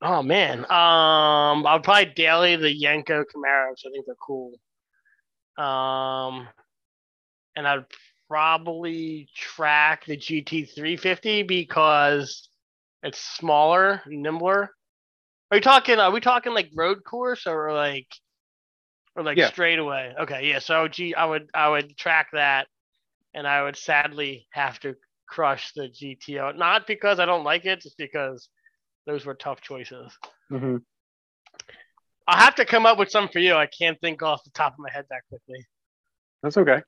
Oh 0.00 0.22
man, 0.22 0.60
um, 0.60 1.66
I 1.66 1.74
would 1.74 1.82
probably 1.82 2.12
daily 2.14 2.56
the 2.56 2.68
Yenko 2.68 3.24
Camaros. 3.34 3.84
I 3.86 3.90
think 3.92 4.06
they're 4.06 4.14
cool. 4.24 4.52
Um, 5.56 6.48
and 7.56 7.66
I'd 7.66 7.84
probably 8.28 9.28
track 9.34 10.04
the 10.04 10.16
GT350 10.16 11.46
because 11.46 12.48
it's 13.02 13.18
smaller, 13.18 14.02
nimbler. 14.06 14.70
Are 15.50 15.56
you 15.56 15.60
talking? 15.62 15.98
Are 15.98 16.10
we 16.12 16.20
talking 16.20 16.54
like 16.54 16.70
road 16.74 17.02
course 17.04 17.46
or 17.46 17.72
like, 17.72 18.06
or 19.16 19.22
like 19.24 19.38
Yeah. 19.38 19.48
straightaway? 19.48 20.14
Okay, 20.20 20.48
yeah. 20.48 20.60
So 20.60 20.86
G, 20.88 21.14
I 21.14 21.24
would 21.24 21.50
I 21.54 21.68
would 21.68 21.96
track 21.96 22.28
that, 22.34 22.68
and 23.34 23.46
I 23.48 23.62
would 23.64 23.76
sadly 23.76 24.46
have 24.52 24.78
to 24.80 24.94
crush 25.28 25.72
the 25.74 25.88
GTO. 25.88 26.56
Not 26.56 26.86
because 26.86 27.20
I 27.20 27.26
don't 27.26 27.44
like 27.44 27.64
it, 27.66 27.80
just 27.82 27.96
because 27.98 28.48
those 29.06 29.24
were 29.26 29.34
tough 29.34 29.60
choices. 29.60 30.16
Mm-hmm. 30.50 30.76
I'll 32.26 32.38
have 32.38 32.56
to 32.56 32.64
come 32.64 32.84
up 32.86 32.98
with 32.98 33.10
some 33.10 33.28
for 33.28 33.38
you. 33.38 33.54
I 33.54 33.66
can't 33.66 33.98
think 34.00 34.22
off 34.22 34.44
the 34.44 34.50
top 34.50 34.72
of 34.74 34.78
my 34.78 34.90
head 34.90 35.06
that 35.10 35.22
quickly. 35.28 35.64
That's 36.42 36.56
okay. 36.56 36.82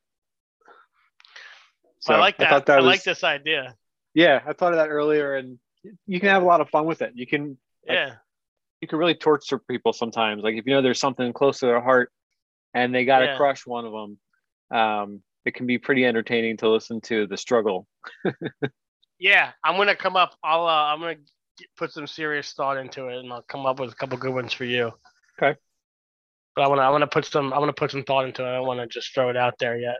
So 2.00 2.14
I 2.14 2.18
like 2.18 2.38
that. 2.38 2.53
I, 2.53 2.59
that 2.61 2.83
like 2.83 2.96
was- 2.98 3.05
this 3.05 3.24
idea. 3.24 3.74
Yeah, 4.14 4.40
I 4.44 4.53
thought 4.55 4.72
of 4.72 4.79
that 4.79 4.88
earlier, 4.88 5.37
and 5.37 5.59
you 6.07 6.18
can 6.18 6.31
have 6.31 6.42
a 6.42 6.46
lot 6.46 6.61
of 6.61 6.68
fun 6.70 6.85
with 6.87 7.00
it. 7.03 7.12
You 7.14 7.26
can 7.26 7.59
Like- 7.87 7.96
Yeah. 7.96 8.14
you 8.81 8.88
can 8.88 8.98
really 8.98 9.14
torture 9.14 9.59
people 9.59 9.92
sometimes. 9.92 10.42
Like 10.42 10.57
if 10.57 10.66
you 10.66 10.74
know 10.74 10.83
there's 10.83 10.98
something 10.98 11.33
close 11.33 11.61
to 11.61 11.66
their 11.66 11.81
heart, 11.81 12.12
and 12.74 12.94
they 12.94 13.05
got 13.05 13.20
to 13.20 13.26
Yeah. 13.26 13.37
crush 13.37 13.66
one 13.66 13.85
of 13.87 13.92
them, 13.92 14.18
um, 14.79 15.22
it 15.44 15.55
can 15.55 15.66
be 15.66 15.79
pretty 15.79 16.05
entertaining 16.05 16.57
to 16.59 16.68
listen 16.68 17.00
to 17.03 17.26
the 17.26 17.37
struggle. 17.37 17.87
Yeah. 19.20 19.50
I'm 19.62 19.76
gonna 19.76 19.94
come 19.94 20.16
up. 20.16 20.35
I'll. 20.42 20.66
Uh, 20.66 20.87
I'm 20.87 20.98
gonna 20.98 21.16
get, 21.59 21.68
put 21.76 21.92
some 21.92 22.07
serious 22.07 22.53
thought 22.55 22.79
into 22.79 23.09
it, 23.09 23.18
and 23.18 23.33
I'll 23.33 23.42
come 23.42 23.66
up 23.66 23.79
with 23.79 23.92
a 23.92 23.94
couple 23.94 24.16
good 24.16 24.35
ones 24.35 24.53
for 24.53 24.64
you. 24.64 24.92
Okay. 25.40 25.59
But 26.57 26.62
I 26.62 26.68
want 26.68 26.79
to. 26.79 26.83
I 26.83 26.88
want 26.88 27.03
to 27.03 27.07
put 27.07 27.26
some. 27.26 27.53
I 27.53 27.59
want 27.59 27.68
to 27.68 27.79
put 27.79 27.90
some 27.90 28.03
thought 28.03 28.24
into 28.24 28.42
it. 28.42 28.48
I 28.48 28.55
don't 28.55 28.66
want 28.66 28.81
to 28.81 28.87
just 28.87 29.14
throw 29.14 29.29
it 29.29 29.37
out 29.37 29.55
there 29.59 29.79
yet. 29.79 29.96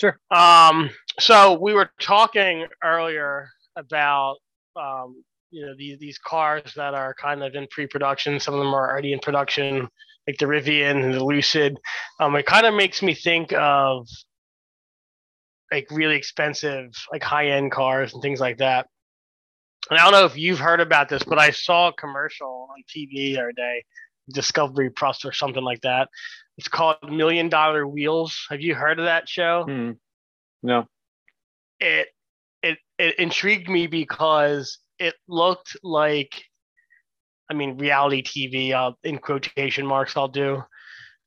Sure. 0.00 0.18
Um. 0.30 0.90
So 1.18 1.58
we 1.60 1.74
were 1.74 1.90
talking 2.00 2.66
earlier 2.82 3.48
about 3.76 4.36
um, 4.76 5.22
you 5.50 5.66
know 5.66 5.74
these 5.76 5.98
these 5.98 6.18
cars 6.18 6.74
that 6.76 6.94
are 6.94 7.12
kind 7.14 7.42
of 7.42 7.56
in 7.56 7.66
pre-production. 7.72 8.38
Some 8.38 8.54
of 8.54 8.60
them 8.60 8.72
are 8.72 8.88
already 8.88 9.12
in 9.12 9.18
production. 9.18 9.88
like 10.26 10.38
the 10.38 10.46
Rivian 10.46 11.04
and 11.04 11.14
the 11.14 11.24
Lucid. 11.24 11.78
Um, 12.20 12.36
it 12.36 12.46
kind 12.46 12.66
of 12.66 12.74
makes 12.74 13.02
me 13.02 13.14
think 13.14 13.52
of 13.52 14.06
like 15.74 15.90
really 15.90 16.14
expensive, 16.14 16.92
like 17.10 17.22
high 17.22 17.48
end 17.48 17.72
cars 17.72 18.12
and 18.12 18.22
things 18.22 18.38
like 18.38 18.58
that. 18.58 18.86
And 19.90 19.98
I 19.98 20.04
don't 20.04 20.12
know 20.12 20.24
if 20.24 20.38
you've 20.38 20.60
heard 20.60 20.80
about 20.80 21.08
this, 21.08 21.24
but 21.24 21.38
I 21.38 21.50
saw 21.50 21.88
a 21.88 21.92
commercial 21.92 22.68
on 22.70 22.82
TV 22.88 23.34
the 23.34 23.40
other 23.40 23.52
day, 23.52 23.84
Discovery 24.32 24.90
Plus 24.90 25.24
or 25.24 25.32
something 25.32 25.64
like 25.64 25.80
that. 25.80 26.08
It's 26.56 26.68
called 26.68 26.98
Million 27.10 27.48
Dollar 27.48 27.86
Wheels. 27.88 28.46
Have 28.50 28.60
you 28.60 28.76
heard 28.76 29.00
of 29.00 29.06
that 29.06 29.28
show? 29.28 29.64
Hmm. 29.64 29.90
No. 30.62 30.86
It 31.80 32.06
it 32.62 32.78
it 32.98 33.18
intrigued 33.18 33.68
me 33.68 33.88
because 33.88 34.78
it 35.00 35.14
looked 35.26 35.76
like 35.82 36.44
I 37.50 37.54
mean 37.54 37.78
reality 37.78 38.22
TV 38.22 38.72
uh, 38.72 38.92
in 39.02 39.18
quotation 39.18 39.86
marks 39.86 40.16
I'll 40.16 40.28
do. 40.28 40.62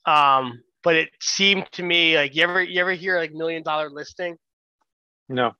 Um, 0.05 0.63
but 0.87 0.95
it 0.95 1.09
seemed 1.19 1.69
to 1.73 1.83
me 1.83 2.15
like 2.15 2.33
you 2.33 2.43
ever 2.43 2.63
you 2.63 2.79
ever 2.79 2.93
hear 2.93 3.17
like 3.17 3.33
million 3.33 3.61
dollar 3.61 3.89
listing? 3.89 4.37
No. 5.27 5.51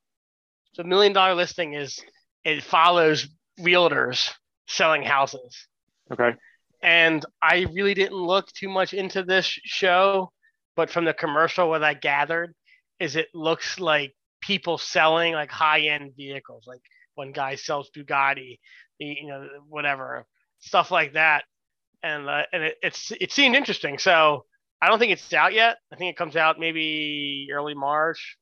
So 0.72 0.84
million 0.84 1.12
dollar 1.12 1.36
listing 1.36 1.74
is 1.74 2.00
it 2.46 2.64
follows 2.64 3.28
realtors 3.60 4.32
selling 4.70 5.04
houses. 5.04 5.68
Okay. 6.14 6.34
And 6.82 7.26
I 7.42 7.68
really 7.74 7.94
didn't 7.94 8.16
look 8.16 8.48
too 8.54 8.70
much 8.70 8.94
into 8.94 9.22
this 9.22 9.48
show, 9.66 10.32
but 10.78 10.90
from 10.90 11.04
the 11.04 11.14
commercial, 11.14 11.68
what 11.68 11.84
I 11.84 11.94
gathered 11.94 12.56
is 12.98 13.18
it 13.18 13.28
looks 13.34 13.82
like 13.82 14.16
people 14.40 14.78
selling 14.78 15.34
like 15.34 15.52
high 15.52 15.82
end 15.82 16.14
vehicles. 16.16 16.64
Like 16.66 16.80
one 17.16 17.34
guy 17.34 17.56
sells 17.56 17.90
Bugatti, 17.94 18.60
you 18.98 19.28
know, 19.28 19.46
whatever 19.68 20.26
stuff 20.60 20.90
like 20.90 21.16
that. 21.16 21.44
And 22.02 22.30
uh, 22.30 22.44
and 22.54 22.64
it, 22.64 22.76
it's 22.82 23.12
it 23.20 23.34
seemed 23.34 23.58
interesting. 23.58 23.98
So 23.98 24.46
I 24.82 24.88
don't 24.88 25.00
think 25.00 25.12
it's 25.12 25.34
out 25.34 25.54
yet. 25.54 25.78
I 25.92 25.96
think 25.96 26.12
it 26.12 26.18
comes 26.18 26.36
out 26.36 26.60
maybe 26.60 27.50
early 27.52 27.74
March, 27.74 28.38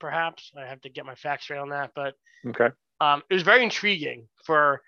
perhaps. 0.00 0.52
I 0.56 0.66
have 0.66 0.80
to 0.82 0.90
get 0.90 1.06
my 1.06 1.14
facts 1.14 1.44
straight 1.44 1.58
on 1.58 1.70
that, 1.70 1.92
but 1.94 2.14
Okay. 2.46 2.68
um, 3.00 3.22
it 3.30 3.34
was 3.34 3.42
very 3.42 3.62
intriguing 3.62 4.28
for 4.44 4.80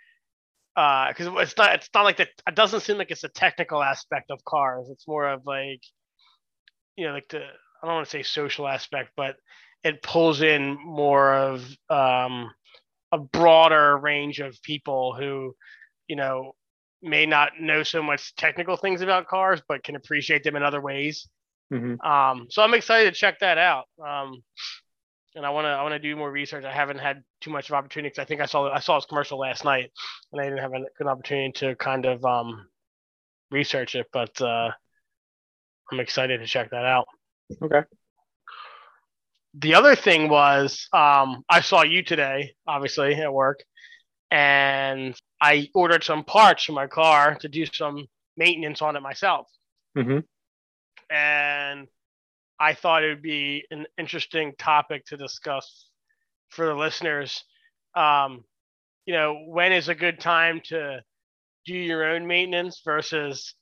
because 0.75 1.27
it's 1.27 1.57
not 1.57 1.75
it's 1.75 1.91
not 1.95 2.05
like 2.05 2.17
that. 2.19 2.29
It 2.47 2.55
doesn't 2.55 2.81
seem 2.81 2.99
like 2.99 3.11
it's 3.11 3.25
a 3.25 3.29
technical 3.29 3.83
aspect 3.83 4.31
of 4.31 4.45
cars. 4.45 4.89
It's 4.91 5.07
more 5.07 5.29
of 5.29 5.43
like 5.47 5.81
you 6.97 7.07
know 7.07 7.13
like 7.13 7.29
the 7.29 7.39
I 7.39 7.87
don't 7.87 7.95
want 7.97 8.07
to 8.07 8.11
say 8.11 8.23
social 8.23 8.69
aspect, 8.69 9.11
but 9.17 9.37
it 9.85 10.03
pulls 10.03 10.43
in 10.43 10.77
more 10.85 11.35
of 11.35 11.65
um, 11.89 12.51
a 13.13 13.19
broader 13.19 13.97
range 13.97 14.41
of 14.41 14.61
people 14.63 15.15
who 15.15 15.55
you 16.09 16.17
know 16.17 16.53
may 17.03 17.27
not 17.27 17.53
know 17.61 17.83
so 17.83 18.03
much 18.03 18.35
technical 18.37 18.77
things 18.77 19.01
about 19.01 19.27
cars, 19.27 19.61
but 19.69 19.83
can 19.85 19.97
appreciate 19.97 20.45
them 20.45 20.57
in 20.57 20.63
other 20.63 20.81
ways. 20.81 21.29
hmm 21.71 21.95
Um, 22.05 22.47
so 22.51 22.63
I'm 22.63 22.75
excited 22.75 23.15
to 23.15 23.19
check 23.19 23.41
that 23.41 23.59
out. 23.59 23.87
Um, 24.05 24.43
and 25.37 25.47
I 25.47 25.51
want 25.51 25.65
to 25.65 25.69
I 25.69 25.83
want 25.83 25.93
to 25.93 25.99
do 25.99 26.17
more 26.17 26.31
research. 26.31 26.65
I 26.65 26.73
haven't 26.73 26.99
had 26.99 27.23
too 27.41 27.51
much 27.51 27.69
of 27.69 27.75
opportunity 27.75 28.11
'cause 28.11 28.19
I 28.23 28.25
think 28.25 28.41
I 28.41 28.47
saw 28.47 28.71
I 28.73 28.81
saw 28.81 28.97
his 28.97 29.07
commercial 29.07 29.39
last 29.39 29.65
night, 29.65 29.93
and 30.33 30.41
I 30.41 30.45
didn't 30.45 30.59
have 30.59 30.75
a 30.75 30.85
good 30.99 31.07
opportunity 31.07 31.53
to 31.61 31.77
kind 31.77 32.05
of 32.05 32.25
um, 32.25 32.69
research 33.51 33.95
it. 33.95 34.07
But 34.13 34.41
uh, 34.43 34.71
I'm 35.93 36.01
excited 36.01 36.39
to 36.41 36.47
check 36.47 36.71
that 36.71 36.85
out. 36.85 37.07
Okay. 37.63 37.83
The 39.55 39.75
other 39.75 39.97
thing 39.97 40.29
was 40.29 40.89
um, 40.93 41.45
I 41.49 41.61
saw 41.61 41.83
you 41.83 42.03
today, 42.03 42.55
obviously 42.67 43.15
at 43.15 43.33
work, 43.33 43.61
and 44.31 45.17
I 45.41 45.69
ordered 45.75 46.05
some 46.05 46.25
parts 46.25 46.65
for 46.65 46.73
my 46.73 46.87
car 46.87 47.37
to 47.37 47.49
do 47.49 47.67
some 47.67 48.07
maintenance 48.37 48.83
on 48.83 48.97
it 48.97 49.01
myself. 49.01 49.47
hmm 49.95 50.21
and 51.11 51.89
I 52.59 52.75
thought 52.75 53.03
it 53.03 53.09
would 53.09 53.23
be 53.23 53.65
an 53.71 53.87
interesting 53.99 54.55
topic 54.59 55.07
to 55.07 55.17
discuss 55.17 55.87
for 56.51 56.67
the 56.67 56.75
listeners. 56.75 57.43
Um, 57.95 58.45
you 59.07 59.15
know, 59.15 59.45
when 59.47 59.73
is 59.73 59.89
a 59.89 59.95
good 59.95 60.21
time 60.21 60.61
to 60.67 61.01
do 61.67 61.75
your 61.75 62.05
own 62.05 62.27
maintenance 62.27 62.81
versus 62.85 63.55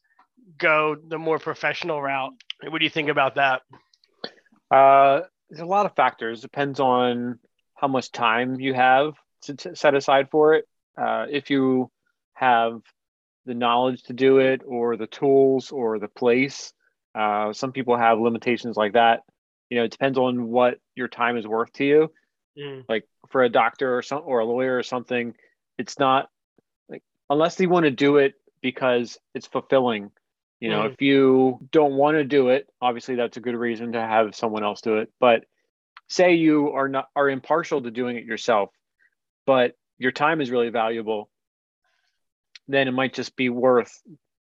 go 0.59 0.97
the 1.09 1.19
more 1.19 1.39
professional 1.39 2.03
route? 2.03 2.33
What 2.69 2.79
do 2.79 2.85
you 2.85 2.91
think 2.91 3.09
about 3.09 3.37
that? 3.37 3.63
Uh, 4.71 5.23
there's 5.49 5.63
a 5.63 5.67
lot 5.67 5.87
of 5.87 5.95
factors. 5.95 6.41
Depends 6.41 6.81
on 6.81 7.39
how 7.77 7.89
much 7.89 8.13
time 8.13 8.61
you 8.61 8.75
have 8.75 9.15
to, 9.43 9.55
to 9.55 9.77
set 9.77 9.95
aside 9.95 10.29
for 10.31 10.55
it. 10.55 10.67
Uh, 10.99 11.27
if 11.31 11.51
you 11.51 11.91
have 12.35 12.81
the 13.47 13.55
knowledge 13.55 14.03
to 14.05 14.13
do 14.13 14.39
it, 14.39 14.63
or 14.67 14.97
the 14.97 15.07
tools, 15.07 15.71
or 15.71 15.99
the 15.99 16.09
place, 16.09 16.73
uh, 17.15 17.53
some 17.53 17.73
people 17.73 17.97
have 17.97 18.19
limitations 18.19 18.77
like 18.77 18.93
that. 18.93 19.21
You 19.71 19.79
know, 19.79 19.85
it 19.85 19.91
depends 19.91 20.19
on 20.19 20.49
what 20.49 20.79
your 20.95 21.09
time 21.09 21.37
is 21.37 21.47
worth 21.47 21.73
to 21.75 21.85
you. 21.85 22.13
Mm, 22.59 22.85
Like 22.89 23.05
for 23.31 23.43
a 23.43 23.49
doctor 23.49 23.97
or 23.97 24.03
some 24.03 24.23
or 24.25 24.41
a 24.41 24.45
lawyer 24.45 24.77
or 24.77 24.83
something, 24.83 25.35
it's 25.79 25.99
not 25.99 26.29
like 26.89 27.03
unless 27.31 27.55
they 27.57 27.67
want 27.67 27.85
to 27.85 27.91
do 27.91 28.17
it 28.17 28.35
because 28.61 29.19
it's 29.35 29.47
fulfilling. 29.47 30.11
You 30.61 30.71
know, 30.71 30.83
Mm. 30.83 30.93
if 30.93 31.01
you 31.01 31.61
don't 31.71 31.95
want 31.95 32.17
to 32.17 32.25
do 32.25 32.49
it, 32.49 32.69
obviously 32.81 33.15
that's 33.15 33.37
a 33.37 33.41
good 33.41 33.55
reason 33.55 33.93
to 33.93 34.01
have 34.01 34.35
someone 34.35 34.65
else 34.65 34.81
do 34.81 34.97
it. 34.99 35.13
But 35.21 35.45
say 36.09 36.35
you 36.35 36.73
are 36.73 36.89
not 36.89 37.09
are 37.15 37.31
impartial 37.31 37.83
to 37.83 37.91
doing 37.91 38.17
it 38.17 38.25
yourself, 38.25 38.71
but 39.47 39.75
your 39.99 40.13
time 40.13 40.41
is 40.41 40.51
really 40.51 40.71
valuable, 40.71 41.29
then 42.69 42.89
it 42.89 42.93
might 42.93 43.15
just 43.15 43.37
be 43.37 43.49
worth, 43.49 44.01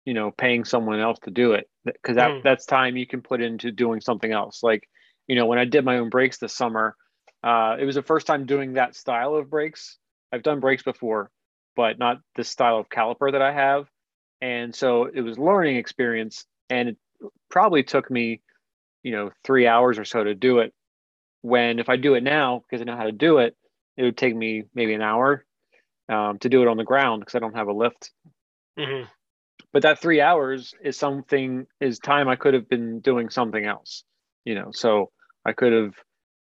you 0.04 0.14
know, 0.14 0.30
paying 0.30 0.64
someone 0.64 1.00
else 1.00 1.18
to 1.20 1.30
do 1.30 1.52
it 1.52 1.68
because 1.84 2.16
that 2.16 2.30
Mm. 2.30 2.42
that's 2.42 2.66
time 2.66 2.96
you 2.96 3.06
can 3.06 3.22
put 3.22 3.40
into 3.40 3.70
doing 3.72 4.00
something 4.00 4.30
else. 4.30 4.62
Like, 4.62 4.88
you 5.26 5.36
know, 5.36 5.46
when 5.46 5.58
I 5.58 5.64
did 5.64 5.84
my 5.84 5.98
own 5.98 6.10
brakes 6.10 6.38
this 6.38 6.54
summer, 6.54 6.96
uh, 7.42 7.76
it 7.80 7.84
was 7.84 7.94
the 7.94 8.02
first 8.02 8.26
time 8.26 8.46
doing 8.46 8.74
that 8.74 8.94
style 8.94 9.34
of 9.34 9.50
brakes. 9.50 9.98
I've 10.30 10.42
done 10.42 10.60
brakes 10.60 10.82
before, 10.82 11.30
but 11.74 11.98
not 11.98 12.18
this 12.36 12.48
style 12.48 12.78
of 12.78 12.88
caliper 12.88 13.32
that 13.32 13.42
I 13.42 13.52
have. 13.52 13.86
And 14.40 14.74
so 14.74 15.04
it 15.04 15.20
was 15.20 15.38
learning 15.38 15.76
experience, 15.76 16.46
and 16.68 16.90
it 16.90 16.96
probably 17.48 17.82
took 17.82 18.10
me, 18.10 18.42
you 19.02 19.12
know, 19.12 19.30
three 19.44 19.66
hours 19.66 19.98
or 19.98 20.04
so 20.04 20.22
to 20.22 20.34
do 20.34 20.58
it. 20.58 20.72
When 21.42 21.78
if 21.78 21.88
I 21.88 21.96
do 21.96 22.14
it 22.14 22.22
now 22.22 22.62
because 22.62 22.80
I 22.80 22.84
know 22.84 22.96
how 22.96 23.04
to 23.04 23.12
do 23.12 23.38
it, 23.38 23.56
it 23.96 24.02
would 24.02 24.16
take 24.16 24.34
me 24.34 24.64
maybe 24.74 24.94
an 24.94 25.02
hour 25.02 25.44
um, 26.08 26.38
to 26.40 26.48
do 26.48 26.62
it 26.62 26.68
on 26.68 26.76
the 26.76 26.84
ground 26.84 27.20
because 27.20 27.34
I 27.34 27.38
don't 27.38 27.56
have 27.56 27.68
a 27.68 27.72
lift. 27.72 28.10
mhm. 28.78 29.08
But 29.72 29.82
that 29.82 30.00
three 30.00 30.20
hours 30.20 30.74
is 30.82 30.98
something 30.98 31.66
is 31.80 31.98
time 31.98 32.28
I 32.28 32.36
could 32.36 32.54
have 32.54 32.68
been 32.68 33.00
doing 33.00 33.30
something 33.30 33.64
else, 33.64 34.04
you 34.44 34.54
know. 34.54 34.70
So 34.72 35.10
I 35.44 35.52
could 35.52 35.72
have 35.72 35.94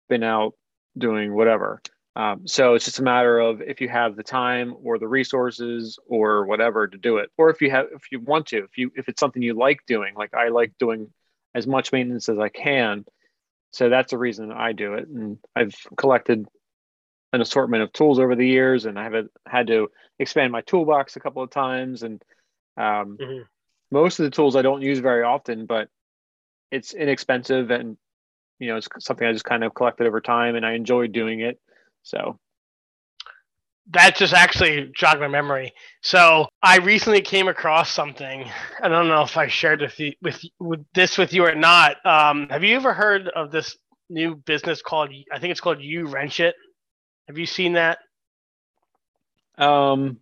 been 0.08 0.22
out 0.22 0.54
doing 0.96 1.34
whatever. 1.34 1.80
Um, 2.16 2.46
so 2.46 2.74
it's 2.74 2.84
just 2.84 3.00
a 3.00 3.02
matter 3.02 3.38
of 3.40 3.60
if 3.60 3.80
you 3.80 3.88
have 3.88 4.14
the 4.16 4.22
time 4.22 4.74
or 4.82 4.98
the 4.98 5.08
resources 5.08 5.98
or 6.06 6.46
whatever 6.46 6.86
to 6.86 6.98
do 6.98 7.18
it, 7.18 7.30
or 7.36 7.50
if 7.50 7.60
you 7.60 7.70
have 7.70 7.86
if 7.94 8.12
you 8.12 8.20
want 8.20 8.46
to, 8.48 8.58
if 8.58 8.78
you 8.78 8.92
if 8.94 9.08
it's 9.08 9.20
something 9.20 9.42
you 9.42 9.54
like 9.54 9.80
doing, 9.86 10.14
like 10.14 10.34
I 10.34 10.48
like 10.48 10.72
doing 10.78 11.12
as 11.54 11.66
much 11.66 11.92
maintenance 11.92 12.28
as 12.28 12.38
I 12.38 12.50
can. 12.50 13.04
So 13.72 13.88
that's 13.88 14.12
the 14.12 14.18
reason 14.18 14.52
I 14.52 14.72
do 14.72 14.94
it, 14.94 15.08
and 15.08 15.38
I've 15.56 15.74
collected 15.96 16.46
an 17.34 17.40
assortment 17.42 17.82
of 17.82 17.92
tools 17.92 18.18
over 18.18 18.34
the 18.36 18.46
years, 18.46 18.86
and 18.86 18.98
I 18.98 19.04
have 19.04 19.26
had 19.46 19.66
to 19.68 19.90
expand 20.18 20.52
my 20.52 20.62
toolbox 20.62 21.16
a 21.16 21.20
couple 21.20 21.42
of 21.42 21.50
times, 21.50 22.02
and 22.02 22.22
um, 22.76 23.18
Mhm. 23.20 23.46
most 23.90 24.18
of 24.18 24.24
the 24.24 24.30
tools 24.30 24.56
I 24.56 24.62
don't 24.62 24.82
use 24.82 25.00
very 25.00 25.22
often, 25.22 25.66
but 25.66 25.88
it's 26.70 26.94
inexpensive 26.94 27.70
and 27.70 27.96
you 28.58 28.68
know 28.68 28.76
it's 28.76 28.88
something 28.98 29.26
I 29.26 29.32
just 29.32 29.44
kind 29.44 29.64
of 29.64 29.74
collected 29.74 30.06
over 30.06 30.20
time, 30.20 30.56
and 30.56 30.64
I 30.66 30.72
enjoy 30.72 31.08
doing 31.08 31.40
it. 31.40 31.60
So 32.02 32.38
That 33.90 34.16
just 34.16 34.32
actually 34.32 34.90
jogged 34.96 35.20
my 35.20 35.28
memory. 35.28 35.74
So 36.02 36.48
I 36.62 36.78
recently 36.78 37.20
came 37.20 37.48
across 37.48 37.90
something. 37.90 38.50
I 38.82 38.88
don't 38.88 39.08
know 39.08 39.22
if 39.22 39.36
I 39.36 39.48
shared 39.48 39.82
with 39.82 40.00
you, 40.00 40.12
with, 40.22 40.42
with 40.58 40.86
this 40.94 41.18
with 41.18 41.34
you 41.34 41.44
or 41.44 41.54
not. 41.54 42.04
Um, 42.06 42.48
have 42.48 42.64
you 42.64 42.76
ever 42.76 42.94
heard 42.94 43.28
of 43.28 43.50
this 43.50 43.76
new 44.08 44.36
business 44.36 44.80
called? 44.80 45.10
I 45.30 45.38
think 45.38 45.50
it's 45.50 45.60
called 45.60 45.82
You 45.82 46.06
Wrench 46.06 46.40
It. 46.40 46.54
Have 47.28 47.38
you 47.38 47.46
seen 47.46 47.74
that? 47.74 47.98
um, 49.58 50.18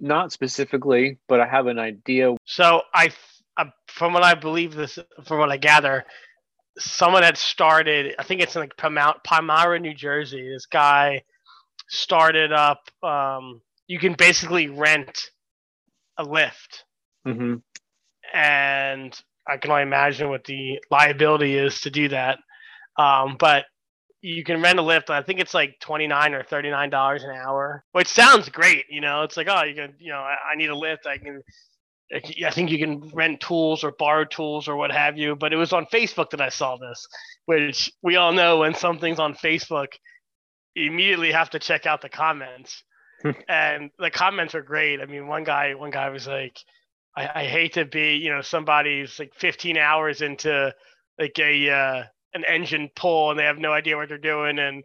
not 0.00 0.32
specifically, 0.32 1.18
but 1.28 1.40
I 1.40 1.46
have 1.46 1.66
an 1.66 1.78
idea. 1.78 2.34
So 2.44 2.82
I, 2.94 3.10
uh, 3.56 3.66
from 3.88 4.12
what 4.12 4.22
I 4.22 4.34
believe 4.34 4.74
this, 4.74 4.98
from 5.24 5.38
what 5.38 5.50
I 5.50 5.56
gather, 5.56 6.04
someone 6.78 7.22
had 7.22 7.36
started. 7.36 8.14
I 8.18 8.22
think 8.22 8.40
it's 8.40 8.54
in 8.56 8.62
like 8.62 8.76
Palmyra, 8.76 9.16
Palmyra, 9.24 9.78
New 9.78 9.94
Jersey. 9.94 10.48
This 10.48 10.66
guy 10.66 11.22
started 11.88 12.52
up. 12.52 12.80
Um, 13.02 13.60
you 13.86 13.98
can 13.98 14.14
basically 14.14 14.68
rent 14.68 15.30
a 16.16 16.24
lift, 16.24 16.84
hmm 17.24 17.56
and 18.32 19.20
I 19.48 19.56
can 19.56 19.70
only 19.72 19.82
imagine 19.82 20.28
what 20.28 20.44
the 20.44 20.78
liability 20.90 21.56
is 21.56 21.80
to 21.80 21.90
do 21.90 22.08
that. 22.10 22.38
Um, 22.96 23.36
but 23.38 23.64
you 24.22 24.44
can 24.44 24.62
rent 24.62 24.78
a 24.78 24.82
lift. 24.82 25.10
I 25.10 25.22
think 25.22 25.40
it's 25.40 25.54
like 25.54 25.78
twenty 25.80 26.06
nine 26.06 26.34
or 26.34 26.42
thirty 26.42 26.70
nine 26.70 26.90
dollars 26.90 27.22
an 27.22 27.30
hour, 27.30 27.84
which 27.92 28.08
sounds 28.08 28.48
great. 28.48 28.84
You 28.90 29.00
know, 29.00 29.22
it's 29.22 29.36
like 29.36 29.48
oh, 29.48 29.64
you 29.64 29.74
can, 29.74 29.94
you 29.98 30.12
know, 30.12 30.18
I, 30.18 30.36
I 30.52 30.56
need 30.56 30.70
a 30.70 30.76
lift. 30.76 31.06
I 31.06 31.18
can 31.18 31.42
I 32.12 32.50
think 32.50 32.70
you 32.70 32.78
can 32.78 33.08
rent 33.12 33.40
tools 33.40 33.84
or 33.84 33.92
borrow 33.92 34.24
tools 34.24 34.66
or 34.66 34.76
what 34.76 34.90
have 34.90 35.16
you. 35.16 35.36
But 35.36 35.52
it 35.52 35.56
was 35.56 35.72
on 35.72 35.86
Facebook 35.86 36.30
that 36.30 36.40
I 36.40 36.48
saw 36.48 36.76
this, 36.76 37.06
which 37.46 37.92
we 38.02 38.16
all 38.16 38.32
know 38.32 38.58
when 38.58 38.74
something's 38.74 39.20
on 39.20 39.34
Facebook, 39.34 39.88
you 40.74 40.90
immediately 40.90 41.30
have 41.32 41.50
to 41.50 41.58
check 41.60 41.86
out 41.86 42.02
the 42.02 42.08
comments. 42.08 42.82
and 43.48 43.90
the 43.98 44.10
comments 44.10 44.54
are 44.54 44.62
great. 44.62 45.00
I 45.00 45.06
mean, 45.06 45.28
one 45.28 45.44
guy, 45.44 45.74
one 45.74 45.90
guy 45.90 46.08
was 46.10 46.26
like, 46.26 46.58
I, 47.16 47.42
I 47.42 47.44
hate 47.44 47.74
to 47.74 47.84
be, 47.84 48.16
you 48.16 48.30
know, 48.30 48.40
somebody's 48.40 49.18
like 49.18 49.34
15 49.36 49.76
hours 49.76 50.20
into 50.20 50.74
like 51.18 51.38
a 51.38 51.70
uh, 51.70 52.02
an 52.34 52.44
engine 52.44 52.90
pull 52.94 53.30
and 53.30 53.38
they 53.38 53.44
have 53.44 53.58
no 53.58 53.72
idea 53.72 53.96
what 53.96 54.08
they're 54.08 54.18
doing 54.18 54.58
and 54.58 54.84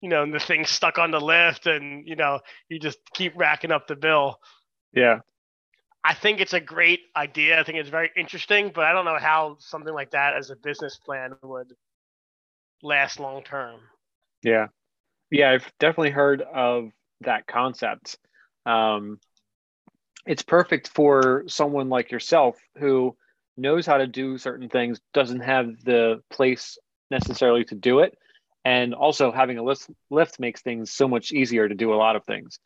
you 0.00 0.08
know 0.08 0.22
and 0.22 0.32
the 0.32 0.40
thing's 0.40 0.70
stuck 0.70 0.98
on 0.98 1.10
the 1.10 1.20
lift 1.20 1.66
and 1.66 2.06
you 2.06 2.16
know 2.16 2.40
you 2.68 2.78
just 2.78 2.98
keep 3.14 3.32
racking 3.36 3.72
up 3.72 3.86
the 3.86 3.96
bill. 3.96 4.38
Yeah. 4.92 5.20
I 6.04 6.14
think 6.14 6.40
it's 6.40 6.54
a 6.54 6.60
great 6.60 7.00
idea. 7.16 7.60
I 7.60 7.64
think 7.64 7.78
it's 7.78 7.90
very 7.90 8.10
interesting, 8.16 8.70
but 8.74 8.84
I 8.84 8.92
don't 8.92 9.04
know 9.04 9.18
how 9.18 9.56
something 9.58 9.92
like 9.92 10.12
that 10.12 10.36
as 10.36 10.50
a 10.50 10.56
business 10.56 10.96
plan 10.96 11.34
would 11.42 11.74
last 12.82 13.20
long 13.20 13.42
term. 13.42 13.80
Yeah. 14.42 14.68
Yeah, 15.30 15.50
I've 15.50 15.70
definitely 15.78 16.10
heard 16.10 16.40
of 16.40 16.90
that 17.22 17.46
concept. 17.46 18.16
Um, 18.64 19.18
it's 20.26 20.42
perfect 20.42 20.88
for 20.88 21.44
someone 21.48 21.88
like 21.88 22.10
yourself 22.10 22.56
who 22.78 23.16
knows 23.58 23.86
how 23.86 23.98
to 23.98 24.06
do 24.06 24.38
certain 24.38 24.68
things, 24.68 25.00
doesn't 25.12 25.40
have 25.40 25.82
the 25.84 26.22
place 26.30 26.78
necessarily 27.10 27.64
to 27.64 27.74
do 27.74 28.00
it. 28.00 28.16
And 28.64 28.94
also 28.94 29.32
having 29.32 29.58
a 29.58 29.62
lift, 29.62 29.88
lift 30.10 30.40
makes 30.40 30.62
things 30.62 30.92
so 30.92 31.08
much 31.08 31.32
easier 31.32 31.68
to 31.68 31.74
do 31.74 31.92
a 31.92 31.96
lot 31.96 32.16
of 32.16 32.24
things. 32.24 32.58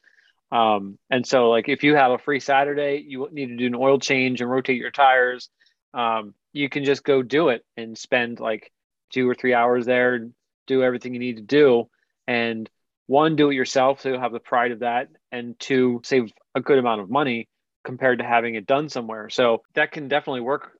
Um, 0.50 0.98
and 1.10 1.26
so, 1.26 1.48
like, 1.48 1.68
if 1.68 1.82
you 1.82 1.94
have 1.94 2.12
a 2.12 2.18
free 2.18 2.40
Saturday, 2.40 3.04
you 3.06 3.28
need 3.32 3.46
to 3.46 3.56
do 3.56 3.66
an 3.66 3.74
oil 3.74 3.98
change 3.98 4.40
and 4.40 4.50
rotate 4.50 4.78
your 4.78 4.90
tires. 4.90 5.48
Um, 5.94 6.34
you 6.52 6.68
can 6.68 6.84
just 6.84 7.04
go 7.04 7.22
do 7.22 7.48
it 7.48 7.64
and 7.76 7.96
spend 7.96 8.40
like 8.40 8.70
two 9.10 9.28
or 9.28 9.34
three 9.34 9.54
hours 9.54 9.86
there, 9.86 10.14
and 10.14 10.34
do 10.66 10.82
everything 10.82 11.14
you 11.14 11.20
need 11.20 11.36
to 11.36 11.42
do, 11.42 11.88
and 12.26 12.68
one, 13.06 13.36
do 13.36 13.50
it 13.50 13.54
yourself, 13.54 14.00
so 14.00 14.08
you'll 14.08 14.20
have 14.20 14.32
the 14.32 14.40
pride 14.40 14.72
of 14.72 14.78
that, 14.80 15.08
and 15.30 15.58
two, 15.58 16.00
save 16.04 16.32
a 16.54 16.60
good 16.60 16.78
amount 16.78 17.00
of 17.00 17.10
money 17.10 17.48
compared 17.84 18.18
to 18.18 18.24
having 18.24 18.54
it 18.54 18.66
done 18.66 18.88
somewhere. 18.88 19.28
So 19.28 19.62
that 19.74 19.92
can 19.92 20.08
definitely 20.08 20.40
work 20.40 20.72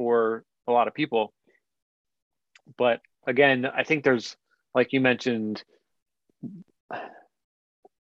for 0.00 0.44
a 0.66 0.72
lot 0.72 0.88
of 0.88 0.94
people. 0.94 1.34
But 2.78 3.02
again, 3.26 3.66
I 3.66 3.84
think 3.84 4.02
there's, 4.02 4.34
like 4.74 4.94
you 4.94 5.00
mentioned, 5.02 5.62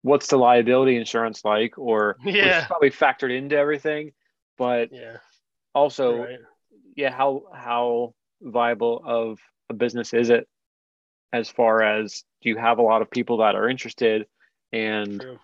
what's 0.02 0.26
the 0.26 0.36
liability 0.36 0.96
insurance 0.96 1.44
like 1.44 1.78
or 1.78 2.16
yeah 2.24 2.66
probably 2.66 2.90
factored 2.90 3.34
into 3.34 3.56
everything 3.56 4.12
but 4.58 4.90
yeah 4.92 5.16
also 5.74 6.18
right. 6.18 6.38
yeah 6.94 7.10
how 7.10 7.44
how 7.54 8.12
viable 8.42 9.00
of 9.02 9.38
a 9.70 9.74
business 9.74 10.12
is 10.12 10.28
it 10.28 10.46
as 11.32 11.48
far 11.48 11.82
as 11.82 12.22
do 12.42 12.50
you 12.50 12.56
have 12.58 12.78
a 12.78 12.82
lot 12.82 13.00
of 13.00 13.10
people 13.10 13.38
that 13.38 13.54
are 13.54 13.66
interested 13.66 14.26
and 14.74 15.22
True. 15.22 15.38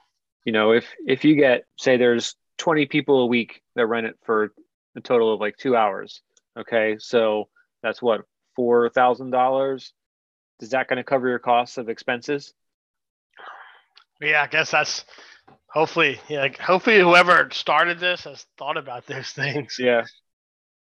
you 0.44 0.52
know 0.52 0.72
if 0.72 0.92
if 1.06 1.24
you 1.24 1.36
get 1.36 1.64
say 1.78 1.96
there's 1.96 2.36
20 2.58 2.84
people 2.84 3.20
a 3.20 3.26
week 3.26 3.62
that 3.76 3.86
rent 3.86 4.06
it 4.06 4.16
for 4.24 4.52
a 4.94 5.00
total 5.00 5.32
of 5.32 5.40
like 5.40 5.56
two 5.56 5.74
hours 5.74 6.20
okay 6.58 6.96
so 6.98 7.48
that's 7.82 8.02
what 8.02 8.22
four 8.56 8.88
thousand 8.90 9.30
dollars 9.30 9.92
is 10.60 10.70
that 10.70 10.88
going 10.88 10.98
to 10.98 11.04
cover 11.04 11.28
your 11.28 11.38
costs 11.38 11.78
of 11.78 11.88
expenses 11.88 12.52
yeah, 14.20 14.42
I 14.42 14.46
guess 14.48 14.70
that's 14.70 15.04
hopefully 15.66 16.20
yeah, 16.28 16.40
like 16.40 16.58
hopefully 16.58 16.98
whoever 16.98 17.48
started 17.52 17.98
this 17.98 18.24
has 18.24 18.46
thought 18.58 18.76
about 18.76 19.06
those 19.06 19.30
things. 19.32 19.76
Yeah. 19.78 20.04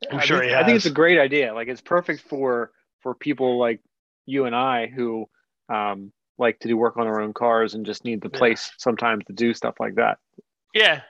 I'm 0.09 0.19
I 0.19 0.25
sure 0.25 0.39
think, 0.39 0.49
he 0.51 0.55
I 0.55 0.63
think 0.65 0.77
it's 0.77 0.85
a 0.85 0.91
great 0.91 1.19
idea. 1.19 1.53
Like 1.53 1.67
it's 1.67 1.81
perfect 1.81 2.21
for 2.21 2.71
for 3.01 3.13
people 3.13 3.59
like 3.59 3.81
you 4.25 4.45
and 4.45 4.55
I 4.55 4.87
who 4.87 5.29
um, 5.71 6.11
like 6.37 6.59
to 6.59 6.67
do 6.67 6.77
work 6.77 6.97
on 6.97 7.07
our 7.07 7.21
own 7.21 7.33
cars 7.33 7.75
and 7.75 7.85
just 7.85 8.03
need 8.03 8.21
the 8.21 8.29
Yeah. 8.31 8.37
place 8.39 8.71
sometimes 8.77 9.25
to 9.25 9.33
do 9.33 9.53
stuff 9.53 9.75
like 9.79 9.95
that. 9.95 10.17
Yeah. 10.73 11.01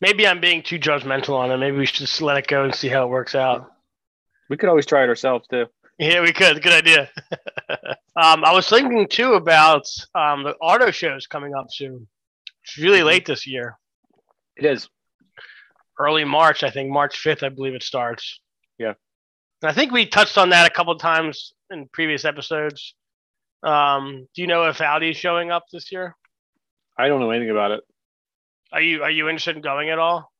Maybe 0.00 0.26
I'm 0.26 0.40
being 0.40 0.62
too 0.62 0.78
judgmental 0.78 1.36
on 1.36 1.50
it. 1.50 1.58
Maybe 1.58 1.76
we 1.76 1.86
should 1.86 1.96
just 1.96 2.22
let 2.22 2.38
it 2.38 2.46
go 2.46 2.64
and 2.64 2.74
see 2.74 2.88
how 2.88 3.04
it 3.04 3.10
works 3.10 3.34
out. 3.34 3.70
We 4.48 4.56
could 4.56 4.68
always 4.68 4.86
try 4.86 5.04
it 5.04 5.08
ourselves 5.08 5.46
too. 5.48 5.66
Yeah, 5.98 6.22
we 6.22 6.32
could. 6.32 6.62
Good 6.62 6.72
idea. 6.72 7.10
um, 8.16 8.44
I 8.44 8.52
was 8.52 8.68
thinking 8.68 9.06
too 9.06 9.34
about 9.34 9.84
um, 10.14 10.44
the 10.44 10.54
auto 10.60 10.90
shows 10.90 11.26
coming 11.26 11.54
up 11.54 11.66
soon. 11.70 12.08
It's 12.64 12.78
really 12.78 13.02
late 13.02 13.26
this 13.26 13.46
year. 13.46 13.78
It 14.56 14.64
is. 14.64 14.88
Early 15.98 16.24
March, 16.24 16.62
I 16.62 16.70
think 16.70 16.90
March 16.90 17.22
5th, 17.22 17.42
I 17.42 17.50
believe 17.50 17.74
it 17.74 17.82
starts. 17.82 18.40
Yeah. 18.78 18.94
And 19.60 19.70
I 19.70 19.74
think 19.74 19.92
we 19.92 20.06
touched 20.06 20.38
on 20.38 20.48
that 20.50 20.66
a 20.66 20.74
couple 20.74 20.94
of 20.94 21.00
times 21.00 21.52
in 21.70 21.88
previous 21.92 22.24
episodes. 22.24 22.94
Um, 23.62 24.26
do 24.34 24.40
you 24.40 24.48
know 24.48 24.68
if 24.68 24.80
Audi's 24.80 25.18
showing 25.18 25.50
up 25.50 25.64
this 25.70 25.92
year? 25.92 26.16
I 26.98 27.08
don't 27.08 27.20
know 27.20 27.30
anything 27.30 27.50
about 27.50 27.72
it. 27.72 27.80
Are 28.72 28.80
you 28.80 29.02
are 29.02 29.10
you 29.10 29.28
interested 29.28 29.56
in 29.56 29.62
going 29.62 29.90
at 29.90 29.98
all? 29.98 30.30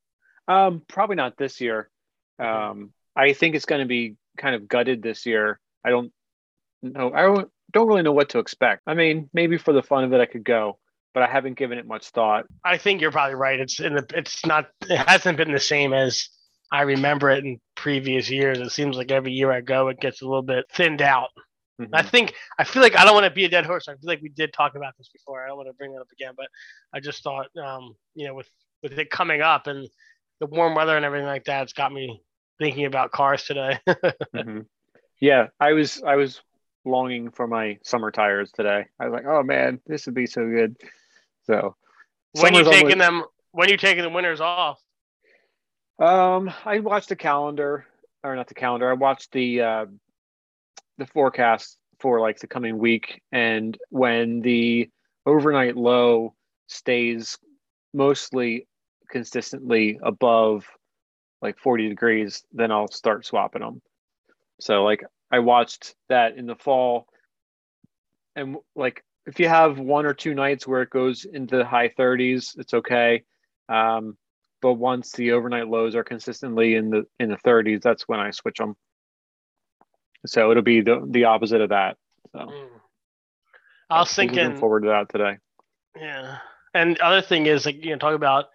Um, 0.49 0.83
probably 0.89 1.17
not 1.17 1.37
this 1.37 1.61
year. 1.61 1.91
Um, 2.39 2.93
I 3.15 3.33
think 3.33 3.55
it's 3.55 3.67
going 3.67 3.81
to 3.81 3.87
be 3.87 4.17
kind 4.37 4.55
of 4.55 4.69
gutted 4.69 5.03
this 5.03 5.27
year. 5.27 5.61
I 5.85 5.91
don't 5.91 6.13
know. 6.83 7.13
I 7.13 7.23
don't, 7.23 7.51
don't 7.73 7.89
really 7.89 8.03
know 8.03 8.13
what 8.13 8.31
to 8.31 8.39
expect. 8.39 8.83
I 8.87 8.95
mean, 8.95 9.29
maybe 9.33 9.59
for 9.59 9.73
the 9.73 9.83
fun 9.83 10.05
of 10.05 10.13
it, 10.13 10.21
I 10.21 10.27
could 10.27 10.45
go, 10.45 10.79
but 11.15 11.23
I 11.23 11.27
haven't 11.27 11.59
given 11.59 11.79
it 11.79 11.87
much 11.87 12.09
thought. 12.11 12.47
I 12.65 12.79
think 12.79 13.01
you're 13.01 13.13
probably 13.13 13.35
right. 13.35 13.61
It's 13.61 13.81
in 13.81 13.95
the 13.95 14.07
it's 14.15 14.45
not 14.47 14.69
it 14.83 14.97
hasn't 14.97 15.37
been 15.37 15.53
the 15.53 15.61
same 15.61 15.93
as 15.93 16.29
I 16.73 16.83
remember 16.83 17.31
it 17.31 17.45
in 17.45 17.61
previous 17.75 18.31
years. 18.31 18.59
It 18.59 18.71
seems 18.71 18.97
like 18.97 19.11
every 19.11 19.33
year 19.33 19.53
I 19.53 19.61
go, 19.61 19.89
it 19.89 20.01
gets 20.01 20.23
a 20.23 20.27
little 20.27 20.43
bit 20.43 20.67
thinned 20.73 21.03
out. 21.03 21.31
Mhm. 21.81 21.89
I 21.93 22.03
think 22.03 22.35
I 22.59 22.65
feel 22.65 22.83
like 22.83 22.97
I 22.97 23.05
don't 23.05 23.15
want 23.15 23.25
to 23.25 23.31
be 23.31 23.45
a 23.45 23.49
dead 23.49 23.67
horse. 23.67 23.89
I 23.89 23.93
feel 23.93 24.01
like 24.09 24.21
we 24.21 24.29
did 24.29 24.53
talk 24.53 24.75
about 24.75 24.97
this 24.99 25.09
before. 25.09 25.43
I 25.45 25.49
don't 25.49 25.57
want 25.57 25.69
to 25.69 25.75
bring 25.75 25.93
that 25.93 26.01
up 26.01 26.11
again, 26.13 26.35
but 26.37 26.49
I 26.93 27.01
just 27.01 27.23
thought, 27.23 27.47
um, 27.57 27.97
you 28.15 28.27
know, 28.27 28.35
with 28.35 28.49
with 28.83 28.99
it 28.99 29.11
coming 29.11 29.41
up 29.41 29.67
and 29.67 29.89
the 30.41 30.47
warm 30.47 30.75
weather 30.75 30.97
and 30.97 31.05
everything 31.05 31.27
like 31.27 31.45
that, 31.45 31.63
it's 31.65 31.73
got 31.73 31.93
me 31.93 32.23
thinking 32.59 32.87
about 32.87 33.13
cars 33.13 33.45
today. 33.45 33.79
Mhm. 34.35 34.67
Yeah, 35.21 35.49
I 35.59 35.73
was 35.73 36.03
I 36.03 36.17
was 36.17 36.41
longing 36.85 37.31
for 37.31 37.47
my 37.47 37.79
summer 37.83 38.11
tires 38.11 38.53
today. 38.53 38.87
I 38.99 39.05
was 39.07 39.13
like, 39.13 39.27
oh 39.27 39.43
man, 39.43 39.81
this 39.87 40.07
would 40.07 40.15
be 40.15 40.27
so 40.27 40.47
good. 40.49 40.77
So 41.45 41.77
when 42.33 42.55
you 42.55 42.65
taking 42.65 42.99
them? 42.99 43.25
When 43.53 43.69
you 43.69 43.77
taking 43.77 44.03
the 44.03 44.11
winters 44.11 44.41
off? 44.41 44.81
Um, 45.99 46.51
I 46.65 46.79
watched 46.79 47.09
the 47.11 47.17
calendar, 47.17 47.85
or 48.23 48.37
not 48.37 48.47
the 48.47 48.55
calendar. 48.55 48.89
I 48.89 48.95
watched 48.95 49.33
the 49.33 49.61
uh, 49.61 49.87
the 50.99 51.07
forecast 51.07 51.79
for 51.99 52.21
like 52.21 52.39
the 52.39 52.47
coming 52.47 52.79
week, 52.79 53.23
and 53.33 53.77
when 53.91 54.41
the 54.41 54.91
overnight 55.27 55.77
low 55.77 56.35
stays 56.67 57.39
mostly 57.93 58.67
consistently 59.11 59.99
above 60.03 60.67
like 61.43 61.59
40 61.59 61.89
degrees, 61.89 62.45
then 62.53 62.71
I'll 62.71 62.89
start 62.89 63.27
swapping 63.27 63.63
them. 63.63 63.83
So 64.61 64.85
like 64.85 65.03
I 65.31 65.41
watched 65.41 65.95
that 66.09 66.37
in 66.37 66.47
the 66.47 66.57
fall, 66.57 67.07
and 68.37 68.57
like 68.75 69.05
if 69.27 69.39
you 69.39 69.49
have 69.49 69.79
one 69.79 70.07
or 70.07 70.15
two 70.15 70.35
nights 70.35 70.67
where 70.67 70.83
it 70.83 70.91
goes 70.91 71.25
into 71.25 71.57
the 71.57 71.65
high 71.65 71.89
30s, 71.89 72.59
it's 72.59 72.75
okay. 72.75 73.23
Um, 73.69 74.17
but 74.63 74.75
once 74.75 75.13
the 75.13 75.33
overnight 75.33 75.69
lows 75.69 75.95
are 75.95 76.05
consistently 76.05 76.75
in 76.75 76.91
the 76.91 77.05
in 77.19 77.31
the 77.31 77.37
30s, 77.37 77.81
that's 77.83 78.09
when 78.09 78.21
I 78.21 78.31
switch 78.31 78.59
them. 78.59 78.77
So 80.27 80.51
it'll 80.51 80.63
be 80.63 80.81
the 80.83 81.07
the 81.09 81.25
opposite 81.25 81.61
of 81.61 81.71
that. 81.71 81.97
So 82.33 82.39
Mm. 82.41 82.69
I 83.91 84.01
was 84.01 84.17
looking 84.19 84.35
thinking, 84.35 84.59
forward 84.59 84.83
to 84.83 84.89
that 84.91 85.09
today. 85.09 85.39
yeah. 85.97 86.39
And 86.75 86.97
the 86.97 87.05
other 87.05 87.23
thing 87.23 87.47
is 87.47 87.67
like 87.67 87.83
you 87.85 87.91
know 87.91 87.99
talk 87.99 88.15
about 88.15 88.47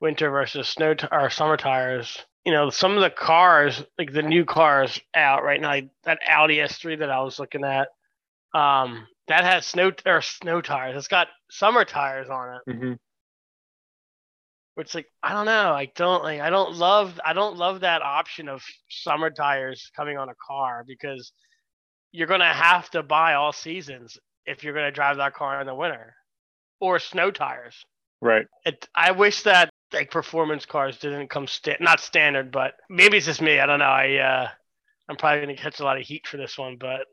winter 0.00 0.30
versus 0.30 0.68
snow 0.68 0.94
t- 0.94 1.06
or 1.10 1.30
summer 1.30 1.56
tires. 1.56 2.18
You 2.44 2.52
know 2.52 2.68
some 2.70 2.94
of 2.94 3.00
the 3.00 3.10
cars 3.10 3.82
like 3.98 4.12
the 4.12 4.22
new 4.22 4.44
cars 4.44 5.00
out 5.14 5.42
right 5.44 5.60
now. 5.60 5.68
Like 5.68 5.88
that 6.04 6.18
Audi 6.28 6.56
S3 6.56 6.98
that 6.98 7.10
I 7.10 7.20
was 7.22 7.38
looking 7.38 7.64
at, 7.64 7.88
um, 8.52 9.06
that 9.28 9.44
has 9.44 9.64
snow 9.66 9.90
t- 9.90 10.02
or 10.10 10.20
snow 10.20 10.60
tires. 10.60 10.96
It's 10.98 11.08
got 11.08 11.28
summer 11.50 11.84
tires 11.86 12.28
on 12.28 12.56
it. 12.56 12.62
Hmm 14.76 14.80
which 14.80 14.94
like 14.94 15.06
I 15.22 15.32
don't 15.32 15.46
know. 15.46 15.72
I 15.72 15.86
don't 15.96 16.22
like 16.22 16.40
I 16.40 16.50
don't 16.50 16.74
love 16.76 17.20
I 17.24 17.32
don't 17.32 17.56
love 17.56 17.80
that 17.80 18.02
option 18.02 18.48
of 18.48 18.62
summer 18.88 19.30
tires 19.30 19.90
coming 19.96 20.18
on 20.18 20.28
a 20.28 20.34
car 20.46 20.84
because 20.86 21.32
you're 22.12 22.28
gonna 22.28 22.52
have 22.52 22.90
to 22.90 23.02
buy 23.02 23.34
all 23.34 23.52
seasons 23.52 24.18
if 24.46 24.64
you're 24.64 24.74
gonna 24.74 24.92
drive 24.92 25.18
that 25.18 25.34
car 25.34 25.60
in 25.60 25.66
the 25.66 25.74
winter. 25.74 26.14
Or 26.80 26.98
snow 26.98 27.30
tires. 27.30 27.84
Right. 28.20 28.46
It 28.64 28.88
I 28.94 29.12
wish 29.12 29.42
that 29.44 29.70
like 29.92 30.10
performance 30.10 30.66
cars 30.66 30.98
didn't 30.98 31.28
come 31.30 31.46
sta- 31.46 31.76
not 31.80 32.00
standard, 32.00 32.50
but 32.50 32.74
maybe 32.90 33.16
it's 33.18 33.26
just 33.26 33.42
me. 33.42 33.60
I 33.60 33.66
don't 33.66 33.78
know. 33.80 33.84
I 33.86 34.16
uh 34.16 34.48
I'm 35.08 35.16
probably 35.16 35.42
gonna 35.42 35.56
catch 35.56 35.80
a 35.80 35.84
lot 35.84 35.98
of 35.98 36.06
heat 36.06 36.26
for 36.26 36.36
this 36.36 36.58
one, 36.58 36.76
but 36.78 37.06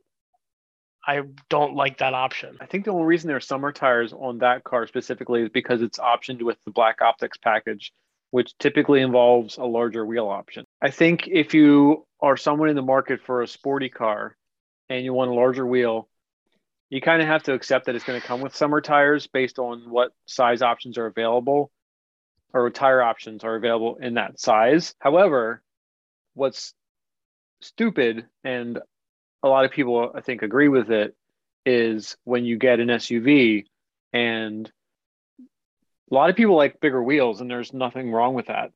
I 1.05 1.21
don't 1.49 1.75
like 1.75 1.97
that 1.99 2.13
option. 2.13 2.57
I 2.61 2.67
think 2.67 2.85
the 2.85 2.91
only 2.91 3.05
reason 3.05 3.27
there 3.27 3.37
are 3.37 3.41
summer 3.41 3.71
tires 3.71 4.13
on 4.13 4.39
that 4.39 4.63
car 4.63 4.85
specifically 4.87 5.41
is 5.43 5.49
because 5.49 5.81
it's 5.81 5.97
optioned 5.99 6.41
with 6.43 6.57
the 6.65 6.71
black 6.71 7.01
optics 7.01 7.37
package. 7.37 7.91
which 8.31 8.57
typically 8.57 9.01
involves 9.01 9.57
a 9.57 9.63
larger 9.63 10.05
wheel 10.05 10.27
option. 10.29 10.65
I 10.81 10.89
think 10.89 11.27
if 11.27 11.53
you 11.53 12.05
are 12.21 12.37
someone 12.37 12.69
in 12.69 12.75
the 12.75 12.81
market 12.81 13.21
for 13.25 13.41
a 13.41 13.47
sporty 13.47 13.89
car 13.89 14.35
and 14.89 15.03
you 15.03 15.13
want 15.13 15.31
a 15.31 15.33
larger 15.33 15.65
wheel, 15.65 16.07
you 16.89 17.01
kind 17.01 17.21
of 17.21 17.27
have 17.27 17.43
to 17.43 17.53
accept 17.53 17.85
that 17.85 17.95
it's 17.95 18.05
going 18.05 18.19
to 18.19 18.25
come 18.25 18.41
with 18.41 18.55
summer 18.55 18.81
tires 18.81 19.27
based 19.27 19.59
on 19.59 19.89
what 19.89 20.11
size 20.25 20.61
options 20.61 20.97
are 20.97 21.05
available 21.05 21.71
or 22.53 22.69
tire 22.69 23.01
options 23.01 23.43
are 23.43 23.55
available 23.55 23.97
in 24.01 24.15
that 24.15 24.39
size. 24.39 24.95
However, 24.99 25.61
what's 26.33 26.73
stupid 27.61 28.25
and 28.43 28.79
a 29.43 29.47
lot 29.47 29.65
of 29.65 29.71
people 29.71 30.11
I 30.13 30.21
think 30.21 30.41
agree 30.41 30.67
with 30.67 30.91
it 30.91 31.15
is 31.65 32.17
when 32.23 32.45
you 32.45 32.57
get 32.57 32.79
an 32.79 32.87
SUV 32.87 33.65
and 34.13 34.71
a 35.39 36.13
lot 36.13 36.29
of 36.29 36.35
people 36.35 36.55
like 36.55 36.79
bigger 36.79 37.01
wheels 37.01 37.41
and 37.41 37.49
there's 37.49 37.73
nothing 37.73 38.11
wrong 38.11 38.33
with 38.33 38.47
that. 38.47 38.71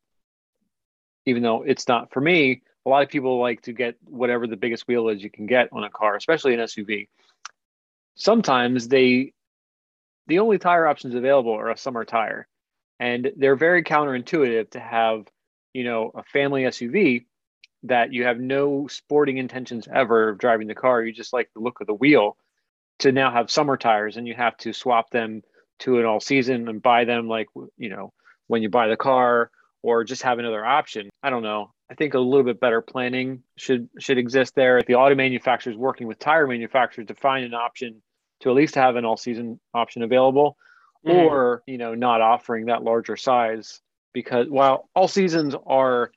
Even 1.25 1.43
though 1.43 1.63
it's 1.63 1.87
not 1.87 2.11
for 2.13 2.21
me, 2.21 2.61
a 2.85 2.89
lot 2.89 3.03
of 3.03 3.09
people 3.09 3.39
like 3.39 3.63
to 3.63 3.73
get 3.73 3.95
whatever 4.05 4.47
the 4.47 4.57
biggest 4.57 4.87
wheel 4.87 5.09
is 5.09 5.23
you 5.23 5.29
can 5.29 5.47
get 5.47 5.69
on 5.71 5.83
a 5.83 5.89
car, 5.89 6.15
especially 6.15 6.53
an 6.53 6.59
SUV. 6.59 7.07
Sometimes 8.15 8.87
they 8.87 9.33
the 10.27 10.39
only 10.39 10.57
tire 10.57 10.87
options 10.87 11.15
available 11.15 11.53
are 11.53 11.69
a 11.69 11.77
summer 11.77 12.05
tire. 12.05 12.47
And 12.99 13.31
they're 13.35 13.55
very 13.55 13.83
counterintuitive 13.83 14.71
to 14.71 14.79
have, 14.79 15.25
you 15.73 15.83
know, 15.83 16.11
a 16.15 16.23
family 16.23 16.63
SUV 16.63 17.25
that 17.87 18.13
you 18.13 18.23
have 18.25 18.39
no 18.39 18.87
sporting 18.87 19.37
intentions 19.37 19.87
ever 19.91 20.29
of 20.29 20.37
driving 20.37 20.67
the 20.67 20.75
car. 20.75 21.03
You 21.03 21.13
just 21.13 21.33
like 21.33 21.49
the 21.53 21.61
look 21.61 21.81
of 21.81 21.87
the 21.87 21.93
wheel 21.93 22.37
to 22.99 23.11
now 23.11 23.31
have 23.31 23.51
summer 23.51 23.77
tires 23.77 24.17
and 24.17 24.27
you 24.27 24.33
have 24.33 24.57
to 24.57 24.73
swap 24.73 25.09
them 25.09 25.41
to 25.79 25.99
an 25.99 26.05
all 26.05 26.19
season 26.19 26.67
and 26.67 26.81
buy 26.81 27.05
them 27.05 27.27
like, 27.27 27.47
you 27.77 27.89
know, 27.89 28.13
when 28.47 28.61
you 28.61 28.69
buy 28.69 28.87
the 28.87 28.97
car 28.97 29.51
or 29.81 30.03
just 30.03 30.23
have 30.23 30.39
another 30.39 30.65
option. 30.65 31.09
I 31.21 31.29
don't 31.29 31.43
know. 31.43 31.71
I 31.89 31.93
think 31.93 32.13
a 32.13 32.19
little 32.19 32.43
bit 32.43 32.59
better 32.59 32.81
planning 32.81 33.43
should 33.57 33.89
should 33.99 34.17
exist 34.17 34.55
there. 34.55 34.79
If 34.79 34.87
the 34.87 34.95
auto 34.95 35.13
manufacturers 35.13 35.77
working 35.77 36.07
with 36.07 36.17
tire 36.17 36.47
manufacturers 36.47 37.07
to 37.07 37.15
find 37.15 37.45
an 37.45 37.53
option 37.53 38.01
to 38.39 38.49
at 38.49 38.55
least 38.55 38.75
have 38.75 38.95
an 38.95 39.05
all 39.05 39.17
season 39.17 39.59
option 39.73 40.01
available, 40.01 40.57
mm-hmm. 41.05 41.15
or 41.15 41.61
you 41.67 41.77
know 41.77 41.93
not 41.93 42.21
offering 42.21 42.65
that 42.65 42.83
larger 42.83 43.15
size 43.15 43.81
because 44.13 44.47
while 44.49 44.89
all 44.95 45.07
seasons 45.07 45.55
are 45.67 46.11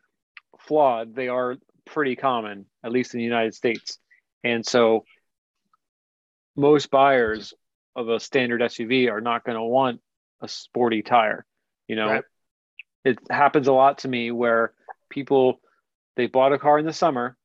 flawed, 0.59 1.15
they 1.15 1.29
are 1.29 1.57
pretty 1.85 2.17
common, 2.17 2.67
at 2.85 2.93
least 2.93 3.15
in 3.15 3.19
the 3.19 3.25
United 3.25 3.55
States. 3.55 3.99
And 4.45 4.65
so 4.65 5.05
most 6.57 6.91
buyers 6.91 7.55
of 7.97 8.09
a 8.09 8.21
standard 8.21 8.61
SUV 8.61 9.11
are 9.11 9.21
not 9.21 9.45
going 9.45 9.57
to 9.57 9.63
want 9.63 10.01
a 10.41 10.49
sporty 10.49 11.03
tire. 11.03 11.45
You 11.87 11.97
know, 11.97 12.09
right. 12.09 12.25
it 13.05 13.19
happens 13.31 13.69
a 13.69 13.73
lot 13.73 13.99
to 13.99 14.09
me 14.09 14.31
where 14.31 14.73
people 15.09 15.61
they 16.17 16.27
bought 16.27 16.53
a 16.53 16.59
car 16.59 16.79
in 16.79 16.87
the 16.87 16.93
summer 16.93 17.37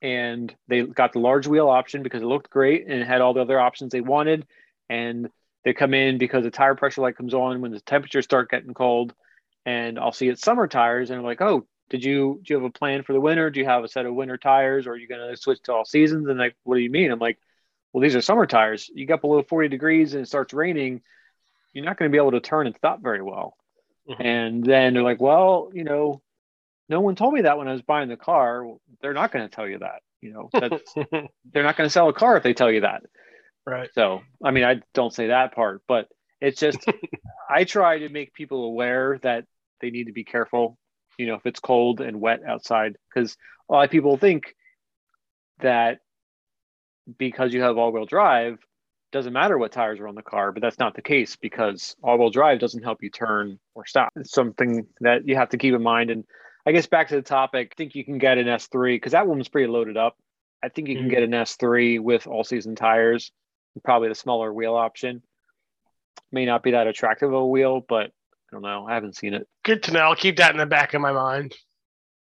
and 0.00 0.54
they 0.68 0.82
got 0.82 1.12
the 1.12 1.18
large 1.18 1.46
wheel 1.46 1.68
option 1.68 2.02
because 2.02 2.22
it 2.22 2.26
looked 2.26 2.50
great 2.50 2.86
and 2.86 3.00
it 3.00 3.06
had 3.06 3.20
all 3.20 3.34
the 3.34 3.40
other 3.40 3.58
options 3.58 3.90
they 3.90 4.00
wanted 4.00 4.46
and 4.88 5.28
they 5.64 5.72
come 5.72 5.94
in 5.94 6.18
because 6.18 6.44
the 6.44 6.50
tire 6.50 6.74
pressure 6.74 7.00
light 7.00 7.16
comes 7.16 7.34
on 7.34 7.60
when 7.60 7.72
the 7.72 7.80
temperatures 7.80 8.24
start 8.24 8.50
getting 8.50 8.74
cold 8.74 9.12
and 9.66 9.98
I'll 9.98 10.12
see 10.12 10.28
it's 10.28 10.42
summer 10.42 10.68
tires 10.68 11.10
and 11.10 11.18
I'm 11.18 11.24
like, 11.24 11.40
oh, 11.40 11.66
did 11.90 12.04
you 12.04 12.40
do 12.44 12.54
you 12.54 12.60
have 12.60 12.64
a 12.64 12.70
plan 12.70 13.02
for 13.02 13.12
the 13.12 13.20
winter? 13.20 13.50
Do 13.50 13.60
you 13.60 13.66
have 13.66 13.84
a 13.84 13.88
set 13.88 14.06
of 14.06 14.14
winter 14.14 14.36
tires 14.36 14.86
or 14.86 14.92
are 14.92 14.96
you 14.96 15.08
gonna 15.08 15.36
switch 15.36 15.62
to 15.62 15.74
all 15.74 15.84
seasons? 15.84 16.28
And 16.28 16.38
like, 16.38 16.56
what 16.64 16.76
do 16.76 16.82
you 16.82 16.90
mean? 16.90 17.10
I'm 17.10 17.18
like, 17.18 17.38
well, 17.92 18.02
these 18.02 18.16
are 18.16 18.20
summer 18.20 18.46
tires. 18.46 18.90
You 18.92 19.06
get 19.06 19.20
below 19.20 19.42
40 19.42 19.68
degrees 19.68 20.14
and 20.14 20.22
it 20.22 20.26
starts 20.26 20.52
raining, 20.52 21.00
you're 21.72 21.84
not 21.84 21.98
going 21.98 22.10
to 22.10 22.14
be 22.14 22.18
able 22.18 22.32
to 22.32 22.40
turn 22.40 22.66
and 22.66 22.76
stop 22.76 23.02
very 23.02 23.22
well. 23.22 23.56
Mm-hmm. 24.08 24.22
And 24.22 24.64
then 24.64 24.94
they're 24.94 25.02
like, 25.02 25.20
well, 25.20 25.70
you 25.72 25.84
know, 25.84 26.22
no 26.88 27.00
one 27.00 27.14
told 27.14 27.34
me 27.34 27.42
that 27.42 27.58
when 27.58 27.68
I 27.68 27.72
was 27.72 27.82
buying 27.82 28.08
the 28.08 28.16
car. 28.16 28.66
they're 29.00 29.14
not 29.14 29.32
going 29.32 29.48
to 29.48 29.54
tell 29.54 29.68
you 29.68 29.78
that. 29.78 30.02
You 30.20 30.32
know, 30.32 30.50
they're 31.52 31.62
not 31.62 31.76
going 31.76 31.86
to 31.86 31.90
sell 31.90 32.08
a 32.08 32.12
car 32.12 32.36
if 32.36 32.42
they 32.42 32.54
tell 32.54 32.70
you 32.70 32.80
that. 32.80 33.02
Right. 33.66 33.90
So, 33.94 34.22
I 34.42 34.50
mean, 34.50 34.64
I 34.64 34.80
don't 34.94 35.12
say 35.12 35.28
that 35.28 35.54
part, 35.54 35.82
but 35.86 36.08
it's 36.40 36.58
just, 36.58 36.78
I 37.50 37.64
try 37.64 38.00
to 38.00 38.08
make 38.08 38.32
people 38.32 38.64
aware 38.64 39.18
that 39.22 39.44
they 39.80 39.90
need 39.90 40.04
to 40.04 40.12
be 40.12 40.24
careful, 40.24 40.78
you 41.18 41.26
know, 41.26 41.34
if 41.34 41.44
it's 41.44 41.60
cold 41.60 42.00
and 42.00 42.20
wet 42.20 42.40
outside, 42.46 42.96
because 43.12 43.36
a 43.68 43.72
lot 43.72 43.84
of 43.84 43.90
people 43.90 44.16
think 44.16 44.54
that 45.60 45.98
because 47.18 47.52
you 47.52 47.62
have 47.62 47.76
all 47.76 47.92
wheel 47.92 48.06
drive, 48.06 48.58
doesn't 49.10 49.32
matter 49.32 49.56
what 49.56 49.72
tires 49.72 50.00
are 50.00 50.08
on 50.08 50.14
the 50.14 50.22
car, 50.22 50.52
but 50.52 50.62
that's 50.62 50.78
not 50.78 50.94
the 50.94 51.02
case 51.02 51.36
because 51.36 51.96
all 52.02 52.18
wheel 52.18 52.30
drive 52.30 52.58
doesn't 52.58 52.82
help 52.82 53.02
you 53.02 53.10
turn 53.10 53.58
or 53.74 53.86
stop. 53.86 54.12
It's 54.16 54.32
something 54.32 54.86
that 55.00 55.26
you 55.26 55.36
have 55.36 55.50
to 55.50 55.58
keep 55.58 55.74
in 55.74 55.82
mind. 55.82 56.10
And 56.10 56.24
I 56.66 56.72
guess 56.72 56.86
back 56.86 57.08
to 57.08 57.16
the 57.16 57.22
topic, 57.22 57.72
I 57.72 57.74
think 57.76 57.94
you 57.94 58.04
can 58.04 58.18
get 58.18 58.38
an 58.38 58.46
S3 58.46 58.96
because 58.96 59.12
that 59.12 59.26
one 59.26 59.38
was 59.38 59.48
pretty 59.48 59.68
loaded 59.68 59.96
up. 59.96 60.16
I 60.62 60.68
think 60.68 60.88
you 60.88 60.96
can 60.96 61.04
mm-hmm. 61.04 61.14
get 61.14 61.22
an 61.22 61.30
S3 61.30 62.00
with 62.00 62.26
all 62.26 62.44
season 62.44 62.74
tires 62.74 63.32
probably 63.84 64.08
the 64.08 64.14
smaller 64.14 64.52
wheel 64.52 64.74
option. 64.74 65.22
May 66.30 66.44
not 66.44 66.62
be 66.62 66.72
that 66.72 66.86
attractive 66.86 67.28
of 67.28 67.34
a 67.34 67.46
wheel, 67.46 67.84
but 67.86 68.12
I 68.50 68.56
don't 68.56 68.62
know. 68.62 68.86
I 68.88 68.94
haven't 68.94 69.16
seen 69.16 69.34
it. 69.34 69.46
Good 69.64 69.82
to 69.84 69.92
know. 69.92 70.00
I'll 70.00 70.16
keep 70.16 70.36
that 70.38 70.52
in 70.52 70.56
the 70.56 70.66
back 70.66 70.94
of 70.94 71.00
my 71.00 71.12
mind. 71.12 71.54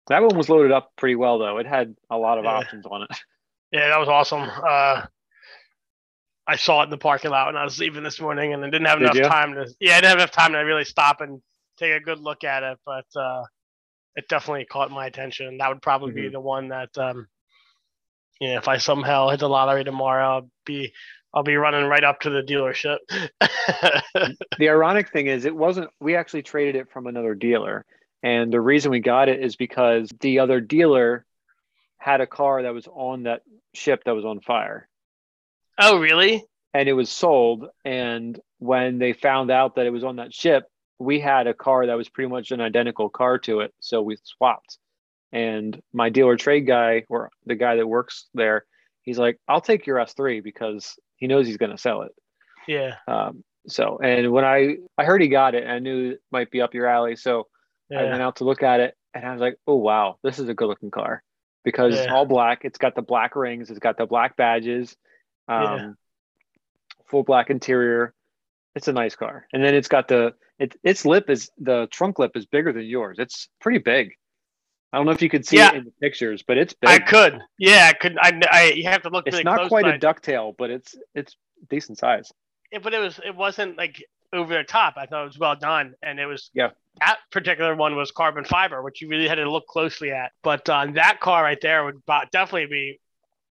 That 0.08 0.22
one 0.22 0.38
was 0.38 0.50
loaded 0.50 0.72
up 0.72 0.92
pretty 0.98 1.16
well, 1.16 1.40
though. 1.40 1.58
It 1.58 1.66
had 1.66 1.96
a 2.10 2.18
lot 2.18 2.38
of 2.38 2.44
yeah. 2.44 2.52
options 2.52 2.86
on 2.86 3.04
it. 3.04 3.10
Yeah, 3.74 3.88
that 3.88 4.00
was 4.00 4.10
awesome. 4.10 4.42
Uh, 4.42 5.06
I 6.46 6.58
saw 6.58 6.82
it 6.82 6.84
in 6.84 6.90
the 6.90 6.98
parking 6.98 7.32
lot 7.32 7.46
when 7.46 7.56
I 7.56 7.64
was 7.64 7.80
leaving 7.80 8.04
this 8.04 8.20
morning, 8.20 8.54
and 8.54 8.66
I 8.66 8.70
didn't 8.70 8.88
have 8.88 9.00
Did 9.00 9.04
enough 9.06 9.16
you? 9.16 9.24
time 9.24 9.54
to. 9.54 9.66
Yeah, 9.80 9.94
I 9.94 10.02
didn't 10.02 10.10
have 10.10 10.18
enough 10.18 10.32
time 10.32 10.52
to 10.52 10.58
really 10.58 10.84
stop 10.84 11.22
and 11.22 11.42
take 11.78 11.94
a 11.94 12.04
good 12.04 12.20
look 12.20 12.44
at 12.44 12.64
it, 12.64 12.80
but 12.86 13.06
uh, 13.16 13.44
it 14.18 14.28
definitely 14.28 14.66
caught 14.66 14.92
my 14.92 15.06
attention. 15.06 15.58
That 15.58 15.70
would 15.70 15.82
probably 15.82 16.12
mm-hmm. 16.12 16.22
be 16.24 16.28
the 16.28 16.42
one 16.42 16.68
that, 16.68 16.90
um, 16.98 17.28
you 18.42 18.50
know, 18.50 18.58
if 18.58 18.68
I 18.68 18.78
somehow 18.78 19.30
hit 19.30 19.40
the 19.40 19.48
lottery 19.48 19.86
tomorrow, 19.86 20.28
I'll 20.28 20.50
be 20.66 20.94
I'll 21.34 21.44
be 21.44 21.56
running 21.56 21.86
right 21.86 22.04
up 22.04 22.22
to 22.22 22.30
the 22.30 22.42
dealership. 22.42 22.98
the 24.58 24.70
ironic 24.70 25.10
thing 25.12 25.28
is, 25.28 25.46
it 25.46 25.56
wasn't, 25.56 25.90
we 26.00 26.16
actually 26.16 26.44
traded 26.44 26.76
it 26.76 26.92
from 26.92 27.08
another 27.08 27.36
dealer. 27.36 27.86
And 28.24 28.52
the 28.52 28.62
reason 28.62 28.92
we 28.92 29.00
got 29.00 29.30
it 29.30 29.42
is 29.42 29.56
because 29.56 30.10
the 30.20 30.40
other 30.40 30.60
dealer 30.60 31.26
had 31.98 32.22
a 32.22 32.28
car 32.28 32.64
that 32.64 32.74
was 32.74 32.88
on 32.88 33.24
that 33.24 33.44
ship 33.74 34.04
that 34.06 34.16
was 34.16 34.26
on 34.26 34.42
fire. 34.42 34.88
Oh, 35.80 36.00
really? 36.00 36.44
And 36.74 36.90
it 36.90 36.94
was 36.94 37.10
sold. 37.10 37.68
And 37.86 38.40
when 38.60 39.00
they 39.00 39.14
found 39.14 39.52
out 39.52 39.76
that 39.76 39.86
it 39.86 39.92
was 39.92 40.04
on 40.04 40.18
that 40.18 40.34
ship, 40.34 40.66
we 41.00 41.20
had 41.20 41.48
a 41.48 41.54
car 41.54 41.88
that 41.88 41.98
was 41.98 42.10
pretty 42.10 42.30
much 42.30 42.52
an 42.52 42.62
identical 42.62 43.10
car 43.10 43.40
to 43.40 43.62
it. 43.62 43.74
So 43.80 44.02
we 44.02 44.18
swapped. 44.24 44.78
And 45.32 45.82
my 45.94 46.10
dealer 46.10 46.36
trade 46.36 46.68
guy, 46.68 47.06
or 47.08 47.32
the 47.46 47.56
guy 47.56 47.78
that 47.78 47.88
works 47.88 48.28
there, 48.34 48.66
he's 49.02 49.18
like, 49.18 49.40
I'll 49.48 49.62
take 49.62 49.88
your 49.88 49.98
S3 49.98 50.44
because 50.44 50.98
he 51.22 51.28
knows 51.28 51.48
he's 51.48 51.58
going 51.58 51.72
to 51.72 51.78
sell 51.78 52.02
it. 52.02 52.12
Yeah. 52.68 52.96
Um, 53.08 53.44
so, 53.68 54.00
and 54.04 54.32
when 54.32 54.44
I 54.44 54.78
I 54.98 55.06
heard 55.06 55.22
he 55.22 55.30
got 55.30 55.56
it, 55.56 55.68
I 55.68 55.80
knew 55.80 56.12
it 56.12 56.22
might 56.32 56.52
be 56.52 56.62
up 56.62 56.74
your 56.74 56.88
alley. 56.88 57.16
So 57.16 57.48
yeah. 57.90 58.02
I 58.02 58.04
went 58.06 58.22
out 58.22 58.38
to 58.38 58.44
look 58.44 58.64
at 58.64 58.82
it, 58.82 58.96
and 59.14 59.24
I 59.24 59.32
was 59.32 59.40
like, 59.40 59.58
oh 59.68 59.76
wow, 59.76 60.18
this 60.24 60.40
is 60.40 60.50
a 60.50 60.54
good 60.54 60.68
looking 60.68 60.92
car 60.92 61.24
because 61.64 61.94
yeah. 61.94 62.02
it's 62.02 62.12
all 62.12 62.26
black. 62.26 62.66
It's 62.66 62.80
got 62.80 62.96
the 62.96 63.04
black 63.04 63.36
rings. 63.36 63.70
It's 63.70 63.80
got 63.80 63.98
the 63.98 64.08
black 64.08 64.36
badges. 64.36 64.98
Um, 65.48 65.64
yeah. 65.64 65.92
Full 67.06 67.24
black 67.24 67.50
interior. 67.50 68.14
It's 68.76 68.88
a 68.88 68.94
nice 68.94 69.16
car, 69.16 69.48
and 69.54 69.64
then 69.64 69.76
it's 69.76 69.90
got 69.90 70.08
the 70.08 70.34
it, 70.58 70.76
its 70.84 71.06
lip 71.06 71.30
is 71.30 71.52
the 71.58 71.88
trunk 71.92 72.18
lip 72.18 72.32
is 72.36 72.48
bigger 72.48 72.74
than 72.74 72.86
yours. 72.86 73.18
It's 73.20 73.48
pretty 73.60 73.80
big. 73.80 74.14
I 74.94 74.98
don't 74.98 75.06
know 75.06 75.14
if 75.14 75.22
you 75.22 75.30
could 75.30 75.46
see 75.46 75.58
yeah. 75.58 75.70
it 75.70 75.76
in 75.76 75.86
the 75.86 75.92
pictures, 76.02 76.44
but 76.46 76.58
it's 76.58 76.74
big. 76.74 76.90
I 76.90 77.00
could. 77.00 77.42
Yeah, 77.58 77.88
I 77.90 77.94
could. 77.94 78.18
I, 78.20 78.42
I 78.52 78.64
you 78.76 78.84
have 78.86 79.04
to 79.04 79.10
look. 79.10 79.26
It's 79.26 79.44
not 79.44 79.70
quite 79.70 79.88
a 79.88 79.98
ducktail, 79.98 80.54
but 80.58 80.70
it's 80.70 80.96
it's 81.16 81.36
decent 81.70 81.98
size. 81.98 82.32
Yeah, 82.72 82.80
but 82.80 82.94
it 82.94 83.00
was 83.00 83.20
it 83.26 83.36
wasn't 83.36 83.78
like 83.78 84.04
over 84.34 84.54
the 84.54 84.64
top. 84.64 84.96
I 84.98 85.06
thought 85.06 85.24
it 85.24 85.28
was 85.28 85.40
well 85.40 85.56
done, 85.56 85.94
and 86.02 86.20
it 86.20 86.26
was 86.26 86.50
yeah. 86.54 86.70
That 87.00 87.20
particular 87.32 87.74
one 87.74 87.96
was 87.96 88.12
carbon 88.12 88.44
fiber, 88.44 88.82
which 88.82 89.02
you 89.02 89.08
really 89.08 89.28
had 89.28 89.36
to 89.36 89.50
look 89.50 89.66
closely 89.68 90.12
at. 90.12 90.34
But 90.44 90.68
uh, 90.68 90.88
that 90.96 91.22
car 91.22 91.42
right 91.42 91.60
there 91.62 91.86
would 91.86 92.02
definitely 92.32 92.66
be. 92.66 93.00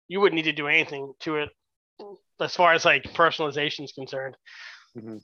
You 0.08 0.20
wouldn't 0.20 0.36
need 0.36 0.50
to 0.50 0.52
do 0.52 0.66
anything 0.66 1.14
to 1.20 1.36
it 1.36 1.48
as 2.40 2.54
far 2.54 2.74
as 2.74 2.84
like 2.84 3.04
personalization 3.14 3.84
is 3.84 3.92
concerned. 3.92 4.36
Mm-hmm. 4.96 5.18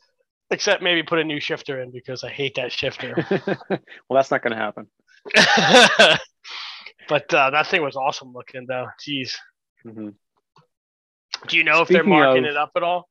Except 0.50 0.82
maybe 0.82 1.02
put 1.02 1.18
a 1.18 1.24
new 1.24 1.40
shifter 1.40 1.82
in 1.82 1.90
because 1.90 2.22
I 2.22 2.28
hate 2.28 2.54
that 2.54 2.72
shifter. 2.72 3.26
well, 3.68 3.80
that's 4.12 4.30
not 4.30 4.42
going 4.42 4.52
to 4.52 4.62
happen. 4.62 4.86
but 7.08 7.32
uh, 7.32 7.50
that 7.50 7.66
thing 7.66 7.82
was 7.82 7.96
awesome 7.96 8.32
looking, 8.32 8.66
though. 8.66 8.88
Jeez. 9.00 9.34
Mm-hmm. 9.86 10.10
Do 11.48 11.56
you 11.56 11.64
know 11.64 11.82
if 11.82 11.88
they're 11.88 12.04
marking 12.04 12.44
of, 12.44 12.50
it 12.50 12.56
up 12.56 12.72
at 12.76 12.82
all? 12.82 13.08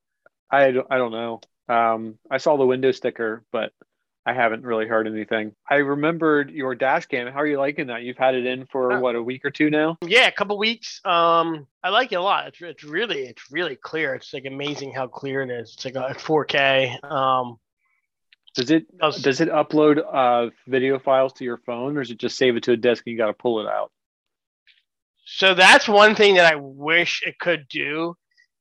I 0.49 0.71
don't, 0.71 0.87
I 0.89 0.97
don't 0.97 1.11
know. 1.11 1.41
Um, 1.67 2.17
I 2.29 2.37
saw 2.37 2.57
the 2.57 2.65
window 2.65 2.91
sticker, 2.91 3.43
but 3.51 3.71
I 4.25 4.33
haven't 4.33 4.63
really 4.63 4.87
heard 4.87 5.07
anything. 5.07 5.53
I 5.69 5.75
remembered 5.75 6.49
your 6.49 6.73
dash 6.73 7.05
cam. 7.05 7.31
How 7.31 7.41
are 7.41 7.47
you 7.47 7.59
liking 7.59 7.87
that? 7.87 8.01
You've 8.01 8.17
had 8.17 8.33
it 8.33 8.45
in 8.45 8.65
for 8.65 8.93
uh, 8.93 8.99
what 8.99 9.15
a 9.15 9.21
week 9.21 9.45
or 9.45 9.51
two 9.51 9.69
now? 9.69 9.97
Yeah, 10.03 10.27
a 10.27 10.31
couple 10.31 10.57
weeks. 10.57 10.99
Um, 11.05 11.67
I 11.83 11.89
like 11.89 12.11
it 12.11 12.15
a 12.15 12.21
lot. 12.21 12.47
It's, 12.47 12.61
it's 12.61 12.83
really 12.83 13.21
it's 13.23 13.51
really 13.51 13.75
clear. 13.75 14.15
It's 14.15 14.33
like 14.33 14.45
amazing 14.45 14.93
how 14.93 15.07
clear 15.07 15.43
it 15.43 15.51
is. 15.51 15.73
It's 15.75 15.85
like 15.85 15.95
a 15.95 16.15
4K. 16.15 17.03
Um, 17.03 17.59
Does 18.55 18.71
it 18.71 18.97
Does- 18.97 19.21
does 19.21 19.41
it 19.41 19.49
upload 19.49 20.01
uh, 20.11 20.49
video 20.67 20.97
files 20.97 21.33
to 21.33 21.43
your 21.43 21.57
phone, 21.57 21.97
or 21.97 22.03
does 22.03 22.11
it 22.11 22.17
just 22.17 22.37
save 22.37 22.55
it 22.55 22.63
to 22.63 22.71
a 22.71 22.77
disk 22.77 23.03
and 23.05 23.11
you 23.11 23.17
got 23.17 23.27
to 23.27 23.33
pull 23.33 23.59
it 23.59 23.67
out? 23.67 23.91
So 25.25 25.53
that's 25.53 25.87
one 25.87 26.15
thing 26.15 26.35
that 26.35 26.51
I 26.51 26.55
wish 26.55 27.21
it 27.25 27.37
could 27.39 27.67
do. 27.69 28.15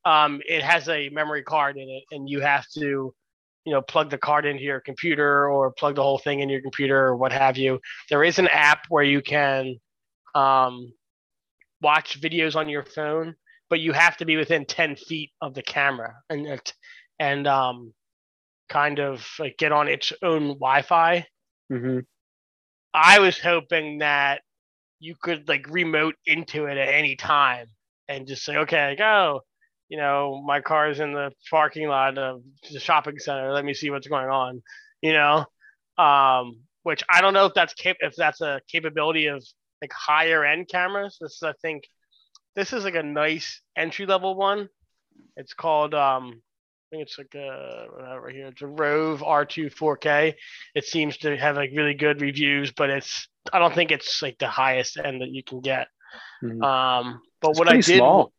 Um, 0.05 0.41
it 0.49 0.63
has 0.63 0.89
a 0.89 1.09
memory 1.11 1.43
card 1.43 1.77
in 1.77 1.89
it, 1.89 2.05
and 2.11 2.29
you 2.29 2.41
have 2.41 2.67
to, 2.75 3.15
you 3.65 3.73
know, 3.73 3.83
plug 3.83 4.11
the 4.11 4.19
card 4.19 4.47
into 4.47 4.63
your 4.63 4.81
computer 4.81 5.49
or 5.49 5.73
plug 5.73 5.95
the 5.95 6.03
whole 6.03 6.19
thing 6.19 6.41
in 6.41 6.49
your 6.49 6.61
computer 6.61 6.99
or 6.99 7.17
what 7.17 7.33
have 7.33 7.57
you. 7.57 7.81
There 8.11 8.25
is 8.25 8.39
an 8.39 8.49
app 8.49 8.85
where 8.89 9.05
you 9.05 9.23
can 9.23 9.77
um, 10.35 10.93
watch 11.81 12.21
videos 12.21 12.57
on 12.57 12.69
your 12.69 12.85
phone, 12.85 13.35
but 13.71 13.81
you 13.81 13.93
have 13.93 14.17
to 14.19 14.25
be 14.25 14.37
within 14.37 14.65
10 14.67 14.97
feet 14.97 15.31
of 15.41 15.55
the 15.55 15.63
camera 15.63 16.17
and 16.29 16.47
it, 16.47 16.73
and 17.19 17.47
um, 17.47 17.95
kind 18.75 18.99
of 18.99 19.25
like 19.39 19.57
get 19.57 19.71
on 19.71 19.87
its 19.87 20.13
own 20.21 20.49
Wi-Fi. 20.49 21.27
Mm-hmm. 21.73 22.01
I 22.93 23.21
was 23.21 23.39
hoping 23.39 23.99
that 23.99 24.43
you 24.99 25.15
could 25.21 25.49
like 25.49 25.67
remote 25.69 26.17
into 26.27 26.67
it 26.67 26.77
at 26.77 26.89
any 26.89 27.15
time 27.15 27.69
and 28.09 28.27
just 28.27 28.45
say, 28.45 28.57
okay, 28.57 28.97
go. 28.99 29.43
You 29.89 29.99
know, 29.99 30.43
my 30.45 30.61
car's 30.61 30.99
in 30.99 31.13
the 31.13 31.31
parking 31.51 31.87
lot 31.89 32.19
of 32.19 32.43
the 32.73 32.81
shopping 32.81 33.19
center. 33.19 33.53
Let 33.53 33.65
me 33.65 33.75
see 33.75 33.91
what's 33.91 34.09
going 34.09 34.29
on. 34.29 34.63
You 35.03 35.13
know, 35.13 35.45
um, 35.99 36.63
which 36.83 37.05
I 37.09 37.21
don't 37.21 37.35
know 37.35 37.47
if 37.47 37.55
that's 37.55 37.75
cap- 37.75 37.97
if 38.01 38.17
that's 38.17 38.41
a 38.41 38.61
capability 38.69 39.27
of 39.27 39.45
like 39.83 39.93
higher 39.93 40.45
end 40.45 40.69
cameras. 40.69 41.19
This 41.21 41.35
is, 41.35 41.43
I 41.43 41.53
think, 41.63 41.85
this 42.57 42.73
is 42.73 42.83
like 42.83 42.97
a 42.97 43.03
nice 43.03 43.61
entry 43.77 44.07
level 44.07 44.35
one. 44.35 44.69
It's 45.37 45.55
called 45.55 45.95
um, 45.95 46.43
I 46.93 46.97
think 46.97 47.03
it's 47.09 47.19
like 47.19 47.35
a 47.35 47.87
whatever 47.93 48.31
here. 48.31 48.47
It's 48.49 48.63
a 48.63 48.67
Rove 48.67 49.23
R2 49.23 49.75
4K. 49.75 50.35
It 50.75 50.85
seems 50.85 51.17
to 51.19 51.37
have 51.37 51.57
like 51.57 51.71
really 51.75 51.95
good 51.95 52.21
reviews, 52.21 52.73
but 52.73 52.91
it's 52.91 53.29
I 53.53 53.59
don't 53.59 53.75
think 53.75 53.91
it's 53.91 54.23
like 54.23 54.39
the 54.39 54.49
highest 54.49 54.97
end 54.97 55.23
that 55.23 55.31
you 55.31 55.43
can 55.43 55.61
get. 55.61 55.89
Mhm. 56.43 56.63
Um, 56.63 57.21
but 57.41 57.51
It's 57.51 57.59
what 57.59 57.69
I 57.69 57.81
did, 57.81 57.97
small. 57.99 58.33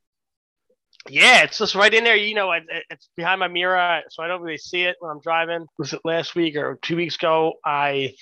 yeah, 1.10 1.44
it's 1.44 1.58
just 1.58 1.76
right 1.76 1.94
in 1.94 2.04
there. 2.04 2.16
You 2.16 2.34
know, 2.36 2.52
it, 2.54 2.64
it's 2.90 3.10
behind 3.16 3.40
my 3.40 3.48
mirror, 3.48 4.02
so 4.10 4.24
I 4.24 4.28
don't 4.28 4.42
really 4.42 4.58
see 4.58 4.84
it 4.84 4.96
when 5.00 5.12
I'm 5.12 5.22
driving. 5.22 5.66
Was 5.78 5.94
it 5.94 6.02
last 6.06 6.36
week 6.36 6.56
or 6.56 6.80
two 6.82 6.96
weeks 6.96 7.16
ago? 7.16 7.54
I 7.66 8.16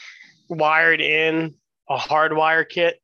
wired 0.49 1.01
in 1.01 1.55
a 1.89 1.97
hardwire 1.97 2.67
kit 2.67 2.99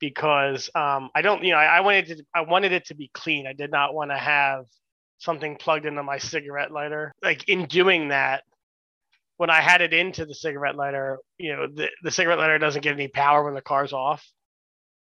because 0.00 0.70
um, 0.74 1.10
I 1.14 1.22
don't, 1.22 1.44
you 1.44 1.52
know, 1.52 1.58
I, 1.58 1.78
I 1.78 1.80
wanted 1.80 2.06
to, 2.08 2.24
I 2.34 2.40
wanted 2.42 2.72
it 2.72 2.86
to 2.86 2.94
be 2.94 3.10
clean. 3.14 3.46
I 3.46 3.52
did 3.52 3.70
not 3.70 3.94
want 3.94 4.10
to 4.10 4.16
have 4.18 4.64
something 5.24 5.56
plugged 5.56 5.86
into 5.86 6.02
my 6.02 6.18
cigarette 6.18 6.70
lighter. 6.70 7.12
Like 7.22 7.48
in 7.48 7.66
doing 7.66 8.08
that, 8.08 8.44
when 9.36 9.50
I 9.50 9.60
had 9.60 9.80
it 9.80 9.92
into 9.92 10.24
the 10.26 10.34
cigarette 10.34 10.76
lighter, 10.76 11.18
you 11.38 11.56
know, 11.56 11.66
the, 11.66 11.88
the 12.02 12.10
cigarette 12.10 12.38
lighter 12.38 12.58
doesn't 12.58 12.82
get 12.82 12.92
any 12.92 13.08
power 13.08 13.44
when 13.44 13.54
the 13.54 13.60
car's 13.60 13.92
off. 13.92 14.24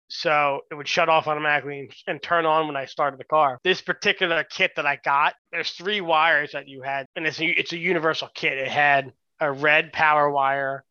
So 0.08 0.60
it 0.70 0.74
would 0.74 0.86
shut 0.86 1.08
off 1.08 1.26
automatically 1.26 1.80
and, 1.80 1.92
and 2.06 2.22
turn 2.22 2.46
on 2.46 2.66
when 2.66 2.76
I 2.76 2.84
started 2.84 3.18
the 3.18 3.24
car. 3.24 3.58
This 3.64 3.80
particular 3.80 4.44
kit 4.44 4.72
that 4.76 4.86
I 4.86 5.00
got, 5.02 5.34
there's 5.50 5.70
three 5.70 6.00
wires 6.00 6.52
that 6.52 6.68
you 6.68 6.82
had, 6.82 7.06
and 7.16 7.26
it's 7.26 7.40
a, 7.40 7.46
it's 7.46 7.72
a 7.72 7.78
universal 7.78 8.28
kit. 8.34 8.58
It 8.58 8.68
had 8.68 9.12
a 9.40 9.50
red 9.50 9.92
power 9.92 10.30
wire, 10.30 10.84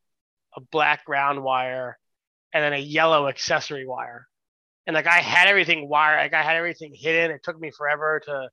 a 0.57 0.61
black 0.61 1.05
ground 1.05 1.43
wire, 1.43 1.97
and 2.53 2.63
then 2.63 2.73
a 2.73 2.77
yellow 2.77 3.27
accessory 3.27 3.87
wire. 3.87 4.27
And 4.85 4.95
like 4.95 5.07
I 5.07 5.19
had 5.19 5.47
everything 5.47 5.87
wired, 5.87 6.19
like 6.19 6.33
I 6.33 6.43
had 6.43 6.57
everything 6.57 6.93
hidden. 6.93 7.31
It 7.31 7.43
took 7.43 7.57
me 7.57 7.71
forever 7.71 8.21
to 8.25 8.49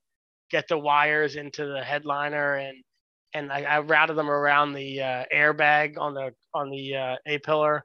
get 0.50 0.68
the 0.68 0.78
wires 0.78 1.36
into 1.36 1.66
the 1.66 1.82
headliner 1.82 2.56
and 2.56 2.82
and 3.32 3.52
I, 3.52 3.62
I 3.62 3.80
routed 3.80 4.16
them 4.16 4.30
around 4.30 4.72
the 4.72 5.00
uh, 5.00 5.24
airbag 5.34 5.98
on 5.98 6.14
the 6.14 6.32
on 6.52 6.70
the 6.70 6.96
uh, 6.96 7.16
A 7.26 7.38
pillar. 7.38 7.84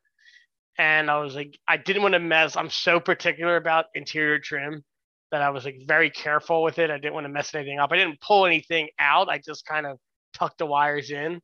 And 0.77 1.09
I 1.09 1.19
was 1.19 1.35
like, 1.35 1.57
I 1.67 1.77
didn't 1.77 2.01
want 2.01 2.15
to 2.15 2.19
mess. 2.19 2.57
I'm 2.57 2.69
so 2.69 2.99
particular 2.99 3.55
about 3.55 3.85
interior 3.93 4.39
trim 4.39 4.83
that 5.31 5.41
I 5.41 5.49
was 5.49 5.65
like 5.65 5.77
very 5.87 6.09
careful 6.09 6.63
with 6.63 6.79
it. 6.79 6.89
I 6.89 6.97
didn't 6.97 7.13
want 7.13 7.25
to 7.25 7.31
mess 7.31 7.53
anything 7.55 7.79
up. 7.79 7.91
I 7.91 7.97
didn't 7.97 8.19
pull 8.21 8.45
anything 8.45 8.89
out. 8.99 9.29
I 9.29 9.37
just 9.37 9.65
kind 9.65 9.85
of 9.85 9.97
tucked 10.33 10.57
the 10.57 10.65
wires 10.65 11.11
in, 11.11 11.39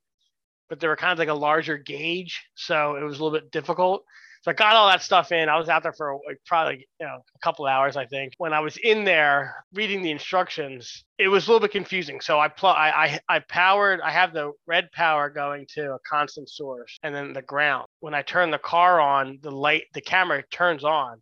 but 0.69 0.79
they 0.79 0.87
were 0.87 0.97
kind 0.97 1.13
of 1.13 1.19
like 1.19 1.29
a 1.29 1.33
larger 1.33 1.77
gauge, 1.77 2.41
so 2.55 2.95
it 2.95 3.03
was 3.03 3.19
a 3.19 3.23
little 3.23 3.39
bit 3.39 3.51
difficult. 3.51 4.03
So 4.43 4.49
I 4.51 4.55
got 4.55 4.75
all 4.75 4.87
that 4.87 5.03
stuff 5.03 5.31
in. 5.31 5.49
I 5.49 5.57
was 5.57 5.69
out 5.69 5.83
there 5.83 5.93
for 5.93 6.17
like, 6.27 6.39
probably 6.47 6.87
you 6.99 7.05
know 7.05 7.17
a 7.17 7.39
couple 7.43 7.67
hours, 7.67 7.95
I 7.95 8.05
think. 8.07 8.33
When 8.37 8.53
I 8.53 8.59
was 8.59 8.77
in 8.77 9.03
there 9.03 9.65
reading 9.73 10.01
the 10.01 10.09
instructions, 10.11 11.03
it 11.19 11.27
was 11.27 11.45
a 11.45 11.51
little 11.51 11.59
bit 11.59 11.71
confusing. 11.71 12.21
So 12.21 12.39
I 12.39 12.47
pl- 12.47 12.69
I, 12.69 13.19
I 13.29 13.35
I 13.35 13.39
powered. 13.39 14.01
I 14.01 14.11
have 14.11 14.33
the 14.33 14.51
red 14.65 14.91
power 14.93 15.29
going 15.29 15.67
to 15.75 15.93
a 15.93 15.99
constant 16.09 16.49
source, 16.49 16.97
and 17.03 17.13
then 17.13 17.33
the 17.33 17.43
ground. 17.43 17.85
When 17.99 18.15
I 18.15 18.23
turn 18.23 18.49
the 18.49 18.57
car 18.57 18.99
on, 18.99 19.37
the 19.43 19.51
light, 19.51 19.83
the 19.93 20.01
camera 20.01 20.43
turns 20.51 20.83
on, 20.83 21.21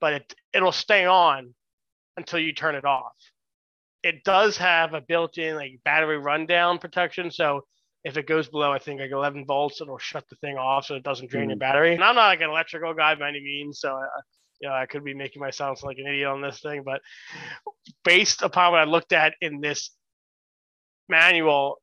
but 0.00 0.12
it 0.14 0.34
it'll 0.52 0.72
stay 0.72 1.06
on 1.06 1.54
until 2.18 2.38
you 2.40 2.52
turn 2.52 2.74
it 2.74 2.84
off. 2.84 3.12
It 4.02 4.24
does 4.24 4.58
have 4.58 4.92
a 4.92 5.00
built-in 5.00 5.56
like 5.56 5.80
battery 5.84 6.18
rundown 6.18 6.78
protection, 6.78 7.30
so 7.30 7.62
if 8.08 8.16
it 8.16 8.26
goes 8.26 8.48
below, 8.48 8.72
I 8.72 8.78
think 8.78 9.00
like 9.00 9.10
11 9.10 9.44
volts, 9.44 9.80
it'll 9.80 9.98
shut 9.98 10.24
the 10.30 10.36
thing 10.36 10.56
off 10.56 10.86
so 10.86 10.94
it 10.94 11.02
doesn't 11.02 11.30
drain 11.30 11.50
your 11.50 11.58
battery. 11.58 11.94
And 11.94 12.02
I'm 12.02 12.14
not 12.14 12.28
like 12.28 12.40
an 12.40 12.48
electrical 12.48 12.94
guy 12.94 13.14
by 13.14 13.28
any 13.28 13.40
means, 13.40 13.80
so 13.80 13.94
uh, 13.94 14.20
you 14.60 14.68
know 14.68 14.74
I 14.74 14.86
could 14.86 15.04
be 15.04 15.14
making 15.14 15.40
myself 15.40 15.82
like 15.84 15.98
an 15.98 16.06
idiot 16.06 16.26
on 16.26 16.40
this 16.40 16.60
thing. 16.60 16.82
But 16.84 17.02
based 18.04 18.42
upon 18.42 18.72
what 18.72 18.80
I 18.80 18.84
looked 18.84 19.12
at 19.12 19.34
in 19.42 19.60
this 19.60 19.90
manual, 21.08 21.80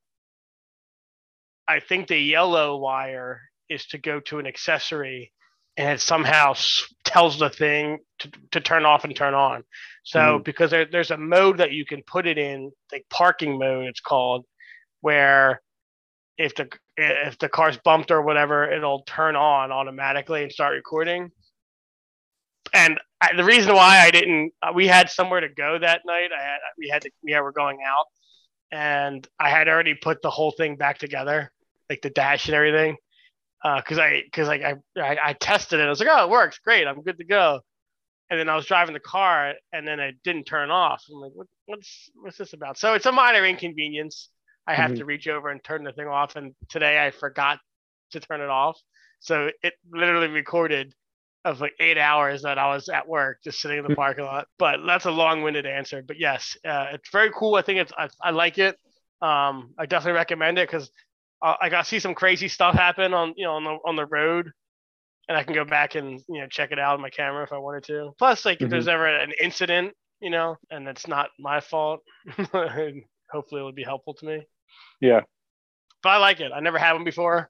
I 1.68 1.80
think 1.80 2.08
the 2.08 2.18
yellow 2.18 2.78
wire 2.78 3.42
is 3.70 3.86
to 3.88 3.98
go 3.98 4.20
to 4.22 4.40
an 4.40 4.48
accessory, 4.48 5.32
and 5.78 5.90
it 5.90 6.02
somehow 6.02 6.56
tells 7.04 7.38
the 7.38 7.50
thing 7.50 8.00
to, 8.20 8.32
to 8.52 8.62
turn 8.62 8.86
off 8.86 9.04
and 9.04 9.16
turn 9.16 9.34
on. 9.36 9.64
So 10.04 10.20
Mhm. 10.40 10.44
because 10.44 10.72
there, 10.72 10.86
there's 10.86 11.12
a 11.12 11.18
mode 11.18 11.58
that 11.58 11.72
you 11.72 11.86
can 11.86 12.02
put 12.04 12.26
it 12.26 12.38
in, 12.38 12.72
like 12.92 13.06
parking 13.10 13.60
mode, 13.60 13.86
it's 13.86 14.00
called, 14.02 14.46
where 15.02 15.62
if 16.38 16.56
the 16.56 16.70
if 16.98 17.38
the 17.38 17.50
car's 17.50 17.78
bumped 17.78 18.12
or 18.12 18.22
whatever, 18.22 18.70
it'll 18.70 19.04
turn 19.04 19.36
on 19.36 19.72
automatically 19.72 20.44
and 20.44 20.52
start 20.52 20.74
recording. 20.76 21.32
And 22.74 23.00
I, 23.22 23.36
the 23.36 23.44
reason 23.44 23.74
why 23.74 24.00
I 24.00 24.12
didn't, 24.12 24.52
uh, 24.62 24.72
we 24.74 24.88
had 24.88 25.10
somewhere 25.10 25.40
to 25.40 25.50
go 25.50 25.78
that 25.80 26.02
night. 26.06 26.32
I 26.38 26.42
had 26.44 26.58
we 26.78 26.90
had 26.90 27.04
to, 27.04 27.12
yeah, 27.24 27.42
we're 27.42 27.52
going 27.52 27.80
out, 27.86 28.06
and 28.72 29.26
I 29.40 29.50
had 29.50 29.68
already 29.70 29.94
put 29.94 30.22
the 30.22 30.30
whole 30.30 30.52
thing 30.52 30.76
back 30.76 30.98
together, 30.98 31.52
like 31.90 32.02
the 32.02 32.10
dash 32.10 32.48
and 32.48 32.56
everything, 32.56 32.98
because 33.64 33.98
I 33.98 34.24
because 34.26 34.48
like 34.48 34.62
I, 34.64 34.76
I 35.00 35.18
I 35.24 35.34
tested 35.34 35.80
it. 35.80 35.84
I 35.84 35.90
was 35.90 36.00
like, 36.00 36.10
oh, 36.12 36.26
it 36.26 36.30
works, 36.30 36.60
great, 36.60 36.88
I'm 36.88 37.02
good 37.02 37.18
to 37.20 37.26
go. 37.26 37.62
And 38.30 38.40
then 38.40 38.50
I 38.50 38.56
was 38.56 38.66
driving 38.66 38.94
the 38.94 39.00
car, 39.00 39.54
and 39.72 39.88
then 39.88 40.00
it 40.00 40.16
didn't 40.24 40.46
turn 40.46 40.72
off. 40.72 41.04
I'm 41.10 41.22
like, 41.22 41.32
what, 41.36 41.48
what's 41.68 42.10
what's 42.16 42.38
this 42.38 42.54
about? 42.54 42.78
So 42.78 42.96
it's 42.96 43.06
a 43.06 43.12
minor 43.12 43.46
inconvenience. 43.46 44.30
I 44.68 44.76
have 44.76 44.92
Mhm. 44.92 44.96
to 44.96 45.06
reach 45.06 45.28
over 45.28 45.50
and 45.50 45.64
turn 45.64 45.84
the 45.84 45.94
thing 45.94 46.08
off. 46.08 46.36
And 46.36 46.56
today 46.70 47.04
I 47.06 47.12
forgot 47.12 47.60
to 48.12 48.20
turn 48.20 48.42
it 48.42 48.50
off. 48.50 48.80
So 49.20 49.52
it 49.64 49.74
literally 49.92 50.28
recorded 50.28 50.94
of 51.44 51.62
like 51.62 51.74
eight 51.80 51.98
hours 51.98 52.42
that 52.42 52.58
I 52.58 52.74
was 52.74 52.90
at 52.90 53.08
work 53.08 53.40
just 53.44 53.60
sitting 53.62 53.78
in 53.78 53.84
the 53.84 53.90
Hmm. 53.90 53.96
parking 53.96 54.26
lot. 54.26 54.48
But 54.58 54.80
that's 54.86 55.06
a 55.06 55.12
long 55.12 55.44
winded 55.44 55.66
answer. 55.66 56.02
But 56.02 56.20
yes, 56.20 56.58
uh, 56.66 56.88
it's 56.94 57.10
very 57.12 57.32
cool. 57.32 57.56
I 57.56 57.62
think 57.62 57.80
it's, 57.80 57.92
I, 57.98 58.10
I 58.22 58.32
like 58.32 58.58
it. 58.58 58.78
Um, 59.22 59.74
I 59.78 59.86
definitely 59.86 60.18
recommend 60.18 60.58
it 60.58 60.68
because 60.68 60.90
uh, 61.42 61.56
I 61.62 61.70
got 61.70 61.84
to 61.84 61.90
see 61.90 62.00
some 62.00 62.16
crazy 62.16 62.48
stuff 62.48 62.76
happen 62.76 63.14
on, 63.14 63.34
you 63.38 63.46
know, 63.46 63.54
on 63.54 63.64
the, 63.64 63.78
on 63.86 63.96
the 63.96 64.06
road. 64.06 64.52
And 65.28 65.38
I 65.38 65.44
can 65.44 65.56
go 65.56 65.66
back 65.66 65.96
and, 65.96 66.22
you 66.30 66.42
know, 66.42 66.48
check 66.48 66.72
it 66.72 66.80
out 66.80 66.96
on 66.96 67.02
my 67.02 67.10
camera 67.10 67.44
if 67.44 67.52
I 67.52 67.58
wanted 67.58 67.84
to. 67.86 68.14
Plus, 68.20 68.46
like, 68.46 68.62
if 68.62 68.70
there's 68.70 68.88
ever 68.88 69.08
an 69.08 69.32
incident, 69.42 69.94
you 70.20 70.30
know, 70.30 70.58
and 70.70 70.88
it's 70.88 71.08
not 71.08 71.30
my 71.40 71.60
fault, 71.62 72.02
hopefully 73.32 73.62
it 73.62 73.64
would 73.64 73.76
be 73.76 73.84
helpful 73.84 74.14
to 74.16 74.26
me 74.26 74.46
Yeah. 75.02 75.22
but 76.04 76.10
I 76.10 76.18
like 76.18 76.40
it. 76.40 76.52
I 76.54 76.60
never 76.60 76.78
had 76.78 76.94
one 76.94 77.04
before, 77.04 77.50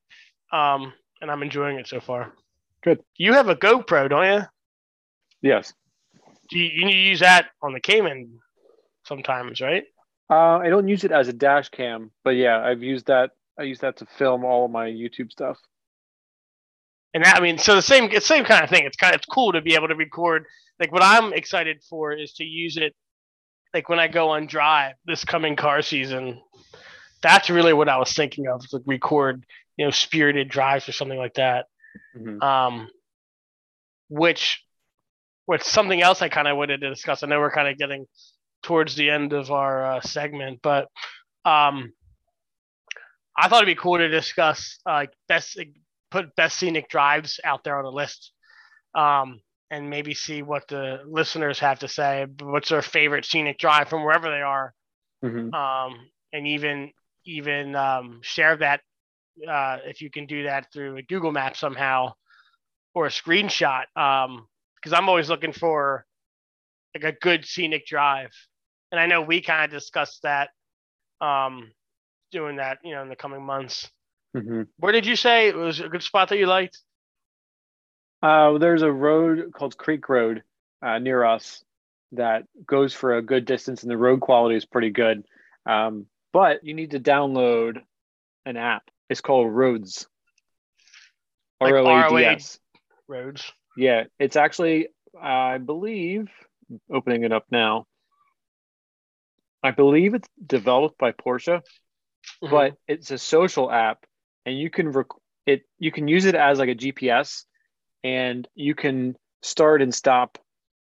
um, 0.52 0.94
and 1.22 1.30
I'm 1.30 1.44
enjoying 1.44 1.78
it 1.78 1.88
so 1.88 2.00
far. 2.00 2.34
Good. 2.84 3.02
You 3.18 3.34
have 3.34 3.50
a 3.50 3.56
GoPro, 3.56 4.10
don't 4.10 4.26
you? 4.42 4.48
Yes. 5.42 5.74
Do 6.50 6.60
you, 6.60 6.88
you 6.88 6.96
use 6.96 7.20
that 7.20 7.48
on 7.62 7.74
the 7.74 7.80
Cayman 7.80 8.40
sometimes, 9.06 9.62
right? 9.62 9.84
Uh, 10.30 10.58
I 10.58 10.70
don't 10.70 10.88
use 10.88 11.04
it 11.04 11.12
as 11.12 11.28
a 11.28 11.34
dash 11.34 11.70
cam, 11.70 12.12
but 12.24 12.32
yeah, 12.32 12.60
I've 12.60 12.82
used 12.82 13.08
that. 13.08 13.32
I 13.60 13.64
use 13.64 13.80
that 13.80 13.98
to 13.98 14.06
film 14.18 14.44
all 14.44 14.66
of 14.66 14.72
my 14.72 14.88
YouTube 14.88 15.32
stuff. 15.32 15.58
And 17.14 17.24
that, 17.24 17.38
I 17.38 17.40
mean, 17.40 17.58
so 17.58 17.76
the 17.76 17.82
same, 17.82 18.10
it's 18.12 18.26
same 18.26 18.44
kind 18.44 18.64
of 18.64 18.70
thing. 18.70 18.86
It's 18.86 18.98
kind 18.98 19.14
of 19.14 19.20
it's 19.20 19.28
cool 19.28 19.54
to 19.54 19.62
be 19.62 19.76
able 19.76 19.88
to 19.88 19.96
record. 19.96 20.46
Like 20.80 20.92
what 20.92 21.04
I'm 21.04 21.32
excited 21.34 21.82
for 21.90 22.12
is 22.12 22.34
to 22.34 22.44
use 22.44 22.78
it, 22.78 22.94
like 23.74 23.88
when 23.88 24.00
I 24.00 24.08
go 24.08 24.30
on 24.30 24.48
drive 24.48 24.96
this 25.06 25.24
coming 25.24 25.56
car 25.56 25.82
season. 25.82 26.42
That's 27.22 27.50
really 27.50 27.74
what 27.74 27.90
I 27.90 27.98
was 27.98 28.14
thinking 28.14 28.48
of, 28.48 28.68
to 28.70 28.82
record, 28.86 29.46
you 29.78 29.86
know, 29.86 29.92
spirited 29.92 30.50
drives 30.50 30.88
or 30.88 30.92
something 30.92 31.18
like 31.18 31.36
that. 31.36 31.68
Mhm. 32.18 32.44
um, 32.44 32.90
which 34.10 34.62
which 35.46 35.62
something 35.64 36.02
else 36.02 36.22
I 36.22 36.30
kind 36.30 36.48
of 36.48 36.58
wanted 36.58 36.82
to 36.82 36.90
discuss. 36.90 37.24
I 37.24 37.28
know 37.28 37.40
we're 37.40 37.52
kind 37.52 37.68
of 37.68 37.78
getting 37.78 38.06
towards 38.64 38.96
the 38.96 39.10
end 39.10 39.32
of 39.32 39.52
our 39.52 39.86
uh, 39.86 40.02
segment, 40.02 40.60
but 40.62 40.88
um, 41.46 41.94
I 43.38 43.48
thought 43.48 43.64
it'd 43.64 43.76
be 43.78 43.80
cool 43.80 43.98
to 43.98 44.08
discuss 44.08 44.80
uh, 44.86 44.94
like 44.94 45.14
best 45.28 45.60
put 46.12 46.36
best 46.36 46.58
scenic 46.58 46.90
drives 46.90 47.40
out 47.44 47.64
there 47.64 47.78
on 47.78 47.84
the 47.84 47.92
list, 47.92 48.32
um, 48.94 49.40
and 49.72 49.90
maybe 49.90 50.14
see 50.14 50.42
what 50.42 50.68
the 50.68 51.02
listeners 51.08 51.60
have 51.60 51.80
to 51.80 51.88
say. 51.88 52.26
What's 52.42 52.70
their 52.70 52.82
favorite 52.82 53.26
scenic 53.26 53.58
drive 53.58 53.88
from 53.88 54.04
wherever 54.04 54.30
they 54.30 54.42
are, 54.42 54.74
Mhm. 55.24 55.54
um, 55.54 56.10
and 56.34 56.48
even 56.48 56.92
even 57.26 57.76
um, 57.76 58.20
share 58.22 58.56
that 58.58 58.82
uh, 59.48 59.78
if 59.86 60.02
you 60.02 60.10
can 60.10 60.26
do 60.26 60.44
that 60.44 60.72
through 60.72 60.98
a 60.98 61.02
Google 61.02 61.32
Map 61.32 61.58
somehow 61.58 62.14
or 62.94 63.06
a 63.08 63.10
screenshot. 63.10 63.84
Because 63.94 64.94
I'm 64.94 65.10
always 65.10 65.30
looking 65.30 65.54
for 65.54 66.06
like 66.94 67.04
a 67.04 67.18
good 67.20 67.46
scenic 67.46 67.86
drive, 67.86 68.32
and 68.92 69.00
I 69.00 69.08
know 69.08 69.22
we 69.22 69.42
kind 69.42 69.66
of 69.66 69.72
discussed 69.72 70.22
that, 70.24 70.50
um, 71.20 71.72
doing 72.32 72.58
that, 72.58 72.80
you 72.84 72.94
know, 72.94 73.02
in 73.02 73.10
the 73.10 73.16
coming 73.16 73.44
months. 73.44 73.92
Mhm. 74.36 74.68
Where 74.78 74.92
did 74.92 75.06
you 75.06 75.16
say 75.16 75.48
it 75.48 75.56
was 75.56 75.80
a 75.80 75.90
good 75.90 76.04
spot 76.04 76.30
that 76.30 76.38
you 76.38 76.46
liked? 76.46 76.80
Uh, 78.22 78.58
there's 78.58 78.82
a 78.82 78.92
road 78.92 79.52
called 79.54 79.78
Creek 79.78 80.08
Road 80.08 80.44
uh, 80.82 81.00
near 81.00 81.24
us 81.24 81.64
that 82.12 82.44
goes 82.66 82.94
for 82.94 83.18
a 83.18 83.22
good 83.22 83.46
distance, 83.46 83.84
and 83.84 83.92
the 83.92 83.98
road 83.98 84.22
quality 84.22 84.56
is 84.56 84.66
pretty 84.66 84.90
good. 84.90 85.26
Um, 85.66 86.08
but 86.36 86.66
you 86.66 86.74
need 86.74 86.92
to 86.92 87.00
download 87.00 87.78
an 88.46 88.58
app. 88.58 88.84
It's 89.10 89.22
called 89.22 89.54
Roads. 89.54 90.06
Like 91.62 91.72
R 91.72 91.78
O 91.78 91.88
A 91.88 92.10
D 92.10 92.26
S. 92.26 92.60
Roads. 93.08 93.54
Yeah, 93.78 94.04
it's 94.20 94.36
actually, 94.36 94.90
I 95.20 95.60
believe, 95.60 96.28
opening 96.92 97.24
it 97.24 97.32
up 97.32 97.46
now. 97.52 97.86
I 99.64 99.72
believe 99.72 100.14
it's 100.14 100.28
developed 100.46 100.98
by 100.98 101.14
Porsche, 101.14 101.62
Mhm. 102.44 102.52
but 102.52 102.74
it's 102.86 103.12
a 103.12 103.18
social 103.18 103.72
app, 103.72 104.06
and 104.46 104.60
you 104.60 104.70
can 104.70 104.92
rec- 104.92 105.22
it. 105.46 105.66
You 105.80 105.94
can 105.94 106.10
use 106.10 106.26
it 106.26 106.36
as 106.36 106.60
like 106.60 106.68
a 106.68 106.76
GPS, 106.76 107.46
and 108.04 108.46
you 108.56 108.76
can 108.76 109.16
start 109.42 109.82
and 109.82 109.96
stop 109.96 110.38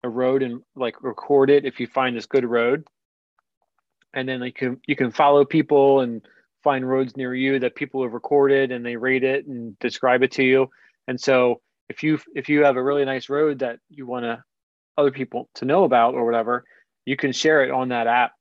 a 0.03 0.11
road 0.11 0.43
and 0.43 0.63
like 0.77 1.03
record 1.03 1.49
it 1.49 1.65
if 1.65 1.81
you 1.81 1.87
find 1.87 2.15
this 2.15 2.27
good 2.27 2.45
road, 2.45 2.87
and 4.19 4.29
then 4.29 4.41
like 4.41 4.61
you 4.61 4.71
can 4.71 4.81
you 4.87 4.97
can 4.97 5.11
follow 5.13 5.45
people 5.45 6.01
and 6.01 6.27
find 6.65 6.89
roads 6.89 7.17
near 7.17 7.35
you 7.35 7.61
that 7.61 7.77
people 7.77 8.03
have 8.03 8.13
recorded 8.13 8.73
and 8.73 8.85
they 8.85 8.97
rate 8.97 9.23
it 9.23 9.47
and 9.47 9.79
describe 9.79 10.25
it 10.25 10.33
to 10.33 10.43
you. 10.43 10.69
And 11.07 11.21
so 11.21 11.61
if 11.89 12.03
you 12.03 12.19
if 12.35 12.49
you 12.49 12.65
have 12.65 12.77
a 12.77 12.83
really 12.83 13.05
nice 13.05 13.29
road 13.29 13.61
that 13.61 13.79
you 13.89 14.07
want 14.07 14.25
to 14.25 14.43
other 14.97 15.13
people 15.13 15.49
to 15.55 15.65
know 15.65 15.85
about 15.85 16.15
or 16.15 16.25
whatever, 16.25 16.65
you 17.07 17.17
can 17.17 17.31
share 17.31 17.63
it 17.63 17.71
on 17.71 17.91
that 17.91 18.09
app. 18.09 18.33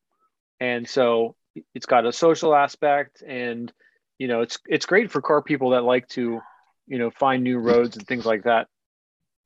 And 0.59 0.89
so 0.89 1.35
it's 1.75 1.85
got 1.85 2.07
a 2.07 2.11
social 2.11 2.55
aspect 2.55 3.21
and 3.21 3.71
you 4.17 4.27
know 4.27 4.41
it's 4.41 4.57
it's 4.67 4.87
great 4.87 5.11
for 5.11 5.21
car 5.21 5.43
people 5.43 5.71
that 5.71 5.83
like 5.83 6.07
to 6.09 6.39
you 6.87 6.97
know 6.97 7.11
find 7.11 7.43
new 7.43 7.59
roads 7.59 7.97
and 7.97 8.07
things 8.07 8.25
like 8.25 8.43
that. 8.45 8.67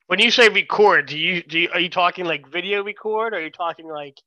When 0.07 0.19
you 0.19 0.31
say 0.31 0.47
record, 0.47 1.07
do 1.07 1.17
you 1.17 1.43
do 1.43 1.59
you, 1.59 1.69
are 1.73 1.79
you 1.81 1.89
talking 1.89 2.23
like 2.23 2.47
video 2.47 2.83
record 2.85 3.33
or 3.33 3.37
are 3.37 3.41
you 3.41 3.51
talking 3.51 3.89
like 3.89 4.17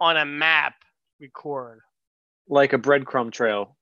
on 0.00 0.16
a 0.16 0.24
map 0.24 0.74
record? 1.20 1.80
Like 2.48 2.72
a 2.72 2.78
breadcrumb 2.78 3.32
trail. 3.32 3.76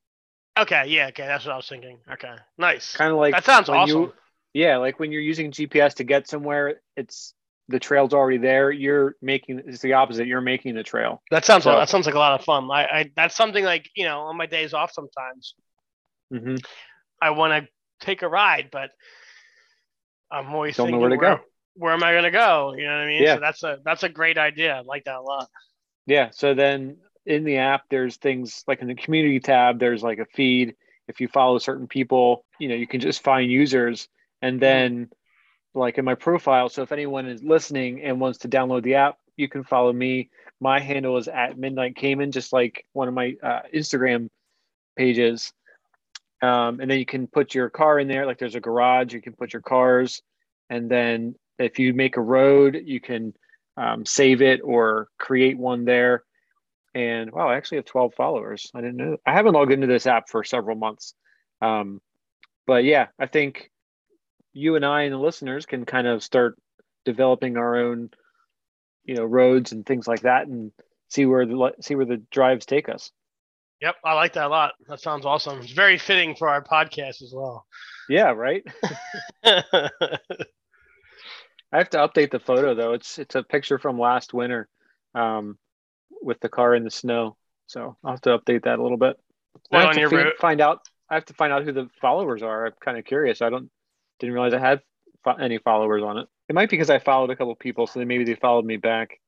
Okay, 0.58 0.84
yeah, 0.88 1.08
okay, 1.08 1.26
that's 1.26 1.44
what 1.44 1.52
I 1.52 1.56
was 1.56 1.68
thinking. 1.68 1.98
Okay, 2.10 2.32
nice. 2.58 2.94
Kind 2.96 3.12
of 3.12 3.18
like 3.18 3.34
that 3.34 3.44
sounds 3.44 3.68
awesome. 3.68 4.02
you- 4.02 4.12
yeah, 4.52 4.76
like 4.76 5.00
when 5.00 5.10
you're 5.10 5.20
using 5.20 5.50
GPS 5.50 5.94
to 5.94 6.04
get 6.04 6.28
somewhere, 6.28 6.80
it's 6.96 7.34
the 7.68 7.80
trail's 7.80 8.14
already 8.14 8.38
there. 8.38 8.70
You're 8.70 9.16
making 9.20 9.62
it's 9.66 9.80
the 9.82 9.94
opposite. 9.94 10.28
You're 10.28 10.40
making 10.40 10.76
the 10.76 10.84
trail. 10.84 11.22
that 11.32 11.44
sounds 11.44 11.64
so- 11.64 11.76
that 11.76 11.88
sounds 11.88 12.06
like 12.06 12.14
a 12.14 12.18
lot 12.18 12.38
of 12.38 12.44
fun. 12.44 12.70
I, 12.70 12.84
I 12.84 13.10
that's 13.16 13.34
something 13.34 13.64
like 13.64 13.90
you 13.96 14.04
know 14.04 14.20
on 14.20 14.36
my 14.36 14.46
days 14.46 14.72
off 14.72 14.92
sometimes 14.92 15.54
hmm 16.30 16.54
I 17.20 17.30
want 17.30 17.64
to 17.64 17.68
take 18.06 18.22
a 18.22 18.28
ride, 18.28 18.68
but 18.70 18.90
I'm 20.30 20.52
always 20.54 20.76
Don't 20.76 20.86
know 20.90 20.98
thinking 20.98 21.00
where 21.00 21.10
to 21.10 21.38
go. 21.38 21.44
Where 21.76 21.92
am 21.92 22.02
I 22.04 22.12
going 22.12 22.24
to 22.24 22.30
go? 22.30 22.74
You 22.76 22.84
know 22.84 22.92
what 22.92 23.02
I 23.02 23.06
mean? 23.06 23.22
Yeah. 23.22 23.34
So 23.34 23.40
that's 23.40 23.62
a 23.62 23.78
that's 23.84 24.02
a 24.04 24.08
great 24.08 24.38
idea. 24.38 24.76
I 24.76 24.80
like 24.80 25.04
that 25.04 25.16
a 25.16 25.20
lot. 25.22 25.48
Yeah. 26.06 26.30
So 26.30 26.54
then 26.54 26.98
in 27.26 27.44
the 27.44 27.58
app, 27.58 27.84
there's 27.90 28.16
things 28.16 28.64
like 28.66 28.80
in 28.80 28.88
the 28.88 28.94
community 28.94 29.40
tab, 29.40 29.78
there's 29.78 30.02
like 30.02 30.18
a 30.18 30.26
feed. 30.26 30.74
If 31.08 31.20
you 31.20 31.28
follow 31.28 31.58
certain 31.58 31.86
people, 31.86 32.44
you 32.58 32.68
know, 32.68 32.74
you 32.74 32.86
can 32.86 33.00
just 33.00 33.22
find 33.22 33.50
users. 33.50 34.08
And 34.40 34.60
then, 34.60 35.10
like 35.74 35.98
in 35.98 36.04
my 36.04 36.14
profile, 36.14 36.68
so 36.68 36.82
if 36.82 36.92
anyone 36.92 37.26
is 37.26 37.42
listening 37.42 38.02
and 38.02 38.20
wants 38.20 38.38
to 38.40 38.48
download 38.48 38.82
the 38.82 38.94
app, 38.94 39.18
you 39.36 39.48
can 39.48 39.64
follow 39.64 39.92
me. 39.92 40.30
My 40.60 40.80
handle 40.80 41.16
is 41.16 41.28
at 41.28 41.58
Midnight 41.58 41.96
Cayman, 41.96 42.30
just 42.30 42.52
like 42.52 42.86
one 42.92 43.08
of 43.08 43.14
my 43.14 43.34
uh, 43.42 43.62
Instagram 43.74 44.28
pages. 44.96 45.52
Um, 46.42 46.80
and 46.80 46.90
then 46.90 46.98
you 46.98 47.06
can 47.06 47.26
put 47.26 47.54
your 47.54 47.70
car 47.70 47.98
in 47.98 48.08
there. 48.08 48.26
Like 48.26 48.38
there's 48.38 48.54
a 48.54 48.60
garage, 48.60 49.12
you 49.12 49.20
can 49.20 49.32
put 49.32 49.52
your 49.52 49.62
cars. 49.62 50.22
And 50.70 50.90
then 50.90 51.34
if 51.58 51.78
you 51.78 51.92
make 51.94 52.16
a 52.16 52.22
road, 52.22 52.82
you 52.84 53.00
can 53.00 53.34
um, 53.76 54.04
save 54.06 54.42
it 54.42 54.60
or 54.62 55.08
create 55.18 55.58
one 55.58 55.84
there. 55.84 56.22
And 56.94 57.32
wow, 57.32 57.48
I 57.48 57.56
actually 57.56 57.78
have 57.78 57.86
12 57.86 58.14
followers. 58.14 58.70
I 58.74 58.80
didn't 58.80 58.96
know. 58.96 59.16
I 59.26 59.32
haven't 59.32 59.54
logged 59.54 59.72
into 59.72 59.88
this 59.88 60.06
app 60.06 60.28
for 60.28 60.44
several 60.44 60.76
months. 60.76 61.14
Um, 61.60 62.00
but 62.66 62.84
yeah, 62.84 63.08
I 63.18 63.26
think 63.26 63.70
you 64.52 64.76
and 64.76 64.86
I 64.86 65.02
and 65.02 65.12
the 65.12 65.18
listeners 65.18 65.66
can 65.66 65.84
kind 65.84 66.06
of 66.06 66.22
start 66.22 66.56
developing 67.04 67.56
our 67.56 67.76
own, 67.76 68.10
you 69.04 69.16
know, 69.16 69.24
roads 69.24 69.72
and 69.72 69.84
things 69.84 70.06
like 70.06 70.22
that, 70.22 70.46
and 70.46 70.70
see 71.08 71.26
where 71.26 71.44
the 71.44 71.72
see 71.80 71.96
where 71.96 72.06
the 72.06 72.22
drives 72.30 72.64
take 72.64 72.88
us. 72.88 73.10
Yep, 73.80 73.96
I 74.04 74.14
like 74.14 74.34
that 74.34 74.46
a 74.46 74.48
lot. 74.48 74.74
That 74.88 75.00
sounds 75.00 75.26
awesome. 75.26 75.60
It's 75.60 75.72
very 75.72 75.98
fitting 75.98 76.36
for 76.36 76.48
our 76.48 76.62
podcast 76.62 77.22
as 77.22 77.32
well. 77.34 77.66
Yeah, 78.08 78.30
right. 78.30 78.62
I 79.44 79.88
have 81.72 81.90
to 81.90 81.98
update 81.98 82.30
the 82.30 82.38
photo 82.38 82.74
though. 82.74 82.92
It's 82.92 83.18
it's 83.18 83.34
a 83.34 83.42
picture 83.42 83.78
from 83.78 83.98
last 83.98 84.32
winter, 84.32 84.68
um, 85.14 85.58
with 86.24 86.40
the 86.40 86.48
car 86.48 86.74
in 86.74 86.84
the 86.84 86.90
snow. 86.90 87.36
So 87.66 87.96
I'll 88.04 88.12
have 88.12 88.20
to 88.22 88.38
update 88.38 88.64
that 88.64 88.78
a 88.78 88.82
little 88.82 88.98
bit. 88.98 89.18
I 89.70 89.80
have 89.80 89.88
on 89.88 89.94
to 89.94 90.00
your 90.00 90.10
fi- 90.10 90.16
road? 90.16 90.32
find 90.40 90.60
out. 90.60 90.80
I 91.08 91.14
have 91.14 91.24
to 91.26 91.34
find 91.34 91.52
out 91.52 91.64
who 91.64 91.72
the 91.72 91.88
followers 92.00 92.42
are. 92.42 92.66
I'm 92.66 92.72
kind 92.80 92.98
of 92.98 93.04
curious. 93.04 93.42
I 93.42 93.50
don't 93.50 93.70
didn't 94.18 94.34
realize 94.34 94.54
I 94.54 94.58
had 94.58 94.80
fo- 95.22 95.34
any 95.36 95.58
followers 95.58 96.02
on 96.02 96.18
it. 96.18 96.28
It 96.48 96.54
might 96.54 96.68
be 96.70 96.76
because 96.76 96.90
I 96.90 96.98
followed 96.98 97.30
a 97.30 97.36
couple 97.36 97.54
people, 97.54 97.86
so 97.86 97.98
then 98.00 98.08
maybe 98.08 98.24
they 98.24 98.34
followed 98.34 98.64
me 98.64 98.76
back. 98.76 99.20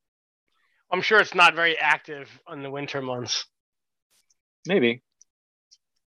I'm 0.93 1.01
sure 1.03 1.19
it's 1.21 1.35
not 1.35 1.55
very 1.55 1.79
active 1.79 2.29
in 2.53 2.63
the 2.63 2.71
winter 2.71 3.03
months, 3.03 3.47
Maybe. 4.67 5.03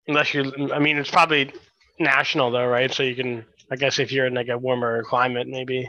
unless 0.06 0.34
you. 0.34 0.52
I 0.72 0.78
mean, 0.78 0.98
it's 0.98 1.10
probably 1.10 1.52
national 1.98 2.50
though, 2.50 2.66
right? 2.66 2.92
So 2.92 3.02
you 3.02 3.14
can. 3.14 3.44
I 3.70 3.76
guess 3.76 3.98
if 3.98 4.12
you're 4.12 4.26
in 4.26 4.34
like 4.34 4.48
a 4.48 4.58
warmer 4.58 5.02
climate, 5.04 5.48
maybe. 5.48 5.88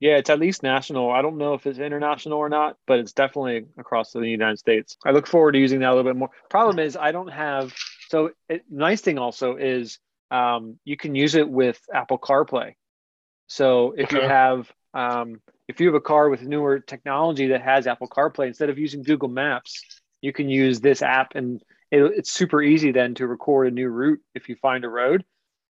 Yeah, 0.00 0.16
it's 0.16 0.30
at 0.30 0.38
least 0.38 0.62
national. 0.62 1.10
I 1.10 1.22
don't 1.22 1.38
know 1.38 1.54
if 1.54 1.66
it's 1.66 1.78
international 1.78 2.38
or 2.38 2.48
not, 2.48 2.76
but 2.86 3.00
it's 3.00 3.12
definitely 3.12 3.66
across 3.78 4.12
the 4.12 4.20
United 4.20 4.58
States. 4.58 4.96
I 5.04 5.10
look 5.10 5.26
forward 5.26 5.52
to 5.52 5.58
using 5.58 5.80
that 5.80 5.88
a 5.88 5.94
little 5.94 6.10
bit 6.10 6.16
more. 6.16 6.30
Problem 6.48 6.78
is, 6.78 6.96
I 6.96 7.10
don't 7.10 7.32
have. 7.32 7.74
So, 8.08 8.30
it, 8.48 8.64
nice 8.70 9.00
thing 9.00 9.18
also 9.18 9.56
is 9.56 9.98
um, 10.30 10.78
you 10.84 10.96
can 10.96 11.14
use 11.14 11.34
it 11.34 11.48
with 11.48 11.80
Apple 11.92 12.18
CarPlay. 12.18 12.74
So, 13.48 13.94
if 13.96 14.12
you 14.12 14.20
have 14.20 14.70
um, 14.94 15.40
if 15.66 15.80
you 15.80 15.88
have 15.88 15.96
a 15.96 16.00
car 16.00 16.28
with 16.28 16.42
newer 16.42 16.78
technology 16.80 17.48
that 17.48 17.62
has 17.62 17.86
Apple 17.86 18.08
CarPlay, 18.08 18.46
instead 18.46 18.70
of 18.70 18.78
using 18.78 19.02
Google 19.02 19.28
Maps, 19.28 19.82
you 20.20 20.32
can 20.32 20.48
use 20.48 20.80
this 20.80 21.02
app, 21.02 21.34
and 21.34 21.60
it, 21.90 22.02
it's 22.16 22.32
super 22.32 22.62
easy 22.62 22.92
then 22.92 23.14
to 23.16 23.26
record 23.26 23.66
a 23.66 23.70
new 23.70 23.88
route 23.88 24.20
if 24.34 24.48
you 24.48 24.56
find 24.56 24.84
a 24.84 24.88
road. 24.88 25.24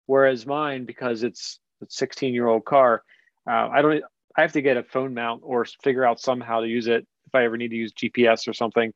Whereas 0.07 0.45
mine, 0.45 0.85
because 0.85 1.23
it's 1.23 1.59
a 1.81 1.85
16 1.89 2.33
year 2.33 2.47
old 2.47 2.65
car, 2.65 3.03
uh, 3.47 3.69
I 3.71 3.81
don't. 3.81 4.03
I 4.37 4.41
have 4.41 4.53
to 4.53 4.61
get 4.61 4.77
a 4.77 4.83
phone 4.83 5.13
mount 5.13 5.41
or 5.43 5.65
figure 5.65 6.05
out 6.05 6.19
somehow 6.19 6.61
to 6.61 6.67
use 6.67 6.87
it 6.87 7.07
if 7.27 7.35
I 7.35 7.45
ever 7.45 7.57
need 7.57 7.69
to 7.69 7.75
use 7.75 7.93
GPS 7.93 8.47
or 8.47 8.53
something. 8.53 8.93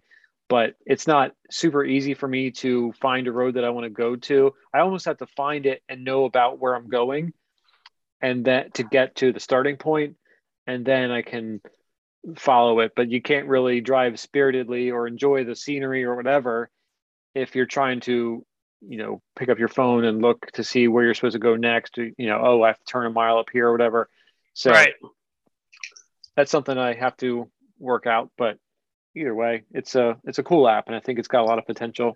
But 0.50 0.74
it's 0.86 1.06
not 1.06 1.34
super 1.52 1.86
easy 1.86 2.16
for 2.16 2.28
me 2.28 2.52
to 2.52 2.92
find 2.94 3.28
a 3.28 3.32
road 3.32 3.54
that 3.54 3.64
I 3.64 3.70
want 3.70 3.86
to 3.86 3.92
go 3.92 4.16
to. 4.16 4.54
I 4.74 4.80
almost 4.80 5.06
have 5.06 5.20
to 5.20 5.28
find 5.28 5.68
it 5.68 5.84
and 5.88 6.04
know 6.04 6.26
about 6.26 6.60
where 6.60 6.76
I'm 6.76 6.90
going, 6.90 7.34
and 8.22 8.44
then 8.44 8.72
to 8.72 8.84
get 8.84 9.16
to 9.18 9.32
the 9.32 9.40
starting 9.40 9.78
point, 9.78 10.16
and 10.66 10.84
then 10.84 11.12
I 11.12 11.22
can 11.22 11.62
follow 12.36 12.80
it. 12.80 12.94
But 12.96 13.12
you 13.12 13.22
can't 13.22 13.48
really 13.48 13.80
drive 13.80 14.20
spiritedly 14.20 14.90
or 14.90 15.08
enjoy 15.08 15.44
the 15.44 15.56
scenery 15.56 16.04
or 16.04 16.16
whatever 16.16 16.72
if 17.36 17.56
you're 17.56 17.68
trying 17.68 18.00
to, 18.02 18.44
you 18.82 18.98
know, 18.98 19.22
pick 19.38 19.50
up 19.50 19.60
your 19.60 19.68
phone 19.68 20.04
and 20.04 20.20
look 20.20 20.48
to 20.54 20.64
see 20.64 20.88
where 20.88 21.04
you're 21.04 21.14
supposed 21.14 21.34
to 21.34 21.40
go 21.40 21.56
next. 21.56 21.96
You 21.98 22.14
know, 22.18 22.42
oh, 22.44 22.64
I 22.64 22.68
have 22.70 22.80
to 22.80 22.86
turn 22.86 23.06
a 23.06 23.12
mile 23.12 23.38
up 23.38 23.50
here 23.54 23.68
or 23.68 23.72
whatever. 23.72 24.10
So 24.54 24.72
right. 24.72 24.94
That's 26.40 26.52
something 26.52 26.78
I 26.78 26.94
have 26.94 27.18
to 27.18 27.52
work 27.80 28.08
out. 28.08 28.32
But 28.38 28.58
either 29.14 29.36
way, 29.36 29.64
it's 29.72 29.96
a 29.96 30.18
it's 30.24 30.40
a 30.40 30.44
cool 30.44 30.70
app, 30.70 30.88
and 30.88 30.96
I 30.96 31.02
think 31.02 31.20
it's 31.20 31.28
got 31.28 31.42
a 31.42 31.46
lot 31.46 31.60
of 31.60 31.66
potential. 31.66 32.16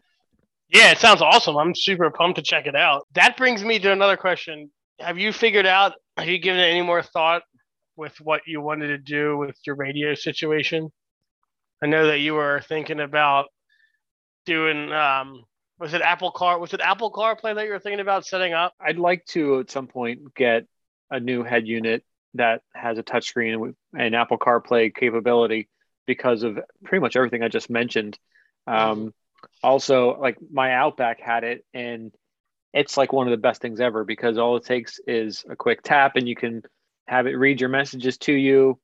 Yeah, 0.70 0.92
it 0.92 0.98
sounds 0.98 1.22
awesome. 1.22 1.58
I'm 1.58 1.76
super 1.76 2.10
pumped 2.10 2.38
to 2.38 2.42
check 2.42 2.66
it 2.66 2.76
out. 2.76 3.06
That 3.16 3.36
brings 3.36 3.66
me 3.66 3.80
to 3.80 3.92
another 3.92 4.16
question. 4.16 4.72
Have 5.02 5.20
you 5.20 5.34
figured 5.34 5.66
out, 5.66 5.96
have 6.16 6.30
you 6.30 6.40
given 6.40 6.62
it 6.62 6.70
any 6.70 6.82
more 6.82 7.04
thought 7.04 7.44
with 7.98 8.16
what 8.22 8.44
you 8.48 8.62
wanted 8.62 8.88
to 8.88 8.98
do 8.98 9.38
with 9.38 9.58
your 9.66 9.76
radio 9.76 10.16
situation? 10.16 10.90
I 11.84 11.88
know 11.88 12.08
that 12.08 12.20
you 12.20 12.34
were 12.34 12.62
thinking 12.70 13.02
about 13.02 13.48
doing 14.46 14.90
um, 14.94 15.44
Was 15.80 15.94
it 15.94 16.02
Apple 16.02 16.32
Car? 16.32 16.60
Was 16.60 16.74
it 16.74 16.80
Apple 16.80 17.12
CarPlay 17.12 17.56
that 17.56 17.66
you 17.66 17.72
were 17.72 17.80
thinking 17.80 18.00
about 18.00 18.26
setting 18.26 18.54
up? 18.54 18.74
I'd 18.80 18.98
like 18.98 19.26
to 19.32 19.60
at 19.60 19.70
some 19.70 19.88
point 19.88 20.34
get 20.34 20.66
a 21.12 21.20
new 21.20 21.44
head 21.44 21.68
unit 21.68 22.06
that 22.36 22.62
has 22.74 22.98
a 22.98 23.04
touchscreen 23.04 23.76
and 23.98 24.16
Apple 24.16 24.38
CarPlay 24.38 24.94
capability 24.94 25.70
because 26.06 26.44
of 26.44 26.60
pretty 26.84 27.02
much 27.02 27.16
everything 27.16 27.44
I 27.44 27.48
just 27.48 27.70
mentioned. 27.70 28.18
Um, 28.68 29.14
also, 29.62 30.18
like 30.20 30.38
my 30.52 30.74
Outback 30.74 31.20
had 31.20 31.44
it, 31.44 31.66
and 31.74 32.12
it's 32.74 32.98
like 32.98 33.14
one 33.14 33.28
of 33.28 33.32
the 33.32 33.38
best 33.38 33.62
things 33.62 33.80
ever 33.80 34.04
because 34.04 34.38
all 34.38 34.58
it 34.58 34.66
takes 34.66 35.00
is 35.06 35.46
a 35.50 35.56
quick 35.56 35.84
tap, 35.84 36.16
and 36.16 36.28
you 36.28 36.36
can 36.36 36.64
have 37.08 37.28
it 37.28 37.34
read 37.34 37.60
your 37.60 37.70
messages 37.70 38.18
to 38.18 38.34
you, 38.34 38.80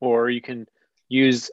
or 0.00 0.28
you 0.28 0.40
can 0.40 0.66
use 1.08 1.50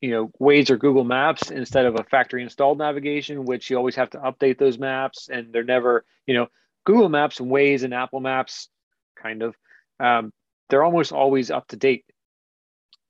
you 0.00 0.10
know 0.10 0.30
Waze 0.40 0.70
or 0.70 0.76
Google 0.76 1.04
Maps 1.04 1.50
instead 1.50 1.86
of 1.86 1.96
a 1.96 2.04
factory 2.04 2.42
installed 2.42 2.78
navigation, 2.78 3.44
which 3.44 3.70
you 3.70 3.76
always 3.76 3.96
have 3.96 4.10
to 4.10 4.18
update 4.18 4.58
those 4.58 4.78
maps, 4.78 5.28
and 5.30 5.52
they're 5.52 5.64
never 5.64 6.04
you 6.26 6.34
know 6.34 6.48
Google 6.84 7.08
Maps 7.08 7.40
and 7.40 7.50
Waze 7.50 7.82
and 7.82 7.94
Apple 7.94 8.20
Maps, 8.20 8.68
kind 9.20 9.42
of, 9.42 9.54
um, 9.98 10.32
they're 10.70 10.84
almost 10.84 11.12
always 11.12 11.50
up 11.50 11.68
to 11.68 11.76
date, 11.76 12.04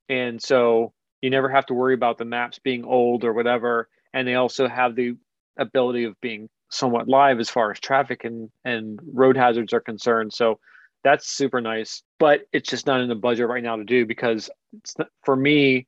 and 0.09 0.41
so 0.41 0.93
you 1.21 1.29
never 1.29 1.49
have 1.49 1.65
to 1.67 1.73
worry 1.73 1.93
about 1.93 2.17
the 2.17 2.25
maps 2.25 2.59
being 2.59 2.83
old 2.83 3.23
or 3.23 3.33
whatever, 3.33 3.87
and 4.13 4.27
they 4.27 4.35
also 4.35 4.67
have 4.67 4.95
the 4.95 5.15
ability 5.57 6.05
of 6.05 6.19
being 6.21 6.49
somewhat 6.69 7.07
live 7.07 7.39
as 7.39 7.49
far 7.49 7.71
as 7.71 7.79
traffic 7.79 8.23
and 8.23 8.49
and 8.65 8.99
road 9.13 9.37
hazards 9.37 9.73
are 9.73 9.81
concerned. 9.81 10.33
So 10.33 10.59
that's 11.03 11.27
super 11.27 11.61
nice, 11.61 12.03
but 12.19 12.41
it's 12.53 12.69
just 12.69 12.87
not 12.87 13.01
in 13.01 13.09
the 13.09 13.15
budget 13.15 13.47
right 13.47 13.63
now 13.63 13.75
to 13.75 13.83
do 13.83 14.05
because 14.05 14.49
not, 14.97 15.07
for 15.23 15.35
me 15.35 15.87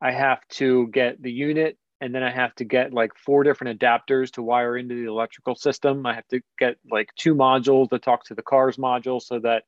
I 0.00 0.12
have 0.12 0.40
to 0.50 0.88
get 0.88 1.20
the 1.22 1.32
unit 1.32 1.76
and 2.00 2.14
then 2.14 2.22
I 2.22 2.30
have 2.30 2.54
to 2.56 2.64
get 2.64 2.92
like 2.92 3.12
four 3.16 3.42
different 3.42 3.80
adapters 3.80 4.30
to 4.32 4.42
wire 4.42 4.76
into 4.76 4.94
the 4.94 5.08
electrical 5.08 5.56
system. 5.56 6.06
I 6.06 6.14
have 6.14 6.28
to 6.28 6.40
get 6.58 6.76
like 6.90 7.08
two 7.16 7.34
modules 7.34 7.90
to 7.90 7.98
talk 7.98 8.24
to 8.26 8.34
the 8.34 8.42
car's 8.42 8.76
module 8.76 9.20
so 9.20 9.40
that 9.40 9.64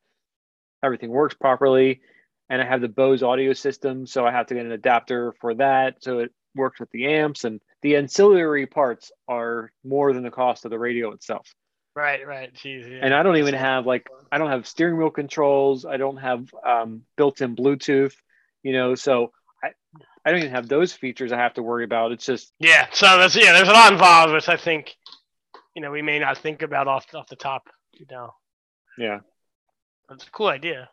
everything 0.82 1.10
works 1.10 1.34
properly. 1.34 2.00
And 2.48 2.60
I 2.60 2.64
have 2.64 2.80
the 2.80 2.88
Bose 2.88 3.22
audio 3.22 3.52
system, 3.52 4.06
so 4.06 4.26
I 4.26 4.32
have 4.32 4.46
to 4.46 4.54
get 4.54 4.66
an 4.66 4.72
adapter 4.72 5.32
for 5.40 5.54
that 5.54 6.02
so 6.02 6.18
it 6.18 6.32
works 6.56 6.80
with 6.80 6.90
the 6.90 7.06
amps 7.06 7.44
and 7.44 7.60
the 7.82 7.96
ancillary 7.96 8.66
parts 8.66 9.12
are 9.28 9.70
more 9.84 10.12
than 10.12 10.24
the 10.24 10.30
cost 10.30 10.64
of 10.64 10.70
the 10.72 10.78
radio 10.78 11.12
itself. 11.12 11.46
Right, 11.94 12.26
right. 12.26 12.52
Jeez, 12.54 12.90
yeah. 12.90 13.00
And 13.02 13.14
I 13.14 13.22
don't 13.22 13.36
even 13.36 13.54
have 13.54 13.86
like 13.86 14.08
I 14.30 14.38
don't 14.38 14.50
have 14.50 14.66
steering 14.66 14.96
wheel 14.96 15.10
controls. 15.10 15.84
I 15.84 15.96
don't 15.96 16.16
have 16.16 16.48
um, 16.64 17.02
built-in 17.16 17.56
Bluetooth. 17.56 18.14
You 18.62 18.72
know, 18.72 18.94
so 18.94 19.32
I 20.24 20.30
don't 20.30 20.40
even 20.40 20.52
have 20.52 20.68
those 20.68 20.92
features 20.92 21.32
I 21.32 21.38
have 21.38 21.54
to 21.54 21.62
worry 21.62 21.84
about. 21.84 22.12
It's 22.12 22.26
just 22.26 22.52
yeah. 22.58 22.86
So 22.92 23.18
that's 23.18 23.34
yeah. 23.34 23.52
There's 23.52 23.68
a 23.68 23.72
lot 23.72 23.92
involved, 23.92 24.32
which 24.32 24.48
I 24.48 24.56
think 24.56 24.96
you 25.74 25.82
know 25.82 25.90
we 25.90 26.02
may 26.02 26.18
not 26.18 26.38
think 26.38 26.62
about 26.62 26.88
off 26.88 27.06
off 27.14 27.28
the 27.28 27.36
top. 27.36 27.68
You 27.92 28.06
know. 28.10 28.34
Yeah. 28.98 29.20
That's 30.10 30.26
a 30.26 30.30
cool 30.30 30.48
idea. 30.48 30.90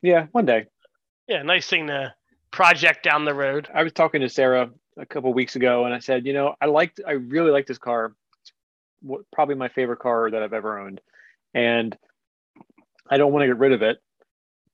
Yeah, 0.00 0.26
one 0.30 0.46
day. 0.46 0.66
Yeah, 1.26 1.42
nice 1.42 1.66
thing 1.66 1.88
to 1.88 2.14
project 2.52 3.02
down 3.02 3.24
the 3.24 3.34
road. 3.34 3.68
I 3.74 3.82
was 3.82 3.92
talking 3.92 4.20
to 4.20 4.28
Sarah 4.28 4.70
a 4.96 5.04
couple 5.04 5.34
weeks 5.34 5.56
ago, 5.56 5.84
and 5.84 5.92
I 5.92 5.98
said, 5.98 6.24
you 6.24 6.32
know, 6.32 6.54
I 6.60 6.66
liked, 6.66 7.00
I 7.06 7.12
really 7.12 7.50
like 7.50 7.66
this 7.66 7.78
car. 7.78 8.14
It's 8.40 9.24
probably 9.32 9.56
my 9.56 9.68
favorite 9.68 9.98
car 9.98 10.30
that 10.30 10.40
I've 10.40 10.52
ever 10.52 10.78
owned, 10.78 11.00
and 11.52 11.96
I 13.10 13.16
don't 13.16 13.32
want 13.32 13.42
to 13.42 13.48
get 13.48 13.58
rid 13.58 13.72
of 13.72 13.82
it. 13.82 13.98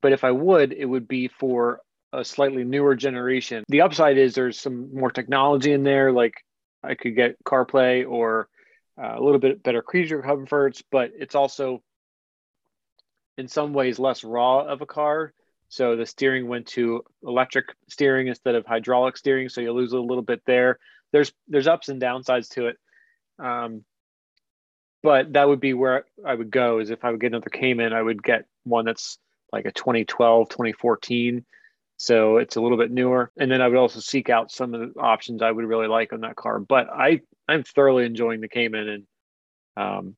But 0.03 0.13
if 0.13 0.25
I 0.25 0.31
would, 0.31 0.75
it 0.75 0.85
would 0.85 1.09
be 1.09 1.29
for 1.29 1.81
a 2.13 2.25
slightly 2.25 2.65
newer 2.65 2.95
generation. 2.95 3.65
The 3.69 3.81
upside 3.81 4.19
is 4.19 4.35
there's 4.35 4.61
some 4.61 4.95
more 4.95 5.11
technology 5.11 5.73
in 5.73 5.85
there, 5.85 6.13
like 6.13 6.35
I 6.83 6.95
could 6.95 7.17
get 7.17 7.43
CarPlay 7.45 8.09
or 8.09 8.49
uh, 9.03 9.15
a 9.17 9.23
little 9.23 9.41
bit 9.41 9.63
better 9.63 9.81
creature 9.81 10.21
comforts, 10.21 10.83
but 10.91 11.13
it's 11.19 11.35
also 11.35 11.83
in 13.39 13.49
some 13.49 13.73
ways 13.73 13.99
less 13.99 14.23
raw 14.25 14.61
of 14.61 14.83
a 14.83 14.87
car. 14.87 15.33
So 15.71 15.97
the 15.97 16.07
steering 16.07 16.49
went 16.49 16.67
to 16.69 17.05
electric 17.23 17.75
steering 17.89 18.29
instead 18.29 18.55
of 18.55 18.67
hydraulic 18.67 19.17
steering, 19.17 19.49
so 19.49 19.61
you 19.61 19.73
lose 19.73 19.93
a 19.93 19.99
little 19.99 20.23
bit 20.23 20.43
there. 20.47 20.79
There's 21.13 21.33
there's 21.47 21.67
ups 21.67 21.89
and 21.89 22.01
downsides 22.01 22.51
to 22.51 22.67
it, 22.67 22.77
um, 23.39 23.85
but 25.03 25.33
that 25.33 25.49
would 25.49 25.61
be 25.61 25.73
where 25.73 26.05
I 26.25 26.35
would 26.35 26.51
go. 26.51 26.81
Is 26.81 26.91
if 26.91 27.05
I 27.05 27.11
would 27.11 27.21
get 27.21 27.29
another 27.29 27.51
Cayman, 27.51 27.95
I 27.95 28.03
would 28.03 28.23
get 28.23 28.45
one 28.65 28.85
that's 28.85 29.19
like 29.53 29.65
a 29.65 29.73
2012, 29.73 30.51
2014 30.51 31.47
so 31.99 32.37
it's 32.37 32.55
a 32.55 32.61
little 32.61 32.79
bit 32.79 32.93
newer. 32.93 33.33
And 33.37 33.51
then 33.51 33.61
I 33.61 33.67
would 33.67 33.77
also 33.77 33.99
seek 33.99 34.31
out 34.31 34.53
some 34.53 34.73
of 34.73 34.81
the 34.81 35.01
options 35.01 35.43
I 35.43 35.51
would 35.51 35.65
really 35.65 35.89
like 35.89 36.13
on 36.13 36.21
that 36.21 36.37
car. 36.37 36.61
But 36.61 36.89
I 36.89 37.21
I'm 37.49 37.65
thoroughly 37.65 38.07
enjoying 38.07 38.41
the 38.41 38.49
Cayman, 38.49 38.89
and 38.89 39.07
um, 39.77 40.17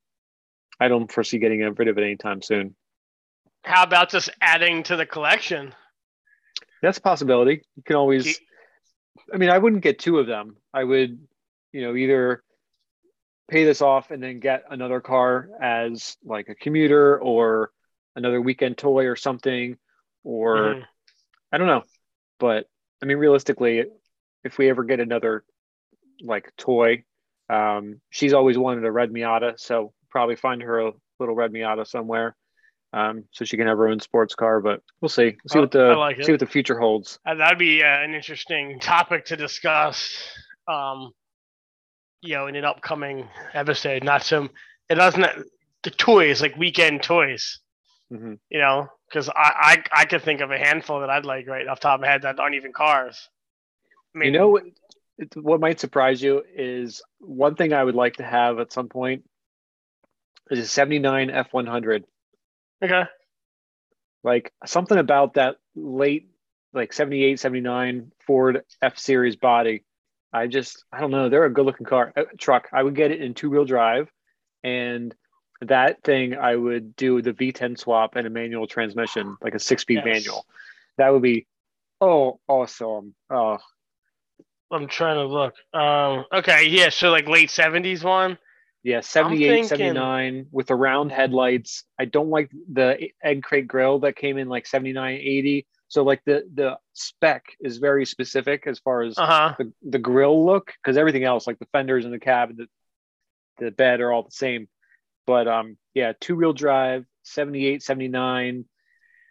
I 0.78 0.88
don't 0.88 1.10
foresee 1.10 1.38
getting 1.38 1.60
rid 1.60 1.88
of 1.88 1.96
it 1.96 2.02
anytime 2.02 2.42
soon. 2.42 2.76
How 3.64 3.82
about 3.82 4.10
just 4.10 4.30
adding 4.40 4.82
to 4.84 4.96
the 4.96 5.06
collection? 5.06 5.74
That's 6.82 6.98
a 6.98 7.02
possibility. 7.02 7.62
You 7.76 7.82
can 7.84 7.96
always. 7.96 8.38
I 9.32 9.36
mean, 9.36 9.50
I 9.50 9.58
wouldn't 9.58 9.82
get 9.82 9.98
two 9.98 10.18
of 10.18 10.26
them. 10.26 10.56
I 10.72 10.82
would, 10.82 11.18
you 11.72 11.82
know, 11.82 11.94
either 11.94 12.42
pay 13.50 13.64
this 13.64 13.82
off 13.82 14.10
and 14.10 14.22
then 14.22 14.40
get 14.40 14.64
another 14.70 15.00
car 15.00 15.48
as 15.60 16.16
like 16.24 16.48
a 16.48 16.54
commuter 16.54 17.20
or 17.20 17.70
another 18.16 18.40
weekend 18.40 18.78
toy 18.78 19.06
or 19.06 19.16
something, 19.16 19.76
or 20.24 20.56
mm-hmm. 20.56 20.80
I 21.52 21.58
don't 21.58 21.66
know, 21.66 21.82
but 22.38 22.66
I 23.02 23.06
mean, 23.06 23.18
realistically, 23.18 23.84
if 24.44 24.58
we 24.58 24.70
ever 24.70 24.84
get 24.84 25.00
another 25.00 25.44
like 26.22 26.52
toy, 26.56 27.04
um, 27.48 28.00
she's 28.10 28.32
always 28.32 28.56
wanted 28.56 28.84
a 28.84 28.92
red 28.92 29.10
Miata, 29.10 29.58
so 29.58 29.92
probably 30.10 30.36
find 30.36 30.62
her 30.62 30.80
a 30.80 30.92
little 31.18 31.34
red 31.34 31.52
Miata 31.52 31.86
somewhere, 31.86 32.36
um, 32.92 33.24
so 33.30 33.44
she 33.44 33.56
can 33.56 33.66
have 33.66 33.78
her 33.78 33.88
own 33.88 34.00
sports 34.00 34.34
car. 34.34 34.60
But 34.60 34.82
we'll 35.00 35.08
see. 35.08 35.36
We'll 35.44 35.52
see 35.52 35.58
what 35.60 35.70
the 35.70 35.94
like 35.94 36.22
see 36.22 36.32
what 36.32 36.40
the 36.40 36.46
future 36.46 36.78
holds. 36.78 37.18
Uh, 37.24 37.34
that'd 37.34 37.58
be 37.58 37.82
uh, 37.82 37.86
an 37.86 38.14
interesting 38.14 38.80
topic 38.80 39.26
to 39.26 39.36
discuss. 39.36 40.12
Um, 40.68 41.12
you 42.22 42.34
know, 42.34 42.46
in 42.46 42.56
an 42.56 42.64
upcoming 42.64 43.28
episode. 43.54 44.04
Not 44.04 44.22
some. 44.22 44.50
It 44.88 44.96
doesn't. 44.96 45.24
The 45.82 45.90
toys 45.90 46.42
like 46.42 46.56
weekend 46.56 47.02
toys. 47.02 47.60
Mm-hmm. 48.12 48.34
You 48.50 48.58
know, 48.58 48.88
because 49.08 49.28
I, 49.28 49.82
I 49.94 50.00
I 50.00 50.04
could 50.04 50.22
think 50.22 50.40
of 50.40 50.50
a 50.50 50.58
handful 50.58 51.00
that 51.00 51.10
I'd 51.10 51.24
like 51.24 51.46
right 51.46 51.66
off 51.66 51.80
top 51.80 51.94
of 51.96 52.00
my 52.00 52.08
head 52.08 52.22
that 52.22 52.40
aren't 52.40 52.56
even 52.56 52.72
cars. 52.72 53.28
I 54.14 54.18
mean, 54.18 54.32
you 54.32 54.38
know 54.38 54.48
what? 54.48 54.64
What 55.34 55.60
might 55.60 55.78
surprise 55.78 56.22
you 56.22 56.42
is 56.56 57.02
one 57.18 57.54
thing 57.54 57.72
I 57.72 57.84
would 57.84 57.94
like 57.94 58.14
to 58.16 58.24
have 58.24 58.58
at 58.58 58.72
some 58.72 58.88
point 58.88 59.24
is 60.50 60.58
a 60.58 60.66
'79 60.66 61.28
F100. 61.28 62.04
Okay. 62.82 63.04
Like 64.22 64.52
something 64.66 64.98
about 64.98 65.34
that 65.34 65.56
late, 65.74 66.30
like 66.72 66.92
78, 66.92 67.40
79 67.40 68.12
Ford 68.26 68.62
F 68.82 68.98
Series 68.98 69.36
body. 69.36 69.84
I 70.32 70.46
just, 70.46 70.84
I 70.92 71.00
don't 71.00 71.10
know. 71.10 71.28
They're 71.28 71.44
a 71.44 71.52
good 71.52 71.66
looking 71.66 71.86
car, 71.86 72.12
uh, 72.16 72.24
truck. 72.38 72.68
I 72.72 72.82
would 72.82 72.94
get 72.94 73.10
it 73.10 73.20
in 73.20 73.34
two 73.34 73.50
wheel 73.50 73.64
drive 73.64 74.10
and 74.62 75.14
that 75.62 76.02
thing 76.02 76.36
I 76.36 76.56
would 76.56 76.96
do 76.96 77.20
the 77.20 77.32
V10 77.32 77.78
swap 77.78 78.16
and 78.16 78.26
a 78.26 78.30
manual 78.30 78.66
transmission, 78.66 79.36
like 79.42 79.54
a 79.54 79.58
six 79.58 79.82
speed 79.82 80.02
yes. 80.04 80.04
manual. 80.04 80.46
That 80.98 81.12
would 81.12 81.22
be 81.22 81.46
oh 82.00 82.40
awesome. 82.48 83.14
Oh 83.28 83.58
I'm 84.70 84.86
trying 84.86 85.16
to 85.16 85.26
look. 85.26 85.54
Um 85.74 86.24
okay, 86.32 86.66
yeah, 86.66 86.88
so 86.88 87.10
like 87.10 87.28
late 87.28 87.50
70s 87.50 88.04
one. 88.04 88.38
Yeah, 88.82 89.00
78, 89.00 89.48
thinking... 89.48 89.68
79 89.68 90.46
with 90.50 90.68
the 90.68 90.74
round 90.74 91.12
headlights. 91.12 91.84
I 91.98 92.06
don't 92.06 92.30
like 92.30 92.50
the 92.72 93.10
egg 93.22 93.42
crate 93.42 93.68
grill 93.68 94.00
that 94.00 94.16
came 94.16 94.38
in 94.38 94.48
like 94.48 94.66
79, 94.66 95.16
80. 95.16 95.66
So 95.88 96.04
like 96.04 96.22
the 96.24 96.44
the 96.54 96.78
spec 96.92 97.44
is 97.60 97.78
very 97.78 98.06
specific 98.06 98.66
as 98.66 98.78
far 98.78 99.02
as 99.02 99.18
uh-huh. 99.18 99.56
the, 99.58 99.72
the 99.82 99.98
grill 99.98 100.46
look 100.46 100.72
because 100.82 100.96
everything 100.96 101.24
else 101.24 101.46
like 101.46 101.58
the 101.58 101.66
fenders 101.72 102.04
and 102.04 102.14
the 102.14 102.20
cab 102.20 102.50
and 102.50 102.58
the 102.58 102.66
the 103.58 103.70
bed 103.70 104.00
are 104.00 104.12
all 104.12 104.22
the 104.22 104.30
same. 104.30 104.68
But 105.26 105.48
um, 105.48 105.76
yeah, 105.94 106.12
two 106.18 106.36
wheel 106.36 106.52
drive, 106.52 107.04
78, 107.24 107.82
79, 107.82 108.64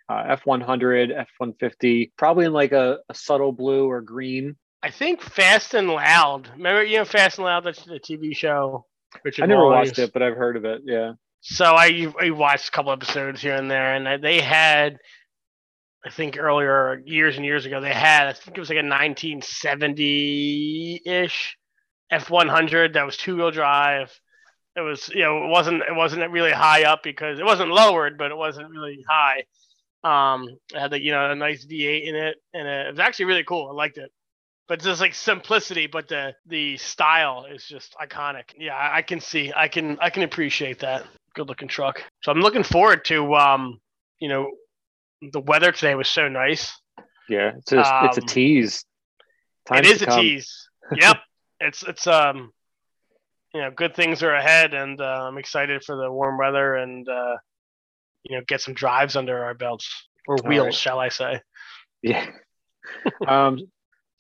uh, 0.07 0.35
F100, 0.35 1.25
F150, 1.41 2.11
probably 2.17 2.45
in 2.45 2.53
like 2.53 2.71
a, 2.71 2.99
a, 3.09 3.13
subtle 3.13 3.51
blue 3.51 3.89
or 3.89 4.01
green. 4.01 4.55
I 4.81 4.91
think 4.91 5.21
Fast 5.21 5.73
and 5.73 5.89
Loud. 5.89 6.49
Remember, 6.53 6.83
you 6.83 6.97
know, 6.97 7.05
Fast 7.05 7.37
and 7.37 7.45
Loud, 7.45 7.65
that's 7.65 7.83
the 7.83 7.99
TV 7.99 8.35
show. 8.35 8.85
Richard 9.23 9.43
I 9.43 9.45
never 9.47 9.65
watched 9.65 9.97
it, 9.99 10.11
but 10.13 10.21
I've 10.21 10.35
heard 10.35 10.57
of 10.57 10.65
it. 10.65 10.81
Yeah. 10.85 11.13
So 11.41 11.65
I, 11.65 12.13
I 12.19 12.31
watched 12.31 12.67
a 12.69 12.71
couple 12.71 12.91
episodes 12.91 13.41
here 13.41 13.55
and 13.55 13.71
there, 13.71 13.95
and 13.95 14.23
they 14.23 14.41
had, 14.41 14.97
I 16.05 16.09
think 16.09 16.37
earlier, 16.37 17.01
years 17.05 17.37
and 17.37 17.45
years 17.45 17.65
ago, 17.65 17.79
they 17.79 17.93
had, 17.93 18.27
I 18.27 18.33
think 18.33 18.57
it 18.57 18.59
was 18.59 18.67
like 18.69 18.75
a 18.75 18.83
1970 18.83 21.01
ish 21.05 21.57
F100 22.11 22.93
that 22.93 23.05
was 23.05 23.15
two 23.15 23.37
wheel 23.37 23.51
drive 23.51 24.11
it 24.79 24.81
was 24.81 25.09
you 25.09 25.21
know 25.21 25.45
it 25.45 25.49
wasn't 25.49 25.83
it 25.83 25.95
wasn't 25.95 26.31
really 26.31 26.51
high 26.51 26.83
up 26.83 27.03
because 27.03 27.39
it 27.39 27.45
wasn't 27.45 27.69
lowered, 27.69 28.17
but 28.17 28.31
it 28.31 28.37
wasn't 28.37 28.69
really 28.69 29.03
high. 29.07 29.43
Um, 30.03 30.47
it 30.73 30.79
had 30.79 30.91
the 30.91 31.01
you 31.01 31.11
know 31.11 31.31
a 31.31 31.35
nice 31.35 31.65
V8 31.65 32.07
in 32.07 32.15
it, 32.15 32.37
and 32.53 32.67
it 32.67 32.91
was 32.91 32.99
actually 32.99 33.25
really 33.25 33.43
cool. 33.43 33.69
I 33.69 33.73
liked 33.73 33.97
it. 33.97 34.11
But 34.69 34.81
just 34.81 35.01
like 35.01 35.15
simplicity, 35.15 35.87
but 35.87 36.07
the 36.07 36.35
the 36.45 36.77
style 36.77 37.45
is 37.51 37.65
just 37.65 37.95
iconic. 37.99 38.53
Yeah, 38.57 38.77
I, 38.77 39.01
can 39.01 39.19
see, 39.19 39.51
I 39.53 39.67
can, 39.67 39.97
I 39.99 40.11
can 40.11 40.21
appreciate 40.21 40.79
that. 40.79 41.05
Good 41.33 41.47
looking 41.47 41.67
truck. 41.67 42.03
So 42.21 42.31
I'm 42.31 42.39
looking 42.39 42.63
forward 42.63 43.03
to, 43.05 43.35
um, 43.35 43.79
you 44.19 44.29
know, 44.29 44.51
the 45.33 45.39
weather 45.39 45.71
today 45.71 45.95
was 45.95 46.07
so 46.07 46.29
nice. 46.29 46.71
Yeah, 47.27 47.53
it's 47.57 47.71
a, 47.71 47.79
um, 47.79 48.05
it's 48.05 48.19
a 48.19 48.21
um, 48.21 48.27
tease. 48.27 48.85
Time 49.65 49.79
it 49.79 49.87
is 49.87 50.01
a 50.03 50.05
come. 50.05 50.21
tease. 50.21 50.69
Yep, 50.95 51.17
it's 51.59 51.83
it's 51.83 52.07
um, 52.07 52.51
you 53.53 53.61
know, 53.61 53.71
good 53.71 53.95
things 53.95 54.21
are 54.21 54.33
ahead, 54.33 54.75
and 54.75 55.01
uh, 55.01 55.27
I'm 55.27 55.39
excited 55.39 55.83
for 55.83 55.95
the 55.95 56.11
warm 56.11 56.37
weather 56.37 56.75
and 56.75 57.09
uh, 57.09 57.37
you 58.23 58.37
know, 58.37 58.43
get 58.47 58.61
some 58.61 58.75
drives 58.75 59.15
under 59.15 59.43
our 59.43 59.55
belts 59.55 59.89
or 60.27 60.37
wheels, 60.45 60.65
right. 60.65 60.73
shall 60.75 60.99
I 60.99 61.09
say? 61.09 61.41
Yeah. 62.03 62.25
um, 63.27 63.59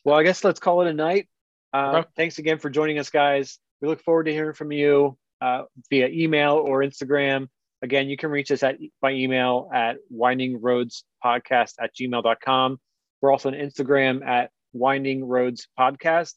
well, 0.03 0.17
I 0.17 0.23
guess 0.23 0.43
let's 0.43 0.59
call 0.59 0.81
it 0.81 0.87
a 0.87 0.93
night. 0.93 1.27
Uh, 1.73 1.97
okay. 1.97 2.09
Thanks 2.15 2.39
again 2.39 2.59
for 2.59 2.69
joining 2.69 2.99
us, 2.99 3.09
guys. 3.09 3.59
We 3.81 3.87
look 3.87 4.01
forward 4.01 4.25
to 4.25 4.33
hearing 4.33 4.53
from 4.53 4.71
you 4.71 5.17
uh, 5.41 5.63
via 5.89 6.07
email 6.07 6.53
or 6.53 6.79
Instagram. 6.79 7.47
Again, 7.81 8.09
you 8.09 8.17
can 8.17 8.29
reach 8.29 8.51
us 8.51 8.63
at 8.63 8.77
by 9.01 9.11
email 9.11 9.69
at 9.73 9.97
windingroadspodcast 10.13 11.73
at 11.79 11.95
gmail.com. 11.95 12.79
We're 13.21 13.31
also 13.31 13.49
on 13.49 13.55
Instagram 13.55 14.25
at 14.25 14.51
Winding 14.73 15.25
Roads 15.25 15.67
Podcast. 15.79 16.33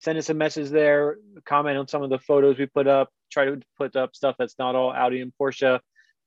Send 0.00 0.18
us 0.18 0.30
a 0.30 0.34
message 0.34 0.70
there, 0.70 1.18
comment 1.44 1.76
on 1.76 1.86
some 1.86 2.02
of 2.02 2.10
the 2.10 2.18
photos 2.18 2.58
we 2.58 2.66
put 2.66 2.86
up, 2.86 3.10
try 3.30 3.44
to 3.44 3.60
put 3.76 3.94
up 3.96 4.16
stuff 4.16 4.34
that's 4.38 4.58
not 4.58 4.74
all 4.74 4.90
Audi 4.90 5.20
and 5.20 5.32
Porsche 5.38 5.78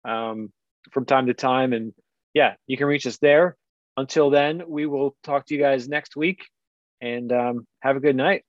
um, 0.06 0.54
from 0.92 1.06
time 1.06 1.26
to 1.26 1.34
time. 1.34 1.74
And 1.74 1.94
yeah, 2.34 2.54
you 2.68 2.78
can 2.78 2.88
reach 2.88 3.08
us 3.08 3.18
there. 3.18 3.58
Until 3.98 4.30
then, 4.30 4.64
we 4.68 4.86
will 4.86 5.16
talk 5.24 5.48
to 5.48 5.56
you 5.56 5.60
guys 5.60 5.88
next 5.88 6.16
week 6.16 6.46
and 7.02 7.32
um, 7.32 7.68
have 7.82 7.96
a 7.96 8.00
good 8.00 8.16
night. 8.16 8.44